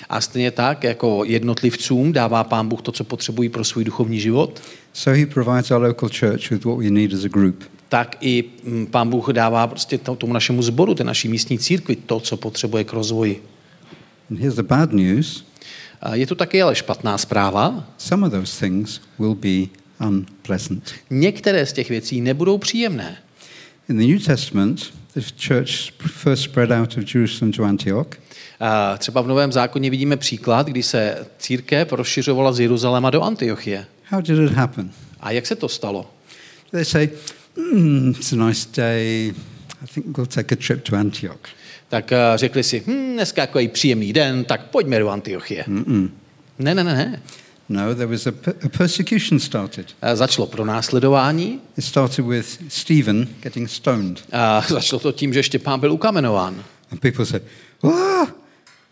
A 0.08 0.20
stejně 0.20 0.50
tak, 0.50 0.84
jako 0.84 1.24
jednotlivcům 1.24 2.12
dává 2.12 2.44
pán 2.44 2.68
Bůh 2.68 2.82
to, 2.82 2.92
co 2.92 3.04
potřebují 3.04 3.48
pro 3.48 3.64
svůj 3.64 3.84
duchovní 3.84 4.20
život, 4.20 4.60
so 4.92 5.18
He 5.20 5.26
provides 5.26 5.70
our 5.70 5.82
local 5.82 6.08
church 6.08 6.50
with 6.50 6.64
what 6.64 6.78
we 6.78 6.90
need 6.90 7.14
as 7.14 7.24
a 7.24 7.28
group. 7.28 7.64
tak 7.88 8.16
i 8.20 8.44
mm, 8.64 8.86
pán 8.86 9.10
Bůh 9.10 9.28
dává 9.32 9.66
prostě 9.66 9.98
to- 9.98 10.16
tomu 10.16 10.32
našemu 10.32 10.62
sboru, 10.62 10.94
té 10.94 11.04
naší 11.04 11.28
místní 11.28 11.58
církvi, 11.58 11.96
to, 11.96 12.20
co 12.20 12.36
potřebuje 12.36 12.84
k 12.84 12.92
rozvoji. 12.92 13.42
And 14.30 14.38
here's 14.38 14.56
the 14.56 14.62
bad 14.62 14.92
news 14.92 15.44
je 16.12 16.26
tu 16.26 16.34
taky 16.34 16.62
ale 16.62 16.74
špatná 16.74 17.18
zpráva. 17.18 17.84
some 17.98 18.26
of 18.26 18.32
those 18.32 18.60
things 18.66 19.00
will 19.18 19.34
be 19.34 19.66
unpleasant. 20.06 20.92
Některé 21.10 21.66
z 21.66 21.72
těch 21.72 21.88
věcí 21.90 22.20
nebudou 22.20 22.58
příjemné. 22.58 23.16
In 23.88 23.96
the 23.98 24.06
New 24.06 24.20
Testament, 24.24 24.92
the 25.14 25.20
church 25.48 25.70
first 26.06 26.42
spread 26.42 26.70
out 26.70 26.96
of 26.98 27.14
Jerusalem 27.14 27.52
to 27.52 27.64
Antioch. 27.64 28.06
A 28.60 28.96
Třeba 28.98 29.20
v 29.20 29.26
Novém 29.28 29.52
zákoně 29.52 29.90
vidíme 29.90 30.16
příklad, 30.16 30.66
kdy 30.66 30.82
se 30.82 31.26
církev 31.38 31.92
rozšiřovala 31.92 32.52
z 32.52 32.60
Jeruzaléma 32.60 33.10
do 33.10 33.22
Antiochie. 33.22 33.86
How 34.10 34.20
did 34.20 34.38
it 34.38 34.52
happen? 34.52 34.90
A 35.20 35.30
jak 35.30 35.46
se 35.46 35.56
to 35.56 35.68
stalo? 35.68 36.10
They 36.70 36.84
say, 36.84 37.08
mm, 37.74 38.10
it's 38.10 38.32
a 38.32 38.36
nice 38.36 38.68
day. 38.76 39.34
I 39.82 39.86
think 39.94 40.16
we'll 40.18 40.26
take 40.26 40.54
a 40.54 40.56
trip 40.66 40.82
to 40.82 40.96
Antioch. 40.96 41.40
Tak 41.88 42.12
eh, 42.12 42.18
řekli 42.34 42.62
si, 42.62 42.82
hm, 42.86 43.12
dneska 43.14 43.40
jako 43.42 43.58
je 43.58 43.68
příjemný 43.68 44.12
den, 44.12 44.44
tak 44.44 44.70
pojďme 44.70 44.98
do 44.98 45.08
Antiochie. 45.08 45.64
Mm-mm. 45.68 46.10
Ne, 46.58 46.74
ne, 46.74 46.84
ne, 46.84 46.94
ne. 46.94 47.22
No, 47.68 47.94
there 47.94 48.06
was 48.06 48.26
a, 48.26 48.32
a 48.64 48.68
persecution 48.78 49.40
started. 49.40 49.86
Eh, 50.02 50.16
Začalo 50.16 50.46
pro 50.46 50.64
následování. 50.64 51.60
It 51.78 51.84
started 51.84 52.24
with 52.26 52.58
Stephen 52.68 53.28
getting 53.42 53.70
stoned. 53.70 54.22
A 54.32 54.64
začalo 54.68 55.00
to 55.00 55.12
tím, 55.12 55.32
že 55.32 55.42
Štěpán 55.42 55.80
byl 55.80 55.92
ukamenován. 55.92 56.64
And 56.92 57.00
people 57.00 57.26
said, 57.26 57.42
oh, 57.80 58.26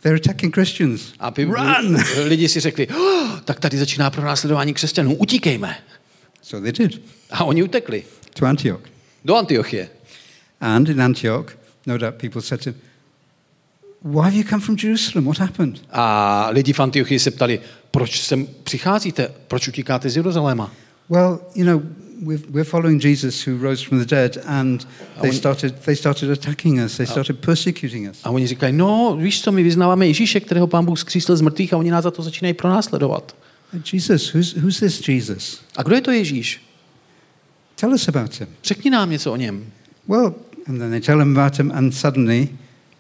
they're 0.03 0.17
attacking 0.17 0.55
Christians. 0.55 1.13
A 1.19 1.31
py- 1.31 1.45
Run! 1.45 1.97
lidi 2.25 2.49
si 2.49 2.61
řekli, 2.61 2.89
oh, 2.89 3.41
tak 3.45 3.61
tady 3.61 3.79
začíná 3.79 4.11
pro 4.11 4.23
následování 4.25 4.75
křesťanů, 4.75 5.15
utíkejme. 5.17 5.77
So 6.43 6.63
they 6.73 6.73
did 6.89 7.03
A 7.31 7.45
oni 7.45 7.63
utekli 7.63 8.05
to 8.35 8.47
Antioch. 8.47 8.81
do 9.25 9.37
Antiochie. 9.37 9.89
And 10.61 10.89
in 10.89 11.03
Antioch, 11.03 11.57
no 11.87 11.99
doubt 11.99 12.15
people 12.15 12.43
said 12.43 12.65
to 12.65 12.71
him, 12.71 12.77
Why 14.03 14.23
have 14.23 14.35
you 14.37 14.45
come 14.45 14.63
from 14.63 14.77
Jerusalem? 14.83 15.25
What 15.25 15.39
happened? 15.39 15.81
A 15.91 16.49
lidi 16.51 16.73
v 16.73 16.81
Antiochii 16.81 17.19
se 17.19 17.31
ptali, 17.31 17.61
proč 17.91 18.21
sem 18.23 18.47
přicházíte, 18.65 19.31
proč 19.49 19.69
utíkáte 19.69 20.11
z 20.11 20.17
Jeruzaléma? 20.17 20.73
Well, 21.11 21.41
you 21.55 21.65
know, 21.65 21.83
we're 22.23 22.65
following 22.65 23.03
Jesus 23.03 23.47
who 23.47 23.57
rose 23.59 23.85
from 23.85 23.99
the 23.99 24.07
dead, 24.07 24.39
and 24.47 24.87
they 25.21 25.33
started, 25.33 25.75
they 25.85 25.97
started 25.97 26.31
attacking 26.31 26.81
us, 26.81 26.97
they 26.97 27.07
started 27.07 27.39
persecuting 27.41 28.11
us. 28.11 28.21
A 28.25 28.31
oni 28.31 28.47
říkají, 28.47 28.73
no 28.73 29.17
víš 29.21 29.43
co, 29.43 29.53
my 29.53 29.63
vyznáváme 29.63 30.07
Ježíše, 30.07 30.41
kterého 30.41 30.67
pán 30.67 30.85
Bůh 30.85 30.99
zkřísil 30.99 31.37
z 31.37 31.41
mrtvých 31.41 31.73
a 31.73 31.77
oni 31.77 31.91
nás 31.91 32.03
za 32.03 32.11
to 32.11 32.23
začínají 32.23 32.55
pronásledovat. 32.55 33.37
Jesus, 33.93 34.35
who's, 34.35 34.55
who's 34.55 34.81
this 34.81 35.09
Jesus? 35.09 35.61
A 35.77 35.83
kdo 35.83 35.95
je 35.95 36.01
to 36.01 36.11
Ježíš? 36.11 36.61
Tell 37.75 37.93
us 37.93 38.09
about 38.09 38.41
him. 38.41 38.49
Řekni 38.65 38.91
nám 38.91 39.11
něco 39.11 39.33
o 39.33 39.37
něm. 39.37 39.67
Well, 40.09 40.35
and 40.67 40.79
then 40.79 40.91
they 40.91 41.01
tell 41.01 41.19
him 41.19 41.39
about 41.39 41.59
him, 41.59 41.73
and 41.75 41.93
suddenly 41.93 42.49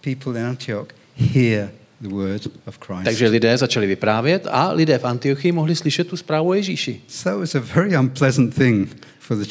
people 0.00 0.40
in 0.40 0.46
Antioch 0.46 0.88
hear 1.16 1.70
the 2.00 2.08
word 2.08 2.46
of 2.66 2.78
Christ. 2.86 3.04
Takže 3.04 3.28
lidé 3.28 3.58
začali 3.58 3.86
vyprávět 3.86 4.46
a 4.50 4.72
lidé 4.72 4.98
v 4.98 5.04
Antiochii 5.04 5.52
mohli 5.52 5.76
slyšet 5.76 6.06
tu 6.08 6.16
zprávu 6.16 6.48
o 6.48 6.54
Ježíši. 6.54 7.00
So 7.08 7.40
was 7.40 7.54
a 7.54 7.62
very 7.74 7.96
unpleasant 7.98 8.54
thing 8.54 9.06
for 9.20 9.36
the 9.36 9.44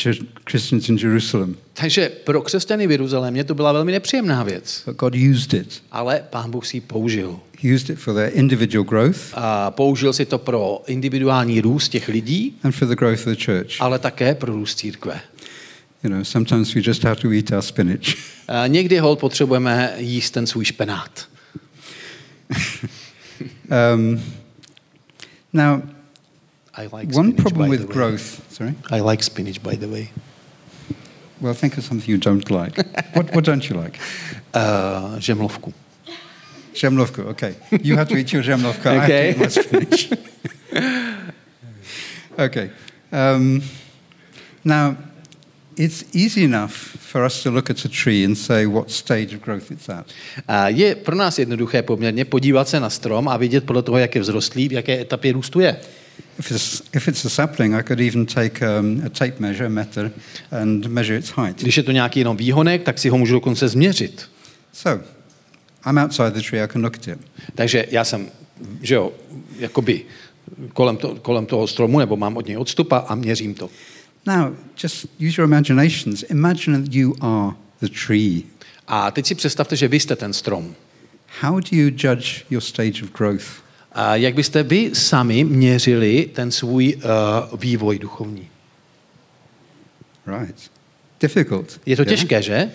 Christians 0.50 0.90
in 0.90 0.98
Jerusalem, 0.98 1.56
Takže 1.74 2.10
pro 2.10 2.42
křesťany 2.42 2.88
v 2.88 2.92
Jeruzalémě 2.92 3.44
to 3.44 3.56
byla 3.56 3.72
velmi 3.72 3.92
nepříjemná 3.92 4.44
věc. 4.44 4.84
but 4.86 4.96
God 4.98 5.16
used 5.32 5.54
it. 5.54 5.84
Ale 5.92 6.24
pán 6.30 6.52
Bůh 6.52 6.66
si 6.68 6.78
ji 6.78 6.82
použil. 6.82 7.40
He 7.62 7.76
used 7.76 7.90
it 7.90 8.00
for 8.00 8.14
their 8.14 8.32
individual 8.34 8.84
growth 8.86 9.20
A 9.34 9.72
použil 9.72 10.14
si 10.14 10.26
to 10.26 10.38
pro 10.38 10.82
individuální 10.88 11.62
růst 11.62 11.90
těch 11.90 12.08
lidí, 12.08 12.58
and 12.64 12.72
for 12.72 12.88
the 12.88 12.96
growth 12.96 13.20
of 13.28 13.38
the 13.38 13.46
church. 13.46 13.72
ale 13.80 14.00
také 14.00 14.36
pro 14.36 14.54
růst 14.54 14.76
církve. 14.78 15.20
You 16.04 16.10
know, 16.10 16.24
sometimes 16.24 16.74
we 16.74 16.82
just 16.86 17.04
have 17.04 17.16
to 17.16 17.32
eat 17.32 17.52
our 17.52 17.62
spinach. 17.62 18.00
A 18.48 18.68
někdy 18.68 18.98
hol 19.00 19.16
potřebujeme 19.16 19.94
jíst 19.98 20.32
ten 20.32 20.48
svůj 20.48 20.66
špenát. 20.66 21.28
Um, 23.70 24.20
now, 25.54 25.84
I 26.74 26.84
like 26.88 27.12
one 27.14 27.32
spinach, 27.32 27.42
problem 27.42 27.70
with 27.70 27.88
growth. 27.90 28.44
Sorry. 28.52 28.74
I 28.90 29.00
like 29.02 29.22
spinach, 29.22 29.62
by 29.62 29.76
the 29.76 29.88
way. 29.88 30.10
Well, 31.42 31.54
think 31.54 31.78
of 31.78 31.84
something 31.84 32.10
you 32.10 32.18
don't 32.18 32.50
like. 32.50 32.78
what, 33.14 33.36
what 33.36 33.44
don't 33.46 33.70
you 33.70 33.76
like? 33.76 34.00
Uh, 34.54 35.20
žemlovku. 35.20 35.72
Zemlovka. 36.74 37.20
Okay, 37.26 37.56
you 37.84 37.96
have 37.96 38.08
to 38.08 38.16
eat 38.18 38.32
your 38.34 38.42
zemlovka. 38.44 38.88
I 38.88 38.94
have 38.94 39.08
to 39.08 39.14
Okay. 39.14 39.30
eat 39.32 39.38
my 39.38 39.48
spinach. 39.50 40.10
okay. 42.40 42.72
Um, 43.12 43.62
now, 44.64 44.96
it's 45.78 46.04
easy 46.14 46.44
enough 46.44 46.72
for 47.00 47.26
us 47.26 47.44
to 47.44 47.52
look 47.52 47.70
at 47.70 47.86
a 47.86 47.90
tree 48.04 48.26
and 48.26 48.38
say 48.38 48.66
what 48.66 48.92
stage 48.92 49.36
of 49.36 49.42
growth 49.42 49.72
it's 49.72 49.90
at. 49.90 50.06
A 50.48 50.70
je 50.70 50.96
pro 50.96 51.16
nás 51.16 51.40
jednoduché 51.40 51.82
poměrně 51.82 52.26
podívat 52.26 52.70
se 52.70 52.80
na 52.80 52.90
strom 52.90 53.28
a 53.28 53.38
vidět 53.38 53.66
podle 53.66 53.82
toho, 53.82 53.98
jak 53.98 54.16
je 54.16 54.22
vzrostlý, 54.22 54.68
v 54.68 54.74
jaké 54.74 55.02
etapě 55.02 55.32
růstu 55.34 55.60
je. 55.60 55.78
If 56.40 56.52
it's, 56.52 56.82
if 56.94 57.08
it's 57.08 57.26
a 57.26 57.30
sapling, 57.30 57.76
I 57.76 57.84
could 57.84 58.00
even 58.00 58.26
take 58.26 58.80
um, 58.80 59.02
a 59.06 59.10
tape 59.10 59.36
measure, 59.40 59.66
a 59.66 59.70
meter, 59.70 60.12
and 60.62 60.86
measure 60.86 61.20
its 61.20 61.34
height. 61.38 61.62
Když 61.62 61.78
je 61.78 61.84
to 61.84 61.92
nějaký 61.92 62.20
jenom 62.20 62.38
výhonek, 62.38 62.84
tak 62.84 63.00
si 63.00 63.10
ho 63.10 63.18
můžu 63.18 63.34
dokonce 63.34 63.68
změřit. 63.68 64.30
So, 64.74 65.04
I'm 65.90 65.98
outside 65.98 66.32
the 66.32 66.42
tree, 66.50 66.64
I 66.64 66.68
can 66.68 66.84
look 66.84 66.96
at 66.96 67.08
it. 67.08 67.20
Takže 67.56 67.86
já 67.92 68.04
jsem, 68.04 68.28
že 68.82 68.96
jo, 68.96 69.12
jakoby 69.60 70.02
kolem, 70.74 70.98
to, 70.98 71.16
kolem 71.16 71.46
toho 71.46 71.68
stromu, 71.68 72.00
nebo 72.00 72.18
mám 72.18 72.38
od 72.38 72.48
něj 72.48 72.58
odstupa 72.58 72.98
a 72.98 73.16
měřím 73.16 73.54
to. 73.54 73.70
Now, 74.28 74.56
just 74.76 75.06
use 75.20 75.38
your 75.38 75.46
imaginations. 75.46 76.24
Imagine 76.24 76.84
that 76.84 76.94
you 76.94 77.16
are 77.22 77.56
the 77.80 77.88
tree. 77.88 78.44
A 78.88 79.12
teď 79.12 79.26
si 79.26 79.36
představte, 79.36 79.76
že 79.76 79.88
vy 79.88 80.00
jste 80.00 80.16
ten 80.16 80.34
strom. 80.34 80.76
How 81.42 81.60
do 81.60 81.68
you 81.72 81.90
judge 81.90 82.46
your 82.50 82.62
stage 82.62 83.04
of 83.04 83.12
growth? 83.12 83.46
A 83.92 84.16
jak 84.16 84.36
byste 84.36 84.64
vy 84.64 84.92
sami 84.94 85.44
měřili 85.44 86.30
ten 86.34 86.52
svůj 86.52 86.96
uh, 86.96 87.60
vývoj 87.60 88.00
duchovní? 88.00 88.50
Right. 90.40 90.72
Difficult. 91.20 91.80
Je 91.86 91.96
to 91.96 92.02
yeah? 92.02 92.10
těžké, 92.10 92.42
že? 92.42 92.72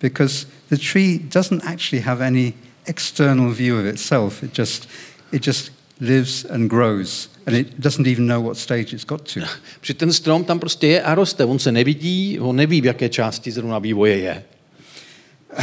Because 0.00 0.46
the 0.70 0.76
tree 0.92 1.18
doesn't 1.34 1.64
actually 1.64 2.04
have 2.04 2.26
any 2.26 2.52
external 2.84 3.52
view 3.52 3.78
of 3.78 3.86
itself. 3.86 4.42
It 4.42 4.58
just, 4.58 4.88
it 5.32 5.46
just 5.46 5.72
lives 6.00 6.44
and 6.44 6.70
grows. 6.70 7.28
And 7.46 7.56
it 7.56 7.80
doesn't 7.80 8.06
even 8.06 8.26
know 8.26 8.40
what 8.40 8.56
stage 8.56 8.92
it's 8.92 9.04
got 9.04 9.32
to. 9.34 9.40
Protože 9.80 9.94
ten 9.94 10.12
strom 10.12 10.44
tam 10.44 10.58
prostě 10.58 10.86
je 10.86 11.02
a 11.02 11.14
roste. 11.14 11.44
On 11.44 11.58
se 11.58 11.72
nevidí, 11.72 12.40
on 12.40 12.56
neví, 12.56 12.80
v 12.80 12.84
jaké 12.84 13.08
části 13.08 13.50
zrovna 13.50 13.78
vývoje 13.78 14.18
je. 14.18 14.44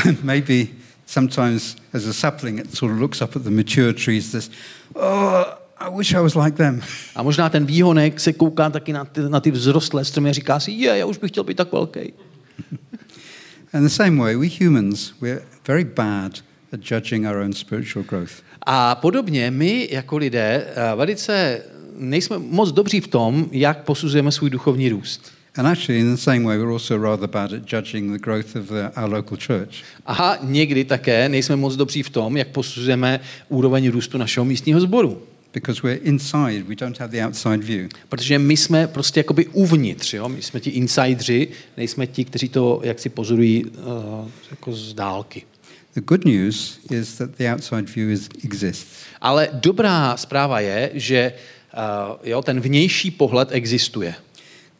Maybe 0.23 0.67
sometimes 1.05 1.75
as 1.93 2.05
a 2.05 2.13
sapling, 2.13 2.59
it 2.59 2.75
sort 2.75 2.91
of 2.91 2.99
looks 2.99 3.21
up 3.21 3.35
at 3.35 3.43
the 3.43 3.51
mature 3.51 3.93
trees, 3.93 4.31
this, 4.31 4.49
oh, 4.95 5.45
I 5.77 5.89
wish 5.89 6.13
I 6.13 6.19
was 6.19 6.35
like 6.35 6.57
them. 6.57 6.81
A 7.15 7.23
možná 7.23 7.49
ten 7.49 7.65
výhonek 7.65 8.19
se 8.19 8.33
kouká 8.33 8.69
taky 8.69 8.93
na 8.93 9.05
ty, 9.05 9.21
na 9.21 9.39
ty 9.39 9.51
vzrostlé 9.51 10.05
stromy 10.05 10.29
a 10.29 10.33
říká 10.33 10.59
si, 10.59 10.71
je, 10.71 10.97
já 10.97 11.05
už 11.05 11.17
bych 11.17 11.31
chtěl 11.31 11.43
být 11.43 11.57
tak 11.57 11.71
velký. 11.71 11.99
And 13.73 13.83
the 13.83 13.89
same 13.89 14.17
way, 14.17 14.35
we 14.35 14.47
humans, 14.65 15.13
we're 15.21 15.41
very 15.67 15.83
bad 15.83 16.43
at 16.73 16.91
judging 16.91 17.25
our 17.25 17.37
own 17.37 17.53
spiritual 17.53 18.05
growth. 18.05 18.43
A 18.65 18.95
podobně 18.95 19.51
my 19.51 19.87
jako 19.91 20.17
lidé 20.17 20.67
eh, 20.67 20.95
velice 20.95 21.61
nejsme 21.97 22.37
moc 22.37 22.71
dobří 22.71 23.01
v 23.01 23.07
tom, 23.07 23.45
jak 23.51 23.83
posuzujeme 23.83 24.31
svůj 24.31 24.49
duchovní 24.49 24.89
růst. 24.89 25.31
And 25.55 25.67
actually, 25.67 25.99
in 25.99 26.15
the 26.15 26.21
same 26.21 26.45
way, 26.45 26.57
we're 26.57 26.71
also 26.71 26.97
rather 26.97 27.27
bad 27.27 27.53
at 27.53 27.73
judging 27.73 28.11
the 28.11 28.19
growth 28.19 28.55
of 28.55 28.69
the, 28.69 28.89
our 28.97 29.13
local 29.13 29.37
church. 29.37 29.83
A 30.05 30.37
někdy 30.41 30.85
také 30.85 31.29
nejsme 31.29 31.55
moc 31.55 31.75
dobří 31.75 32.03
v 32.03 32.09
tom, 32.09 32.37
jak 32.37 32.47
posuzujeme 32.47 33.19
úroveň 33.49 33.89
růstu 33.89 34.17
našeho 34.17 34.45
místního 34.45 34.81
sboru. 34.81 35.21
Because 35.53 35.81
we're 35.83 36.01
inside, 36.03 36.63
we 36.63 36.75
don't 36.75 36.99
have 36.99 37.11
the 37.11 37.25
outside 37.25 37.57
view. 37.57 37.89
Protože 38.09 38.39
my 38.39 38.57
jsme 38.57 38.87
prostě 38.87 39.19
jakoby 39.19 39.47
uvnitř, 39.47 40.13
jo? 40.13 40.29
my 40.29 40.41
jsme 40.41 40.59
ti 40.59 40.69
insidři, 40.69 41.47
nejsme 41.77 42.07
ti, 42.07 42.25
kteří 42.25 42.49
to 42.49 42.81
jaksi 42.83 43.09
pozorují 43.09 43.65
uh, 43.65 43.71
jako 44.51 44.73
z 44.73 44.93
dálky. 44.93 45.43
The 45.93 46.01
good 46.01 46.25
news 46.25 46.79
is 46.91 47.17
that 47.17 47.29
the 47.37 47.53
outside 47.53 47.89
view 47.89 48.11
is, 48.11 48.29
exists. 48.43 48.85
Ale 49.21 49.49
dobrá 49.53 50.17
zpráva 50.17 50.59
je, 50.59 50.91
že 50.93 51.33
uh, 51.73 52.17
jo, 52.23 52.41
ten 52.41 52.59
vnější 52.59 53.11
pohled 53.11 53.49
existuje. 53.51 54.15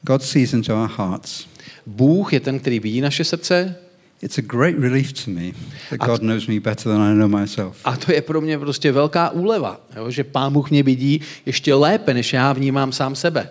God 0.02 0.24
sees 0.24 0.54
into 0.54 0.76
our 0.76 0.90
hearts. 0.98 1.48
Bůh 1.86 2.34
je 2.34 2.40
ten, 2.40 2.60
který 2.60 2.80
vidí 2.80 3.02
naše 3.02 3.24
srdce 3.24 3.76
It's 4.24 4.38
a 4.38 4.42
great 4.42 4.76
relief 4.80 5.26
to 5.26 5.32
me 5.32 5.52
that 5.90 6.00
God 6.00 6.22
knows 6.22 6.48
me 6.48 6.60
better 6.60 6.92
than 6.92 7.02
I 7.02 7.14
know 7.14 7.28
myself. 7.28 7.78
a 7.84 7.98
to 7.98 8.12
je 8.14 8.22
pro 8.22 8.42
mě 8.42 8.60
prostě 8.60 8.92
velká 8.92 9.30
úleva, 9.30 9.82
jo? 9.96 10.12
že 10.12 10.24
Pán 10.24 10.54
Bůh 10.54 10.70
mě 10.70 10.84
vidí 10.84 11.22
ještě 11.46 11.74
lépe, 11.74 12.14
než 12.14 12.34
já 12.34 12.54
vnímám 12.54 12.92
sám 12.92 13.16
sebe. 13.16 13.50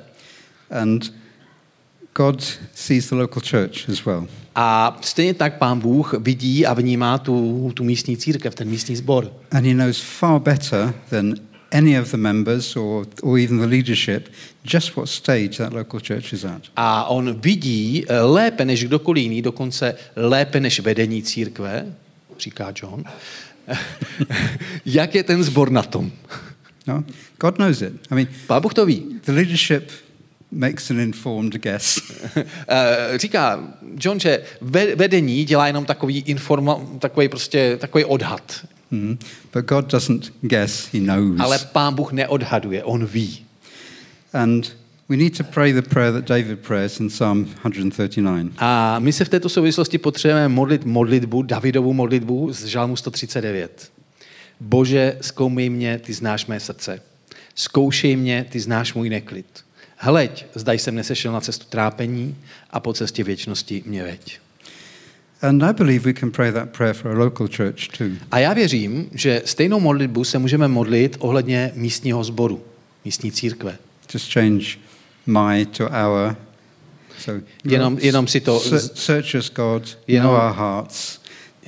And 0.71 1.13
God 2.15 2.43
sees 2.75 3.09
the 3.09 3.15
local 3.15 3.43
church 3.43 3.89
as 3.89 4.05
well. 4.05 4.29
A 4.55 4.99
stejně 5.01 5.35
tak 5.35 5.59
Pán 5.59 5.81
Bůh 5.81 6.15
vidí 6.19 6.67
a 6.67 6.75
vnímá 6.75 7.19
tu, 7.19 7.71
tu 7.75 7.85
místní 7.85 8.17
církev, 8.17 8.55
ten 8.55 8.69
místní 8.69 8.97
sbor. 8.97 9.33
And 9.51 9.67
he 9.67 9.75
knows 9.75 10.01
far 10.01 10.41
better 10.41 10.95
than 11.11 11.35
any 11.71 12.01
of 12.01 12.11
the 12.11 12.17
members 12.17 12.77
or, 12.77 13.07
or 13.23 13.39
even 13.39 13.59
the 13.59 13.67
leadership 13.67 14.29
just 14.65 14.97
what 14.97 15.09
stage 15.09 15.57
that 15.57 15.73
local 15.73 16.01
church 16.01 16.33
is 16.33 16.45
at. 16.45 16.63
A 16.77 17.05
on 17.05 17.41
vidí 17.41 18.05
eh, 18.09 18.21
lépe 18.21 18.65
než 18.65 18.85
kdokoliv 18.85 19.23
jiný, 19.23 19.43
dokonce 19.43 19.95
lépe 20.17 20.61
než 20.61 20.81
vedení 20.81 21.23
církve, 21.23 21.87
říká 22.39 22.73
John, 22.83 23.05
jak 24.85 25.15
je 25.15 25.23
ten 25.23 25.45
sbor 25.45 25.71
na 25.71 25.83
tom. 25.83 26.13
No? 26.87 27.05
God 27.41 27.57
knows 27.57 27.83
it. 27.83 27.93
I 28.11 28.15
mean, 28.15 28.27
Pán 28.47 28.63
Bůh 28.63 28.75
to 28.75 28.87
ví. 28.87 29.21
the 29.25 29.33
leadership 29.33 29.91
makes 30.53 30.91
an 30.91 31.01
informed 31.01 31.53
guess. 31.63 31.99
Eh, 32.69 33.19
Říká 33.19 33.61
John, 34.01 34.21
že 34.21 34.43
ve- 34.61 34.95
vedení 34.97 35.45
dělá 35.45 35.67
jenom 35.67 35.85
takový, 35.85 36.19
informa, 36.19 36.81
takový, 36.99 37.29
prostě, 37.29 37.77
takový 37.81 38.05
odhad. 38.05 38.67
Mhm. 38.91 39.19
But 39.53 39.65
God 39.65 39.93
doesn't 39.93 40.33
guess, 40.41 40.89
he 40.93 41.01
knows. 41.01 41.41
Ale 41.41 41.59
pán 41.59 41.95
Bůh 41.95 42.13
neodhaduje, 42.13 42.85
on 42.85 43.07
ví. 43.07 43.47
And 44.33 44.77
we 45.09 45.17
need 45.17 45.37
to 45.37 45.45
pray 45.45 45.73
the 45.73 45.83
prayer 45.83 46.13
that 46.13 46.25
David 46.25 46.59
prays 46.59 47.01
in 47.01 47.09
Psalm 47.09 47.47
139. 47.61 48.47
A 48.59 48.99
my 48.99 49.13
se 49.13 49.25
v 49.25 49.29
této 49.29 49.49
souvislosti 49.49 49.99
potřebujeme 49.99 50.49
modlit 50.49 50.85
modlitbu, 50.85 51.43
Davidovu 51.43 51.93
modlitbu 51.93 52.53
z 52.53 52.65
Žalmu 52.65 52.97
139. 52.97 53.91
Bože, 54.61 55.17
zkoumej 55.21 55.69
mě, 55.71 55.99
ty 55.99 56.13
znáš 56.13 56.47
mé 56.47 56.61
srdce. 56.61 57.01
Zkoušej 57.55 58.17
mě, 58.17 58.47
ty 58.51 58.61
znáš 58.61 58.95
můj 58.95 59.09
neklid. 59.11 59.47
Hleď, 60.05 60.47
zdaj 60.55 60.79
jsem 60.79 60.95
nesešel 60.95 61.33
na 61.33 61.41
cestu 61.41 61.67
trápení 61.69 62.37
a 62.71 62.81
po 62.81 62.93
cestě 62.93 63.25
věčnosti 63.25 63.83
mě 63.87 64.03
veď. 64.03 64.39
And 65.43 65.63
I 65.63 65.73
believe 65.73 66.05
we 66.05 66.21
can 66.21 66.31
pray 66.31 66.53
that 66.53 66.69
prayer 66.71 66.95
for 66.95 67.11
a 67.11 67.15
local 67.19 67.49
church 67.57 67.89
too. 67.99 68.07
A 68.31 68.39
já 68.39 68.53
věřím, 68.53 69.09
že 69.13 69.43
stejnou 69.45 69.81
modlitbu 69.81 70.25
se 70.25 70.39
můžeme 70.39 70.69
modlit 70.69 71.17
ohledně 71.21 71.73
místního 71.75 72.25
sboru, 72.25 72.63
místní 73.05 73.33
církve. 73.33 73.79
Just 74.15 74.33
change 74.33 74.65
my 75.27 75.67
to 75.67 75.85
our. 75.85 76.37
So 77.19 77.45
Jenom- 77.65 77.99
jenom 78.01 78.27
si 78.27 78.41
to- 78.41 78.61
se- 78.61 78.81
search 78.81 79.35
us, 79.39 79.51
God, 79.51 79.99
Jenom- 80.07 80.27
know 80.35 80.47
our 80.47 80.53
hearts, 80.57 81.21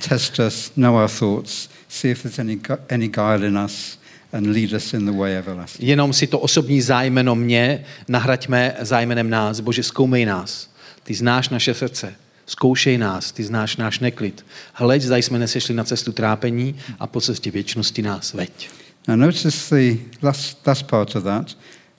test 0.09 0.39
us, 0.39 0.71
know 0.75 0.95
our 0.95 1.09
thoughts, 1.09 1.69
see 1.89 2.11
if 2.11 2.21
there's 2.21 2.39
any 2.39 2.59
any 2.89 3.07
guile 3.07 3.47
in 3.47 3.57
us, 3.57 3.99
and 4.35 4.47
lead 4.47 4.73
us 4.73 4.93
in 4.93 5.05
the 5.05 5.11
way 5.11 5.37
everlasting. 5.37 5.87
Jenom 5.87 6.13
si 6.13 6.27
to 6.27 6.39
osobní 6.39 6.81
zájmeno 6.81 7.35
mě 7.35 7.85
nahraďme 8.07 8.75
zájmenem 8.79 9.29
nás. 9.29 9.59
Bože, 9.59 9.83
zkoumej 9.83 10.25
nás. 10.25 10.69
Ty 11.03 11.13
znáš 11.13 11.49
naše 11.49 11.73
srdce. 11.73 12.15
Zkoušej 12.45 12.97
nás, 12.97 13.31
ty 13.31 13.43
znáš 13.43 13.77
náš 13.77 13.99
neklid. 13.99 14.45
Hleď, 14.73 15.01
zda 15.01 15.17
jsme 15.17 15.39
nesešli 15.39 15.75
na 15.75 15.83
cestu 15.83 16.11
trápení 16.11 16.75
a 16.99 17.07
po 17.07 17.21
cestě 17.21 17.51
věčnosti 17.51 18.01
nás 18.01 18.33
veď. 18.33 18.69
Now 19.07 19.17
notice 19.17 19.75
the 19.75 19.97
last, 20.21 20.67
last 20.67 20.83
part 20.83 21.15
of 21.15 21.23
that. 21.23 21.57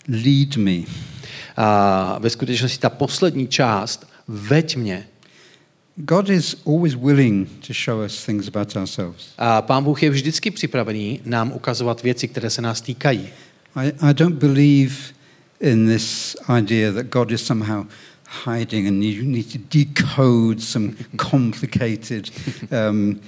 Lead 0.09 0.57
me. 0.57 0.83
A 1.57 2.19
ve 2.21 2.31
skutečnosti 2.31 2.79
ta 2.79 2.91
poslední 2.91 3.49
část, 3.49 4.07
veď 4.29 4.77
mě. 4.77 5.07
God 6.05 6.29
is 6.29 6.57
always 6.67 6.95
willing 6.95 7.47
to 7.67 7.73
show 7.73 8.05
us 8.05 8.25
things 8.25 8.49
about 8.49 8.77
ourselves. 8.77 9.33
A 9.39 9.63
Pán 9.63 9.85
Bůh 9.85 10.03
je 10.03 10.11
vždycky 10.11 10.51
připravený 10.51 11.21
nám 11.25 11.53
ukazovat 11.53 12.03
věci, 12.03 12.29
které 12.29 12.51
se 12.51 12.63
nás 12.63 12.81
týkají. 12.81 13.29
I, 13.77 13.93
I 14.01 14.15
don't 14.15 14.37
believe 14.37 14.95
in 15.61 15.87
this 15.87 16.37
idea 16.59 16.93
that 16.93 17.07
God 17.07 17.31
is 17.33 17.47
somehow 17.47 17.87
hiding 18.45 18.89
and 18.89 19.03
you 19.03 19.23
need 19.23 19.53
to 19.53 19.59
decode 19.79 20.61
some 20.61 20.93
complicated 21.31 22.31
um, 22.71 23.21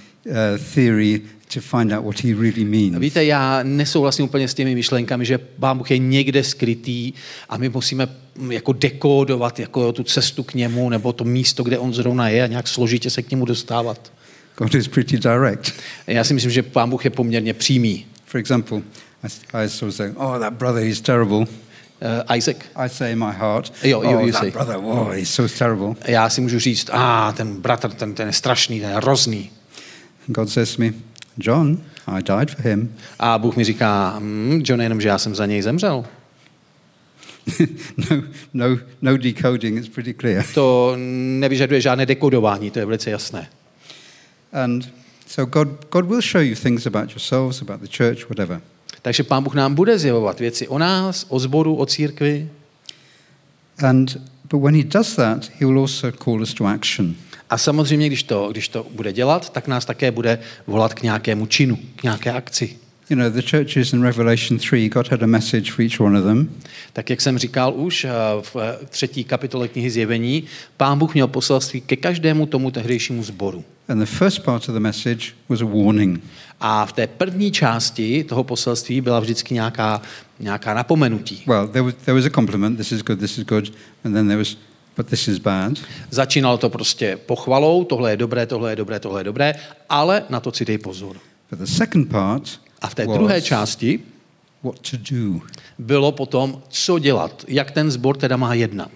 theory 0.74 1.20
to 1.54 1.60
find 1.60 1.92
out 1.92 2.04
what 2.04 2.20
he 2.20 2.34
really 2.34 2.64
means. 2.64 2.98
Víte, 2.98 3.24
já 3.24 3.62
nesouhlasím 3.62 4.24
úplně 4.24 4.48
s 4.48 4.54
těmi 4.54 4.74
myšlenkami, 4.74 5.24
že 5.24 5.38
Pán 5.38 5.78
Bůh 5.78 5.90
je 5.90 5.98
někde 5.98 6.44
skrytý 6.44 7.12
a 7.48 7.56
my 7.56 7.68
musíme 7.68 8.08
mm, 8.36 8.52
jako 8.52 8.72
dekódovat 8.72 9.60
jako 9.60 9.92
tu 9.92 10.02
cestu 10.02 10.42
k 10.42 10.54
němu 10.54 10.88
nebo 10.90 11.12
to 11.12 11.24
místo, 11.24 11.62
kde 11.62 11.78
on 11.78 11.94
zrovna 11.94 12.28
je 12.28 12.44
a 12.44 12.46
nějak 12.46 12.68
složitě 12.68 13.10
se 13.10 13.22
k 13.22 13.30
němu 13.30 13.44
dostávat. 13.44 14.12
God 14.56 14.74
is 14.74 14.88
pretty 14.88 15.18
direct. 15.18 15.72
Já 16.06 16.24
si 16.24 16.34
myslím, 16.34 16.52
že 16.52 16.62
Pán 16.62 16.90
Bůh 16.90 17.04
je 17.04 17.10
poměrně 17.10 17.54
přímý. 17.54 18.06
For 18.24 18.38
example, 18.38 18.82
I, 19.22 19.28
I 19.64 19.68
sort 19.68 19.88
of 19.88 19.94
say, 19.94 20.12
oh, 20.16 20.38
that 20.38 20.52
brother, 20.52 20.82
he's 20.84 21.00
terrible. 21.00 21.46
Uh, 22.00 22.36
Isaac, 22.36 22.56
I 22.76 22.88
say 22.88 23.12
in 23.12 23.18
my 23.18 23.32
heart, 23.32 23.72
Jo, 23.82 24.02
jo, 24.02 24.18
oh, 24.18 24.26
you 24.26 24.32
that 24.32 24.40
say. 24.40 24.50
brother, 24.50 24.76
oh, 24.76 25.10
he's 25.10 25.30
so 25.30 25.54
terrible. 25.58 25.94
já 26.06 26.28
si 26.28 26.40
můžu 26.40 26.58
říct, 26.58 26.90
a 26.92 27.28
ah, 27.28 27.32
ten 27.32 27.60
bratr, 27.60 27.90
ten, 27.90 28.14
ten 28.14 28.26
je 28.26 28.32
strašný, 28.32 28.80
ten 28.80 28.90
je 28.90 28.96
hrozný. 28.96 29.50
God 30.28 30.50
says 30.50 30.76
me, 30.78 30.92
John, 31.38 31.78
I 32.06 32.22
died 32.22 32.50
for 32.50 32.62
him. 32.62 32.94
A 33.18 33.38
Bůh 33.38 33.56
mi 33.56 33.64
říká, 33.64 34.16
hm, 34.18 34.62
John, 34.64 34.80
jenom, 34.80 35.00
že 35.00 35.08
já 35.08 35.18
jsem 35.18 35.34
za 35.34 35.46
něj 35.46 35.62
zemřel. 35.62 36.04
no, 37.96 38.22
no, 38.54 38.78
no 39.02 39.16
decoding, 39.16 39.78
it's 39.78 39.88
pretty 39.88 40.14
clear. 40.14 40.44
To 40.54 40.94
nevyžaduje 41.38 41.80
žádné 41.80 42.06
dekodování, 42.06 42.70
to 42.70 42.78
je 42.78 42.84
velice 42.84 43.10
jasné. 43.10 43.48
And 44.52 44.92
so 45.26 45.50
God, 45.50 45.68
God 45.92 46.06
will 46.06 46.22
show 46.22 46.42
you 46.42 46.54
things 46.54 46.86
about 46.86 47.10
yourselves, 47.10 47.62
about 47.62 47.80
the 47.80 47.96
church, 47.96 48.28
whatever. 48.28 48.60
Takže 49.02 49.22
Pán 49.22 49.42
Bůh 49.42 49.54
nám 49.54 49.74
bude 49.74 49.98
zjevovat 49.98 50.40
věci 50.40 50.68
o 50.68 50.78
nás, 50.78 51.26
o 51.28 51.38
zboru, 51.38 51.76
o 51.76 51.86
církvi. 51.86 52.50
And 53.84 54.16
but 54.50 54.62
when 54.62 54.74
he 54.74 54.84
does 54.84 55.16
that, 55.16 55.50
he 55.60 55.66
will 55.66 55.78
also 55.78 56.12
call 56.12 56.42
us 56.42 56.54
to 56.54 56.66
action. 56.66 57.14
A 57.50 57.58
samozřejmě, 57.58 58.06
když 58.06 58.22
to, 58.22 58.48
když 58.50 58.68
to 58.68 58.86
bude 58.94 59.12
dělat, 59.12 59.50
tak 59.50 59.68
nás 59.68 59.84
také 59.84 60.10
bude 60.10 60.38
volat 60.66 60.94
k 60.94 61.02
nějakému 61.02 61.46
činu, 61.46 61.78
k 61.96 62.02
nějaké 62.02 62.32
akci. 62.32 62.76
You 63.10 63.16
know, 63.16 63.30
the 63.30 63.42
churches 63.42 63.92
in 63.92 64.02
Revelation 64.02 64.58
3, 64.58 64.88
God 64.88 65.08
had 65.10 65.22
a 65.22 65.26
message 65.26 65.72
for 65.72 65.82
each 65.82 66.00
one 66.00 66.18
of 66.18 66.24
them. 66.24 66.50
Tak 66.92 67.10
jak 67.10 67.20
jsem 67.20 67.38
říkal 67.38 67.74
už 67.74 68.04
eh, 68.04 68.10
v 68.40 68.56
eh, 68.56 68.86
třetí 68.86 69.24
kapitole 69.24 69.68
knihy 69.68 69.90
Zjevení, 69.90 70.44
Pán 70.76 70.98
Bůh 70.98 71.14
měl 71.14 71.28
poselství 71.28 71.80
ke 71.80 71.96
každému 71.96 72.46
tomu 72.46 72.70
tehdejšímu 72.70 73.22
sboru. 73.22 73.64
And 73.88 73.98
the 73.98 74.06
first 74.06 74.44
part 74.44 74.68
of 74.68 74.74
the 74.74 74.80
message 74.80 75.32
was 75.48 75.60
a 75.60 75.64
warning. 75.64 76.20
A 76.60 76.86
v 76.86 76.92
té 76.92 77.06
první 77.06 77.50
části 77.52 78.24
toho 78.24 78.44
poselství 78.44 79.00
byla 79.00 79.20
vždycky 79.20 79.54
nějaká, 79.54 80.02
nějaká 80.40 80.74
napomenutí. 80.74 81.42
Well, 81.46 81.68
there 81.68 81.82
was, 81.82 81.94
there 82.04 82.14
was 82.16 82.26
a 82.26 82.30
compliment, 82.30 82.76
this 82.76 82.92
is 82.92 83.02
good, 83.02 83.18
this 83.20 83.38
is 83.38 83.44
good, 83.44 83.72
and 84.04 84.12
then 84.12 84.26
there 84.28 84.38
was, 84.38 84.56
but 84.96 85.06
this 85.06 85.28
is 85.28 85.38
bad. 85.38 85.72
Začínalo 86.10 86.58
to 86.58 86.70
prostě 86.70 87.16
pochvalou, 87.26 87.84
tohle 87.84 88.10
je 88.10 88.16
dobré, 88.16 88.46
tohle 88.46 88.72
je 88.72 88.76
dobré, 88.76 89.00
tohle 89.00 89.20
je 89.20 89.24
dobré, 89.24 89.54
ale 89.88 90.24
na 90.30 90.40
to 90.40 90.52
si 90.52 90.64
dej 90.64 90.78
pozor. 90.78 91.16
But 91.50 91.58
the 91.58 91.66
second 91.66 92.08
part 92.10 92.60
A 92.82 92.88
v 92.88 92.94
té 92.94 93.06
was 93.06 93.18
druhé 93.18 93.42
části 93.42 94.00
what 94.62 94.78
to 94.90 94.96
do. 95.10 95.40
bylo 95.78 96.12
potom, 96.12 96.62
co 96.68 96.98
dělat, 96.98 97.44
jak 97.48 97.70
ten 97.70 97.90
sbor 97.90 98.16
teda 98.16 98.36
má 98.36 98.54
jednat. 98.54 98.90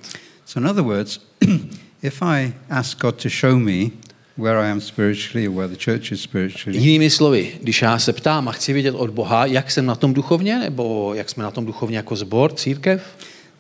So, 0.47 0.61
in 0.61 0.71
other 0.71 0.85
words, 0.85 1.21
if 2.03 2.23
I 2.23 2.53
ask 2.71 2.99
God 3.01 3.23
to 3.23 3.29
show 3.29 3.59
me 3.59 3.91
where 4.39 4.59
I 4.59 4.71
am 4.71 4.81
spiritually 4.81 5.49
where 5.49 5.69
the 5.69 5.85
church 5.85 6.13
is 6.13 6.23
spiritually, 6.23 6.79
Jinými 6.79 7.11
slovy, 7.11 7.53
když 7.63 7.83
já 7.83 7.99
se 7.99 8.13
ptám 8.13 8.49
a 8.49 8.53
chci 8.53 8.73
vědět 8.73 8.95
od 8.95 9.11
Boha, 9.11 9.47
jak 9.47 9.71
jsem 9.71 9.87
na 9.87 9.95
tom 9.95 10.15
duchovně, 10.15 10.59
nebo 10.59 11.15
jak 11.15 11.31
jsme 11.31 11.45
na 11.45 11.51
tom 11.51 11.67
duchovně 11.67 11.97
jako 11.97 12.17
sbor, 12.17 12.53
církev, 12.53 13.03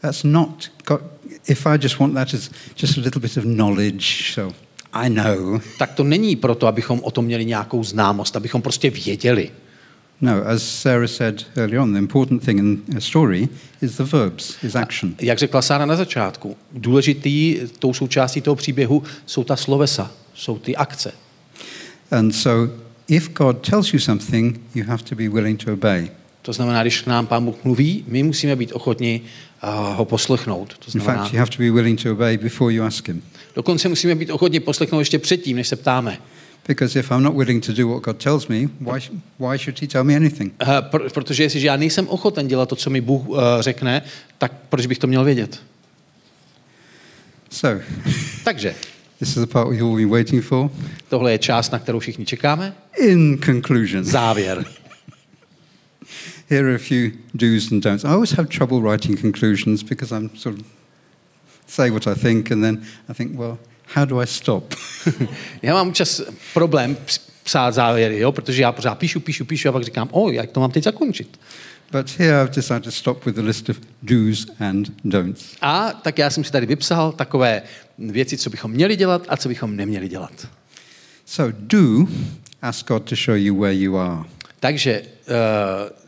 that's 0.01 0.23
not, 0.23 0.70
if 1.49 1.66
I 1.66 1.79
just 1.83 1.99
want 1.99 2.14
that 2.14 2.35
as 2.35 2.51
just 2.83 2.99
a 2.99 3.01
little 3.01 3.20
bit 3.20 3.37
of 3.37 3.45
knowledge, 3.45 4.33
so 4.35 4.55
I 4.93 5.11
know. 5.11 5.61
tak 5.79 5.93
to 5.93 6.05
není 6.05 6.37
proto, 6.37 6.66
abychom 6.66 7.01
o 7.03 7.11
tom 7.11 7.25
měli 7.25 7.45
nějakou 7.45 7.85
známost, 7.85 8.37
abychom 8.37 8.62
prostě 8.62 8.91
věděli. 8.91 9.51
No, 10.20 10.49
as 10.49 10.62
Sarah 10.62 11.11
said 11.11 11.47
earlier 11.57 11.81
on, 11.81 11.93
the 11.93 11.99
important 11.99 12.45
thing 12.45 12.59
in 12.59 12.83
a 12.97 13.01
story 13.01 13.49
is 13.83 13.97
the 13.97 14.05
verbs, 14.05 14.57
is 14.64 14.75
action. 14.75 15.14
Jak 15.20 15.39
řekla 15.39 15.62
Sára 15.62 15.87
na 15.87 15.97
začátku, 15.97 16.57
důležitý 16.73 17.59
tou 17.79 17.95
součástí 17.95 18.41
toho 18.41 18.57
příběhu 18.57 19.03
jsou 19.27 19.45
ta 19.45 19.57
slovesa, 19.57 20.11
jsou 20.35 20.59
ty 20.59 20.76
akce. 20.76 21.12
And 22.11 22.33
so 22.33 22.72
if 23.09 23.28
God 23.33 23.68
tells 23.70 23.93
you 23.93 23.99
something, 24.01 24.61
you 24.74 24.85
have 24.87 25.03
to 25.05 25.14
be 25.14 25.28
willing 25.28 25.64
to 25.64 25.72
obey. 25.72 26.11
To 26.43 26.53
znamená, 26.53 26.83
když 26.83 27.01
k 27.01 27.07
nám 27.07 27.26
Pán 27.26 27.45
Bůh 27.45 27.64
mluví, 27.64 28.05
my 28.09 28.22
musíme 28.22 28.57
být 28.57 28.72
ochotni 28.72 29.20
uh, 29.64 29.97
ho 29.97 30.05
poslechnout. 30.05 30.78
To 30.78 30.85
In 30.87 31.01
znamená, 31.01 31.22
fact, 31.22 31.33
you 31.35 31.39
have 31.39 31.51
to 31.51 31.59
be 31.59 31.70
willing 31.70 32.03
to 32.03 32.12
obey 32.12 32.37
before 32.37 32.74
you 32.74 32.85
ask 32.85 33.09
Him. 33.09 33.22
dokonce 33.55 33.89
musíme 33.89 34.14
být 34.14 34.30
ochotni 34.30 34.61
poslechnout 34.61 34.99
ještě 34.99 35.18
předtím, 35.18 35.57
než 35.57 35.68
se 35.68 35.76
ptáme. 35.76 36.18
Because 36.68 36.99
if 36.99 37.11
I'm 37.11 37.22
not 37.22 37.37
willing 37.37 37.66
to 37.66 37.72
do 37.72 37.89
what 37.89 38.03
God 38.03 38.22
tells 38.22 38.49
me, 38.49 38.59
why, 38.80 39.01
why 39.39 39.59
should 39.59 39.80
He 39.80 39.87
tell 39.87 40.05
me 40.05 40.16
anything? 40.16 40.53
Uh, 40.62 40.68
pr- 40.68 41.11
protože 41.11 41.43
jestliže 41.43 41.66
já 41.66 41.76
nejsem 41.76 42.09
ochoten 42.09 42.49
dělat 42.49 42.68
to, 42.68 42.76
co 42.76 42.91
mi 42.91 43.01
Bůh 43.01 43.28
uh, 43.28 43.39
řekne, 43.61 44.03
tak 44.39 44.53
proč 44.68 44.87
bych 44.87 44.99
to 44.99 45.07
měl 45.07 45.24
vědět? 45.24 45.61
So, 47.51 47.83
Takže 48.45 48.74
this 49.23 49.37
is 49.37 49.47
the 49.47 49.53
part 49.53 49.68
we've 49.68 49.85
all 49.85 49.97
been 49.97 50.11
waiting 50.11 50.43
for. 50.43 50.70
tohle 51.09 51.33
je 51.33 51.39
část, 51.39 51.73
na 51.73 51.79
kterou 51.79 51.99
všichni 51.99 52.27
čekáme. 52.27 52.75
In 52.99 53.39
conclusion, 53.39 54.05
Závěr. 54.05 54.64
here 56.51 56.68
are 56.68 56.75
a 56.75 56.79
few 56.79 57.12
do's 57.35 57.73
and 57.73 57.85
don'ts. 57.85 58.05
I 58.05 58.09
always 58.09 58.33
have 58.33 58.49
trouble 58.49 58.81
writing 58.81 59.20
conclusions 59.20 59.83
because 59.83 60.16
I'm 60.16 60.31
sort 60.35 60.59
of 60.59 60.64
say 61.66 61.91
what 61.91 62.07
I 62.07 62.14
think 62.14 62.51
and 62.51 62.62
then 62.62 62.83
I 63.09 63.14
think, 63.14 63.39
well, 63.39 63.59
how 63.95 64.05
do 64.05 64.20
I 64.23 64.27
stop? 64.27 64.75
Já 65.62 65.75
mám 65.75 65.93
čas 65.93 66.23
problém 66.55 66.97
ps- 67.07 67.20
psát 67.43 67.75
závěry, 67.75 68.18
jo? 68.18 68.33
protože 68.33 68.62
já 68.62 68.73
pořád 68.73 68.95
píšu, 68.95 69.20
píšu, 69.20 69.45
píšu 69.45 69.68
a 69.68 69.73
pak 69.73 69.83
říkám, 69.83 70.09
o, 70.12 70.31
jak 70.31 70.51
to 70.51 70.61
mám 70.61 70.70
teď 70.70 70.85
zakončit. 70.85 71.41
But 71.93 72.18
here 72.18 72.43
I've 72.43 72.55
decided 72.55 72.85
to 72.85 72.91
stop 72.91 73.27
with 73.27 73.39
a 73.39 73.43
list 73.43 73.68
of 73.68 73.81
do's 74.03 74.47
and 74.61 74.93
don'ts. 75.05 75.57
A 75.61 75.93
tak 75.93 76.18
já 76.18 76.31
jsem 76.31 76.45
si 76.45 76.53
tady 76.53 76.66
vypsal 76.66 77.12
takové 77.12 77.62
věci, 78.11 78.36
co 78.38 78.50
bychom 78.50 78.70
měli 78.70 78.96
dělat 78.96 79.26
a 79.28 79.36
co 79.36 79.48
bychom 79.48 79.76
neměli 79.76 80.09
dělat. 80.09 80.48
So, 81.26 81.57
do 81.61 82.07
ask 82.62 82.86
God 82.86 83.09
to 83.09 83.14
show 83.14 83.36
you 83.36 83.61
where 83.61 83.74
you 83.74 83.96
are. 83.96 84.22
Takže 84.61 85.03
uh, 85.03 86.03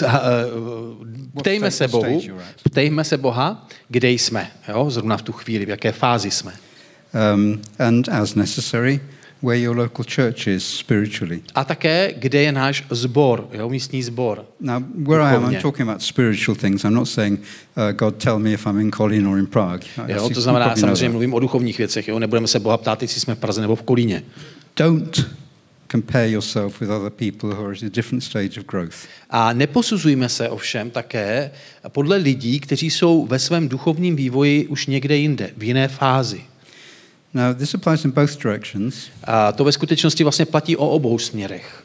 uh, 0.00 1.40
ptejme 1.40 1.70
se 1.70 1.88
Bohu, 1.88 2.22
ptejme 2.62 3.04
se 3.04 3.16
Boha, 3.16 3.68
kde 3.88 4.10
jsme, 4.10 4.50
jo? 4.68 4.90
zrovna 4.90 5.16
v 5.16 5.22
tu 5.22 5.32
chvíli, 5.32 5.66
v 5.66 5.68
jaké 5.68 5.92
fázi 5.92 6.30
jsme. 6.30 6.52
Um, 7.34 7.62
and 7.78 8.08
as 8.08 8.34
necessary, 8.34 9.00
where 9.42 9.60
your 9.60 9.76
local 9.76 10.04
church 10.04 10.46
is 10.46 10.66
spiritually. 10.78 11.40
A 11.54 11.64
také, 11.64 12.14
kde 12.16 12.42
je 12.42 12.52
náš 12.52 12.84
zbor, 12.90 13.48
jo? 13.52 13.68
místní 13.68 14.02
zbor. 14.02 14.44
Now, 14.60 14.82
where 14.94 15.22
I 15.22 15.26
am, 15.26 15.34
I'm 15.34 15.40
Duchovně. 15.40 15.60
talking 15.62 15.88
about 15.88 16.02
spiritual 16.02 16.56
things. 16.56 16.84
I'm 16.84 16.94
not 16.94 17.08
saying, 17.08 17.40
uh, 17.40 17.92
God, 17.92 18.16
tell 18.16 18.38
me 18.38 18.52
if 18.52 18.66
I'm 18.66 18.80
in 18.80 18.90
Kolín 18.90 19.26
or 19.28 19.38
in 19.38 19.46
Prague. 19.46 19.84
I 20.06 20.12
Jo? 20.12 20.28
To 20.28 20.40
znamená, 20.40 20.76
samozřejmě 20.76 21.08
mluvím 21.08 21.34
o 21.34 21.40
duchovních 21.40 21.78
věcech, 21.78 22.08
jo? 22.08 22.18
nebudeme 22.18 22.48
se 22.48 22.60
Boha 22.60 22.76
ptát, 22.76 23.02
jestli 23.02 23.20
jsme 23.20 23.34
v 23.34 23.38
Praze 23.38 23.60
nebo 23.60 23.76
v 23.76 23.82
Kolíně. 23.82 24.22
Don't 24.76 25.26
compare 25.92 26.30
yourself 26.30 26.80
with 26.80 26.90
other 26.90 27.10
people 27.10 27.54
who 27.54 27.64
are 27.64 27.72
at 27.72 27.82
a 27.82 27.88
different 27.88 28.24
stage 28.24 28.60
of 28.60 28.66
growth. 28.66 28.96
A 29.30 29.52
neposuzujme 29.52 30.28
se 30.28 30.48
ovšem 30.48 30.90
také 30.90 31.50
podle 31.88 32.16
lidí, 32.16 32.60
kteří 32.60 32.90
jsou 32.90 33.26
ve 33.26 33.38
svém 33.38 33.68
duchovním 33.68 34.16
vývoji 34.16 34.66
už 34.66 34.86
někde 34.86 35.16
jinde, 35.16 35.50
v 35.56 35.62
jiné 35.62 35.88
fázi. 35.88 36.40
Now, 37.34 37.54
this 37.54 37.74
applies 37.74 38.04
in 38.04 38.10
both 38.10 38.42
directions. 38.42 38.94
A 39.24 39.52
to 39.52 39.64
ve 39.64 39.72
skutečnosti 39.72 40.22
vlastně 40.22 40.46
platí 40.46 40.76
o 40.76 40.88
obou 40.88 41.18
směrech. 41.18 41.84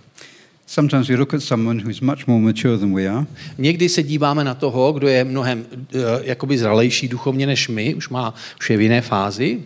Sometimes 0.68 1.08
we 1.08 1.16
look 1.16 1.34
at 1.34 1.44
someone 1.44 1.84
who's 1.84 2.02
much 2.02 2.28
more 2.28 2.41
mature 2.41 2.78
than 2.78 2.96
we 2.96 3.08
are, 3.08 3.26
Někdy 3.58 3.89
se 3.89 4.04
díváme 4.04 4.44
na 4.44 4.54
toho, 4.54 4.94
kdo 4.94 5.08
je 5.08 5.24
mnohem 5.24 5.66
uh, 5.70 6.02
jakoby 6.22 6.58
zralejší 6.58 7.08
duchovně 7.08 7.46
než 7.46 7.68
my, 7.68 7.96
už, 7.96 8.10
má, 8.10 8.34
už 8.60 8.70
je 8.70 8.78
v 8.78 8.82
jiné 8.82 9.02
fázi. 9.02 9.62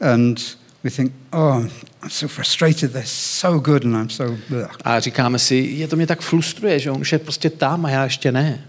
and 0.00 0.56
we 0.84 0.90
think, 0.90 1.12
oh, 1.32 1.66
I'm 2.02 2.10
so 2.10 2.28
frustrated, 2.28 2.92
they're 2.92 3.06
so 3.06 3.58
good, 3.58 3.84
and 3.84 3.94
I'm 3.96 4.10
so. 4.10 4.36
Blech. 4.48 4.70
A 4.84 5.00
říkáme 5.00 5.38
si, 5.38 5.54
je 5.56 5.88
to 5.88 5.96
mě 5.96 6.06
tak 6.06 6.20
frustruje, 6.20 6.78
že 6.78 6.90
on 6.90 7.00
už 7.00 7.12
je 7.12 7.18
prostě 7.18 7.50
tam 7.50 7.86
a 7.86 7.90
já 7.90 8.04
ještě 8.04 8.32
ne. 8.32 8.64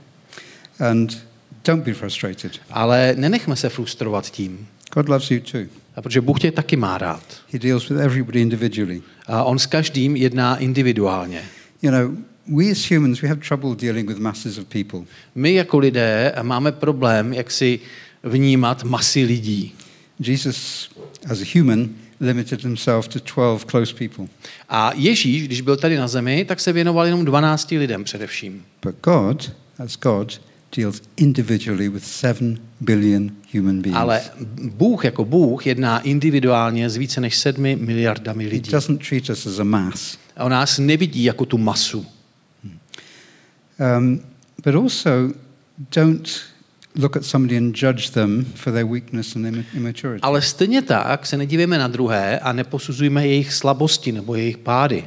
And 0.80 1.17
don't 1.65 1.86
be 1.86 1.93
frustrated. 1.93 2.51
Ale 2.69 3.13
nenechme 3.17 3.55
se 3.55 3.69
frustrovat 3.69 4.30
tím. 4.30 4.67
God 4.93 5.09
loves 5.09 5.32
you 5.32 5.39
too. 5.39 5.80
A 5.95 6.01
protože 6.01 6.21
Bůh 6.21 6.39
tě 6.39 6.51
taky 6.51 6.75
má 6.75 6.97
rád. 6.97 7.23
He 7.53 7.59
deals 7.59 7.89
with 7.89 7.99
everybody 7.99 8.41
individually. 8.41 9.01
A 9.27 9.43
on 9.43 9.59
s 9.59 9.65
každým 9.65 10.15
jedná 10.15 10.57
individuálně. 10.57 11.41
You 11.81 11.91
know, 11.91 12.17
we 12.47 12.71
as 12.71 12.91
humans, 12.91 13.21
we 13.21 13.27
have 13.27 13.41
trouble 13.47 13.75
dealing 13.75 14.09
with 14.09 14.19
masses 14.19 14.57
of 14.57 14.65
people. 14.65 14.99
My 15.35 15.53
jako 15.53 15.77
lidé 15.77 16.33
máme 16.41 16.71
problém, 16.71 17.33
jak 17.33 17.51
si 17.51 17.79
vnímat 18.23 18.83
masy 18.83 19.23
lidí. 19.23 19.73
Jesus, 20.19 20.89
as 21.29 21.41
a 21.41 21.45
human, 21.59 21.89
limited 22.19 22.63
himself 22.63 23.07
to 23.07 23.19
12 23.35 23.63
close 23.63 23.93
people. 23.93 24.27
A 24.69 24.91
Ježíš, 24.95 25.43
když 25.43 25.61
byl 25.61 25.77
tady 25.77 25.97
na 25.97 26.07
zemi, 26.07 26.45
tak 26.45 26.59
se 26.59 26.73
věnoval 26.73 27.05
jenom 27.05 27.25
12 27.25 27.71
lidem 27.71 28.03
především. 28.03 28.63
But 28.83 28.95
God, 29.03 29.51
as 29.79 29.97
God, 29.97 30.41
deals 30.77 31.01
individually 31.17 31.89
with 31.89 32.03
7 32.03 32.57
billion 32.82 33.32
human 33.53 33.82
beings. 33.82 33.97
Ale 33.99 34.21
Bůh 34.73 35.05
jako 35.05 35.25
Bůh 35.25 35.67
jedná 35.67 35.99
individuálně 35.99 36.89
s 36.89 36.97
více 36.97 37.21
než 37.21 37.38
sedmi 37.38 37.75
miliardami 37.75 38.43
He 38.43 38.49
lidí. 38.49 38.71
doesn't 38.71 39.07
treat 39.09 39.29
us 39.29 39.47
as 39.47 39.59
a 39.59 39.63
mass. 39.63 40.17
A 40.38 40.43
on 40.43 40.51
nás 40.51 40.79
nevidí 40.79 41.23
jako 41.23 41.45
tu 41.45 41.57
masu. 41.57 42.05
Um, 43.97 44.21
but 44.65 44.75
also, 44.75 45.09
don't 45.95 46.29
look 46.95 47.15
at 47.17 47.25
somebody 47.25 47.57
and 47.57 47.75
judge 47.82 48.09
them 48.09 48.45
for 48.55 48.73
their 48.73 48.86
weakness 48.86 49.36
and 49.36 49.45
imma- 49.45 49.63
immaturity. 49.73 50.21
Ale 50.21 50.41
stejně 50.41 50.82
tak 50.82 51.25
se 51.25 51.38
nedívejme 51.38 51.77
na 51.77 51.88
druhé 51.88 52.39
a 52.39 52.53
neposuzujme 52.53 53.27
jejich 53.27 53.53
slabosti 53.53 54.11
nebo 54.11 54.36
jejich 54.36 54.57
pády. 54.57 55.05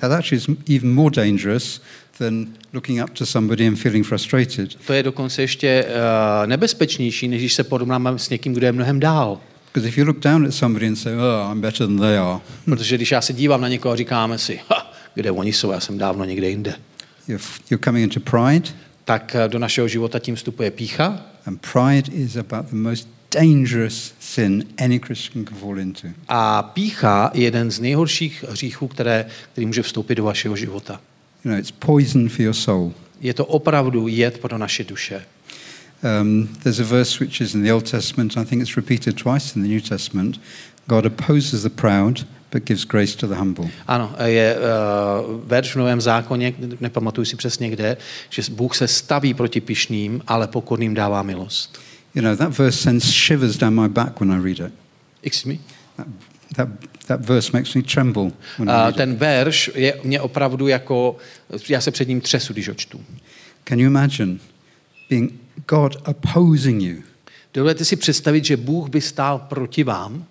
That 0.00 0.12
actually 0.12 0.36
is 0.42 0.76
even 0.76 0.94
more 0.94 1.10
dangerous 1.16 1.82
than 2.18 2.46
looking 2.72 3.02
up 3.02 3.10
to 3.10 3.26
somebody 3.26 3.66
and 3.66 3.76
feeling 3.76 4.06
frustrated. 4.06 4.76
To 4.86 4.92
je 4.92 5.02
dokonce 5.02 5.42
ještě 5.42 5.84
uh, 5.84 6.46
nebezpečnější, 6.46 7.28
než 7.28 7.40
když 7.40 7.54
se 7.54 7.64
porovnáme 7.64 8.18
s 8.18 8.30
někým, 8.30 8.54
kdo 8.54 8.66
je 8.66 8.72
mnohem 8.72 9.00
dál. 9.00 9.40
Because 9.72 9.88
if 9.88 9.98
you 9.98 10.04
look 10.04 10.18
down 10.18 10.46
at 10.46 10.54
somebody 10.54 10.86
and 10.86 10.96
say, 10.96 11.14
oh, 11.14 11.52
I'm 11.52 11.60
better 11.60 11.86
than 11.86 11.98
they 11.98 12.18
are, 12.18 12.40
Protože 12.64 12.96
když 12.96 13.12
já 13.12 13.20
se 13.20 13.32
dívám 13.32 13.60
na 13.60 13.68
někoho 13.68 13.92
a 13.92 13.96
říkáme 13.96 14.38
si, 14.38 14.60
ha, 14.68 14.92
kde 15.14 15.30
oni 15.30 15.52
jsou, 15.52 15.70
já 15.70 15.80
jsem 15.80 15.98
dávno 15.98 16.24
někde 16.24 16.48
jinde, 16.48 16.74
you're, 17.28 17.44
you're 17.70 17.84
coming 17.84 18.02
into 18.02 18.30
pride 18.30 18.68
tak 19.04 19.34
eh, 19.34 19.48
do 19.48 19.58
našeho 19.58 19.88
života 19.88 20.18
tím 20.18 20.34
vstupuje 20.34 20.70
pícha 20.70 21.22
And 21.46 21.60
pride 21.72 22.12
is 22.12 22.36
about 22.36 22.70
the 22.70 22.76
most 22.76 23.08
dangerous 23.30 24.14
sin 24.20 24.64
any 24.84 24.98
Christian 24.98 25.44
can 25.44 25.56
fall 25.56 25.78
into. 25.78 26.08
A 26.28 26.62
pícha 26.62 27.30
je 27.34 27.44
jeden 27.44 27.70
z 27.70 27.80
nejhorších 27.80 28.44
hříchů, 28.48 28.88
které, 28.88 29.26
který 29.52 29.66
může 29.66 29.82
vstoupit 29.82 30.14
do 30.14 30.24
vašeho 30.24 30.56
života. 30.56 31.00
You 31.46 31.52
know, 31.52 31.58
it's 31.58 31.70
poison 31.70 32.28
for 32.28 32.42
your 32.42 32.54
soul. 32.54 32.92
Je 33.20 33.34
to 33.34 33.44
opravdu 33.44 34.08
jed 34.08 34.38
pro 34.38 34.58
naše 34.58 34.84
duše. 34.84 35.22
Um, 36.20 36.48
there's 36.62 36.80
a 36.80 36.84
verse 36.84 37.24
which 37.24 37.40
is 37.40 37.54
in 37.54 37.62
the 37.62 37.72
Old 37.72 37.90
Testament, 37.90 38.36
I 38.36 38.44
think 38.44 38.62
it's 38.62 38.76
repeated 38.76 39.16
twice 39.16 39.56
in 39.56 39.62
the 39.62 39.68
New 39.68 39.80
Testament. 39.80 40.40
God 40.88 41.06
opposes 41.06 41.62
the 41.62 41.70
proud, 41.70 42.26
but 42.52 42.64
gives 42.64 42.84
grace 42.84 43.16
to 43.16 43.26
the 43.26 43.34
humble. 43.34 43.70
Ano, 43.86 44.14
je 44.24 44.56
uh, 44.56 44.60
verš 45.46 45.74
v 45.74 45.78
Novém 45.78 46.00
zákoně, 46.00 46.54
nepamatuju 46.80 47.24
si 47.24 47.36
přesně 47.36 47.70
kde, 47.70 47.96
že 48.30 48.42
Bůh 48.50 48.76
se 48.76 48.88
staví 48.88 49.34
proti 49.34 49.60
pišným, 49.60 50.22
ale 50.26 50.48
pokorným 50.48 50.94
dává 50.94 51.22
milost. 51.22 51.78
You 52.14 52.22
know, 52.22 52.36
that 52.36 52.58
verse 52.58 52.78
sends 52.78 53.04
shivers 53.04 53.56
down 53.56 53.80
my 53.80 53.88
back 53.88 54.20
when 54.20 54.32
I 54.32 54.42
read 54.42 54.68
it. 54.68 54.74
Excuse 55.22 55.48
me? 55.48 55.58
That, 55.96 56.06
that, 56.56 56.68
that 57.06 57.20
verse 57.20 57.50
makes 57.52 57.74
me 57.74 57.82
tremble 57.82 58.30
when 58.58 58.68
Uh, 58.70 58.88
it. 58.90 58.96
ten 58.96 59.16
verš 59.16 59.70
je 59.74 60.00
mě 60.04 60.20
opravdu 60.20 60.68
jako, 60.68 61.16
já 61.68 61.80
se 61.80 61.90
před 61.90 62.08
ním 62.08 62.20
třesu, 62.20 62.52
když 62.52 62.68
ho 62.68 62.74
čtu. 62.74 63.00
Can 63.64 63.78
you 63.80 63.86
imagine 63.86 64.38
being 65.10 65.32
God 65.68 65.96
opposing 66.08 66.82
you? 66.82 66.96
Dovedete 67.54 67.84
si 67.84 67.96
představit, 67.96 68.44
že 68.44 68.56
Bůh 68.56 68.88
by 68.88 69.00
stál 69.00 69.38
proti 69.38 69.84
vám? 69.84 70.24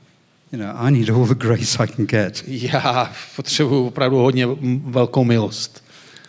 You 0.51 0.59
know, 0.59 0.69
I 0.76 0.91
need 0.91 1.09
all 1.09 1.26
the 1.26 1.36
grace 1.36 1.84
I 1.84 1.88
can 1.88 2.05
get. 2.05 2.43
Já 2.47 3.13
potřebuji 3.36 3.86
opravdu 3.88 4.17
hodně 4.17 4.47
velkou 4.86 5.23
milost. 5.23 5.84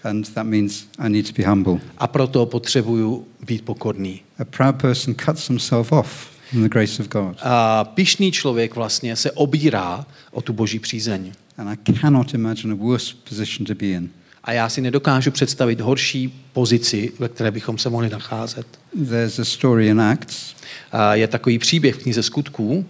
And 0.04 0.34
that 0.34 0.46
means 0.46 0.86
I 0.98 1.08
need 1.08 1.26
to 1.26 1.42
be 1.42 1.48
humble. 1.48 1.78
A 1.98 2.06
proto 2.06 2.46
potřebuju 2.46 3.26
být 3.46 3.64
pokorný. 3.64 4.22
A 4.38 4.44
proud 4.44 4.76
person 4.76 5.14
cuts 5.14 5.48
himself 5.48 5.92
off 5.92 6.35
from 6.50 6.62
the 6.62 6.68
grace 6.68 7.02
of 7.02 7.08
God. 7.08 7.36
A 7.42 7.84
pišný 7.84 8.32
člověk 8.32 8.74
vlastně 8.74 9.16
se 9.16 9.30
obírá 9.30 10.06
o 10.30 10.42
tu 10.42 10.52
boží 10.52 10.78
přízeň. 10.78 11.32
And 11.58 11.68
I 11.68 11.76
cannot 12.00 12.34
imagine 12.34 12.72
a 12.74 12.76
worse 12.76 13.14
position 13.28 13.66
to 13.66 13.74
be 13.74 13.86
in. 13.86 14.10
A 14.44 14.52
já 14.52 14.68
si 14.68 14.80
nedokážu 14.80 15.30
představit 15.30 15.80
horší 15.80 16.44
pozici, 16.52 17.12
ve 17.18 17.28
které 17.28 17.50
bychom 17.50 17.78
se 17.78 17.90
mohli 17.90 18.08
nacházet. 18.10 18.66
There's 19.08 19.38
a 19.38 19.44
story 19.44 19.88
in 19.88 20.00
Acts. 20.00 20.54
A 20.92 21.14
je 21.14 21.28
takový 21.28 21.58
příběh 21.58 21.94
v 21.94 21.98
knize 22.02 22.22
skutků, 22.22 22.86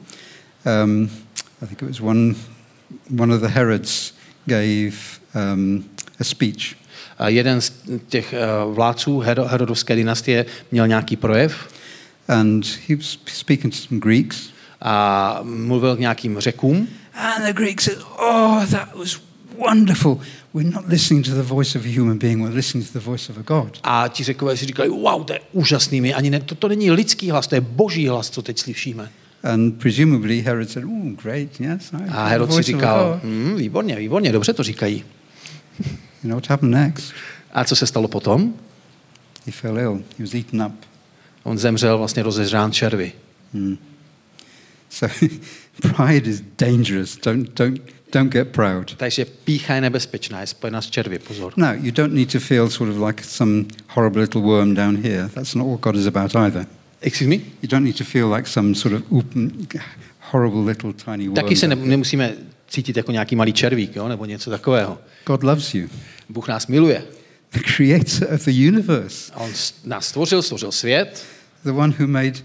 Um, 0.85 1.11
I 1.63 1.67
think 1.67 1.83
it 1.83 1.89
was 1.89 2.01
one, 2.01 2.35
one 3.19 3.35
of 3.35 3.41
the 3.41 3.49
Herods 3.49 4.13
gave 4.47 4.93
um, 5.55 5.85
a 6.21 6.25
speech. 6.25 6.75
a 7.19 7.29
jeden 7.29 7.61
z 7.61 7.73
těch 8.09 8.33
eh, 8.33 8.39
vládců 8.75 9.21
Hero- 9.21 9.47
Herodovské 9.47 9.97
dynastie 9.97 10.47
měl 10.73 10.89
nějaký 10.89 11.17
projev 11.17 11.69
And 12.29 12.65
he 12.89 12.97
was 12.97 13.19
speaking 13.27 13.73
to 13.75 13.79
some 13.89 14.01
Greeks. 14.01 14.51
a 14.81 15.39
mluvil 15.43 15.97
k 15.97 16.01
nějakým 16.01 16.41
řekům 16.41 16.89
And 17.15 17.47
the 17.47 17.53
Greeks 17.53 17.85
said, 17.85 17.99
Oh, 18.19 18.67
that 18.71 18.95
was 18.95 19.21
wonderful. 19.59 20.21
We're 20.55 20.71
not 20.71 20.85
listening 20.89 21.25
to 21.27 21.35
the 21.35 21.43
voice 21.43 21.79
of 21.79 21.85
a 21.85 21.89
human 21.89 22.19
being, 22.19 22.43
we're 22.43 22.55
listening 22.55 22.87
to 22.93 22.99
the 22.99 23.05
voice 23.05 23.33
of 23.33 23.39
a 23.39 23.43
God. 23.43 23.79
a 23.83 24.09
ti 24.09 24.25
řekové 24.25 24.57
si 24.57 24.67
říkali, 24.67 24.89
wow, 24.89 25.25
to 25.25 25.33
je 25.33 25.41
úžasný, 25.53 26.01
my 26.01 26.15
ani 26.15 26.31
ne, 26.31 26.41
to, 26.41 26.55
to 26.55 26.69
není 26.69 26.91
lidský 26.91 27.31
hlas, 27.31 27.47
to 27.47 27.55
je 27.55 27.61
boží 27.61 28.09
hlas, 28.09 28.31
co 28.31 28.43
teď 28.43 28.59
slyšíme. 28.59 29.11
And 29.43 29.79
presumably 29.79 30.41
Herod 30.41 30.71
said, 30.71 30.85
Oh, 30.85 31.23
great, 31.23 31.61
yes. 31.61 31.93
I 31.93 32.09
A 32.09 32.27
Herod 32.27 32.53
si 32.53 32.63
říkal, 32.63 33.21
hm, 33.25 33.55
výborně, 33.57 33.97
výborně, 33.97 34.33
dobře 34.33 34.53
to 34.53 34.63
říkají. 34.63 35.05
You 36.25 36.31
know 36.31 36.35
what 36.37 36.49
happened 36.49 36.75
next? 36.75 37.13
A 37.53 37.65
co 37.65 37.77
se 37.77 37.87
stalo 37.87 38.09
potom? 38.09 38.55
He 39.47 39.53
fell 39.53 39.79
ill. 39.79 40.03
He 40.19 40.25
was 40.25 40.35
eaten 40.35 40.63
up. 40.63 40.73
On 41.47 41.59
zemřel 41.59 41.99
vlastně 41.99 42.23
rozeřán 42.23 42.73
červy. 42.73 43.13
Hmm. 43.55 43.79
So 44.91 45.15
pride 45.97 46.31
is 46.31 46.43
dangerous. 46.59 47.19
Don't, 47.25 47.59
don't, 47.59 47.81
don't 48.13 48.33
get 48.33 48.49
proud. 48.49 48.95
Takže 48.95 49.25
pícha 49.25 49.75
je 49.75 49.81
nebezpečná, 49.81 50.41
je 50.41 50.47
spojena 50.47 50.83
s 50.83 50.91
červy, 50.91 51.19
pozor. 51.19 51.53
No, 51.57 51.73
you 51.73 51.91
don't 51.91 52.15
need 52.15 52.33
to 52.33 52.41
feel 52.41 52.71
sort 52.71 52.91
of 52.91 52.99
like 52.99 53.25
some 53.25 53.65
horrible 53.89 54.21
little 54.21 54.41
worm 54.41 54.75
down 54.75 54.97
here. 54.97 55.29
That's 55.35 55.55
not 55.55 55.67
what 55.67 55.81
God 55.81 55.97
is 55.97 56.07
about 56.07 56.35
either. 56.35 56.67
Excuse 57.01 57.29
me? 57.29 57.37
You 57.37 57.69
don't 57.69 57.85
need 57.85 57.97
to 57.99 58.05
feel 58.05 58.35
like 58.35 58.49
some 58.49 58.75
sort 58.75 58.95
of 58.95 59.03
oop- 59.13 59.81
horrible 60.21 60.65
little 60.65 60.93
tiny 60.93 61.29
worm. 61.29 61.35
Taky 61.35 61.57
se 61.57 61.69
ne, 61.69 61.77
nemusíme 61.77 62.35
cítit 62.69 62.97
jako 62.97 63.13
nějaký 63.13 63.37
malý 63.37 63.53
červík, 63.53 63.97
jo? 63.97 64.09
nebo 64.09 64.25
něco 64.25 64.51
takového. 64.51 64.99
God 65.27 65.43
loves 65.43 65.75
you. 65.75 65.89
Bůh 66.29 66.49
nás 66.49 66.67
miluje. 66.67 67.03
The 67.53 67.61
creator 67.77 68.35
of 68.35 68.45
the 68.45 68.69
universe, 68.69 69.33
On 69.35 69.51
nás 69.85 70.09
stvořil, 70.09 70.43
stvořil 70.43 70.73
svět, 70.73 71.36
the 71.67 71.73
one 71.73 71.95
who 71.99 72.07
made 72.07 72.43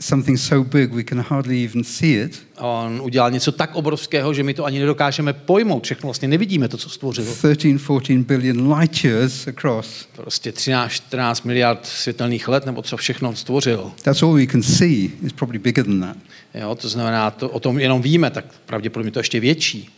something 0.00 0.38
so 0.38 0.64
big 0.64 0.92
we 0.92 1.02
can 1.02 1.18
hardly 1.18 1.64
even 1.64 1.84
see 1.84 2.14
it, 2.14 2.46
On 2.58 3.00
udělal 3.02 3.30
něco 3.30 3.52
tak 3.52 3.74
obrovského, 3.74 4.34
že 4.34 4.42
my 4.42 4.54
to 4.54 4.64
ani 4.64 4.78
nedokážeme 4.78 5.32
pojmout. 5.32 5.84
Všechno 5.84 6.06
vlastně 6.06 6.28
nevidíme, 6.28 6.68
to, 6.68 6.76
co 6.76 6.88
stvořil. 6.88 7.24
13, 7.24 7.72
14 7.78 8.10
billion 8.10 8.74
light 8.74 9.04
years 9.04 9.48
across. 9.48 10.08
Prostě 10.16 10.52
13, 10.52 10.92
14 10.92 11.42
miliard 11.42 11.86
světelných 11.86 12.48
let, 12.48 12.66
nebo 12.66 12.82
co 12.82 12.96
všechno 12.96 13.36
stvořil. 13.36 13.92
That's 14.02 14.22
all 14.22 14.32
we 14.32 14.46
can 14.46 14.62
see. 14.62 15.10
It's 15.22 15.32
probably 15.32 15.58
bigger 15.58 15.84
than 15.84 16.00
that. 16.00 16.16
Jo? 16.54 16.74
To 16.74 16.88
znamená, 16.88 17.30
to, 17.30 17.48
o 17.48 17.60
tom 17.60 17.78
jenom 17.78 18.02
víme, 18.02 18.30
tak 18.30 18.44
pravděpodobně 18.66 19.12
to 19.12 19.18
ještě 19.18 19.40
větší. 19.40 19.90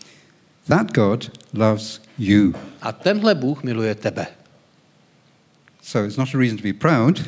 That 0.69 0.93
God 0.93 1.31
loves 1.55 2.01
you. 2.19 2.55
A 2.83 2.93
tenhle 2.93 3.35
Bůh 3.35 3.63
miluje 3.63 3.95
tebe. 3.95 4.27
So 5.83 6.09
it's 6.09 6.17
not 6.17 6.29
a 6.35 6.39
reason 6.39 6.57
to 6.57 6.63
be 6.63 6.73
proud, 6.73 7.23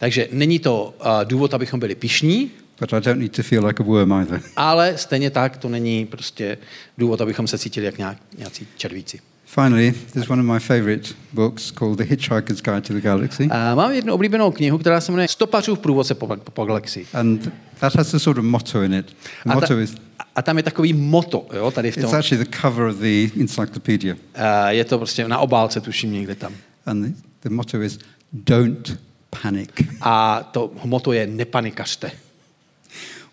Takže 0.00 0.28
není 0.32 0.58
to 0.58 0.94
uh, 1.00 1.06
důvod, 1.24 1.54
abychom 1.54 1.80
byli 1.80 1.94
pišní, 1.94 2.50
but 2.80 2.92
I 2.92 3.00
don't 3.00 3.20
need 3.20 3.36
to 3.36 3.42
feel 3.42 3.66
like 3.66 3.82
a 3.82 3.86
worm 3.86 4.12
either. 4.12 4.40
ale 4.56 4.98
stejně 4.98 5.30
tak 5.30 5.56
to 5.56 5.68
není 5.68 6.06
prostě 6.06 6.58
důvod, 6.98 7.20
abychom 7.20 7.46
se 7.46 7.58
cítili 7.58 7.86
jak 7.86 7.98
nějak, 7.98 8.16
nějací 8.38 8.66
červíci. 8.76 9.20
Finally, 9.46 9.92
there's 10.12 10.30
one 10.30 10.42
of 10.42 10.46
my 10.48 10.60
favorite 10.60 11.14
books 11.32 11.72
called 11.72 11.98
The 11.98 12.04
Hitchhiker's 12.04 12.62
Guide 12.62 12.80
to 12.80 12.94
the 12.94 13.00
Galaxy. 13.00 13.48
A 13.50 13.74
mám 13.74 13.92
jednu 13.92 14.14
oblíbenou 14.14 14.50
knihu, 14.50 14.78
která 14.78 15.00
se 15.00 15.12
jmenuje 15.12 15.28
Stopařův 15.28 15.78
průvodce 15.78 16.14
po, 16.14 16.26
po, 16.26 16.50
po 16.50 16.64
galaxii. 16.64 17.06
And 17.12 17.52
that 17.80 17.94
has 17.94 18.14
a 18.14 18.18
sort 18.18 18.38
of 18.38 18.44
motto 18.44 18.82
in 18.82 18.94
it. 18.94 19.06
The 19.06 19.14
A, 19.44 19.48
ta, 19.48 19.54
motto 19.54 19.78
is, 19.78 19.94
a 20.36 20.42
tam 20.42 20.56
je 20.56 20.62
takový 20.62 20.92
moto, 20.92 21.46
jo, 21.52 21.70
tady 21.70 21.90
v 21.90 21.96
it's 21.96 22.10
tom. 22.10 22.14
actually 22.18 22.44
the 22.44 22.56
cover 22.60 22.86
of 22.86 22.96
the 22.96 23.40
encyclopedia. 23.40 24.14
Uh, 24.14 24.68
je 24.68 24.84
to 24.84 24.98
prostě 24.98 25.28
na 25.28 25.38
obálce, 25.38 25.80
tuším 25.80 26.12
někde 26.12 26.34
tam. 26.34 26.52
And 26.86 27.02
the, 27.02 27.12
the 27.42 27.50
motto 27.50 27.82
is, 27.82 27.98
don't 28.32 28.98
panic. 29.42 29.70
A 30.00 30.42
to 30.52 30.72
moto 30.84 31.12
je 31.12 31.26
nepanikařte. 31.26 32.10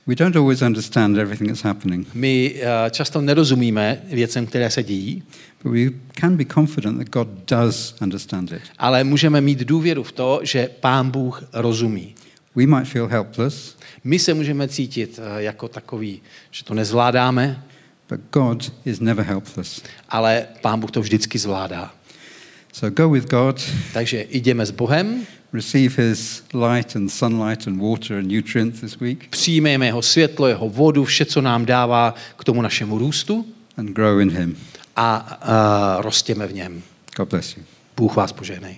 We 0.08 0.16
don't 0.16 0.36
always 0.36 0.62
understand 0.62 1.18
everything 1.18 1.50
that's 1.50 1.64
happening, 1.64 2.08
My 2.14 2.56
uh, 2.56 2.90
často 2.90 3.22
nerozumíme 3.22 4.02
věcem, 4.10 4.46
které 4.46 4.70
se 4.70 4.84
dějí, 4.84 5.24
but 5.64 5.72
we 5.74 5.80
can 6.20 6.38
be 6.38 6.46
confident 6.46 6.98
that 6.98 7.10
God 7.10 7.28
does 7.48 7.96
understand 8.02 8.52
it. 8.52 8.62
ale 8.78 9.04
můžeme 9.04 9.42
mít 9.42 9.60
důvěru 9.60 10.04
v 10.04 10.12
to, 10.12 10.40
že 10.44 10.70
Pán 10.80 11.12
Bůh 11.12 11.44
rozumí. 11.54 12.16
We 12.56 12.66
might 12.68 12.88
feel 12.92 13.08
helpless, 13.08 13.78
My 14.04 14.20
se 14.20 14.34
můžeme 14.34 14.68
cítit 14.68 15.20
uh, 15.20 15.38
jako 15.38 15.68
takový, 15.68 16.22
že 16.52 16.64
to 16.64 16.74
nezvládáme, 16.74 17.64
but 18.10 18.20
God 18.32 18.74
is 18.86 19.00
never 19.00 19.26
helpless. 19.26 19.82
ale 20.10 20.46
Pán 20.62 20.80
Bůh 20.80 20.92
to 20.92 21.02
vždycky 21.02 21.40
zvládá. 21.40 21.94
So 22.74 22.96
go 22.96 23.10
with 23.10 23.30
God, 23.30 23.62
Takže 23.94 24.26
jdeme 24.30 24.66
s 24.66 24.72
Bohem, 24.72 25.26
receive 25.54 26.10
His 26.10 26.44
light 26.54 26.96
and 26.96 27.12
sunlight 27.12 27.68
and 27.68 27.82
water 27.82 28.18
and 28.18 28.28
nutrients 28.32 28.80
this 28.82 29.00
week, 29.00 29.30
přijmeme 29.30 29.86
jeho 29.86 30.02
světlo, 30.02 30.48
jeho 30.48 30.70
vodu, 30.70 31.06
vše, 31.06 31.26
co 31.26 31.42
nám 31.42 31.66
dává 31.66 32.16
k 32.38 32.44
tomu 32.44 32.62
našemu 32.62 32.98
růstu 32.98 33.46
and 33.78 33.90
grow 33.90 34.22
in 34.22 34.32
Him. 34.32 34.58
a 34.96 35.40
uh, 35.98 36.02
rostěme 36.02 36.48
v 36.48 36.54
něm. 36.54 36.84
God 37.18 37.30
bless 37.30 37.58
you. 37.58 37.64
Bůh 37.98 38.16
vás 38.16 38.32
požehnej. 38.32 38.78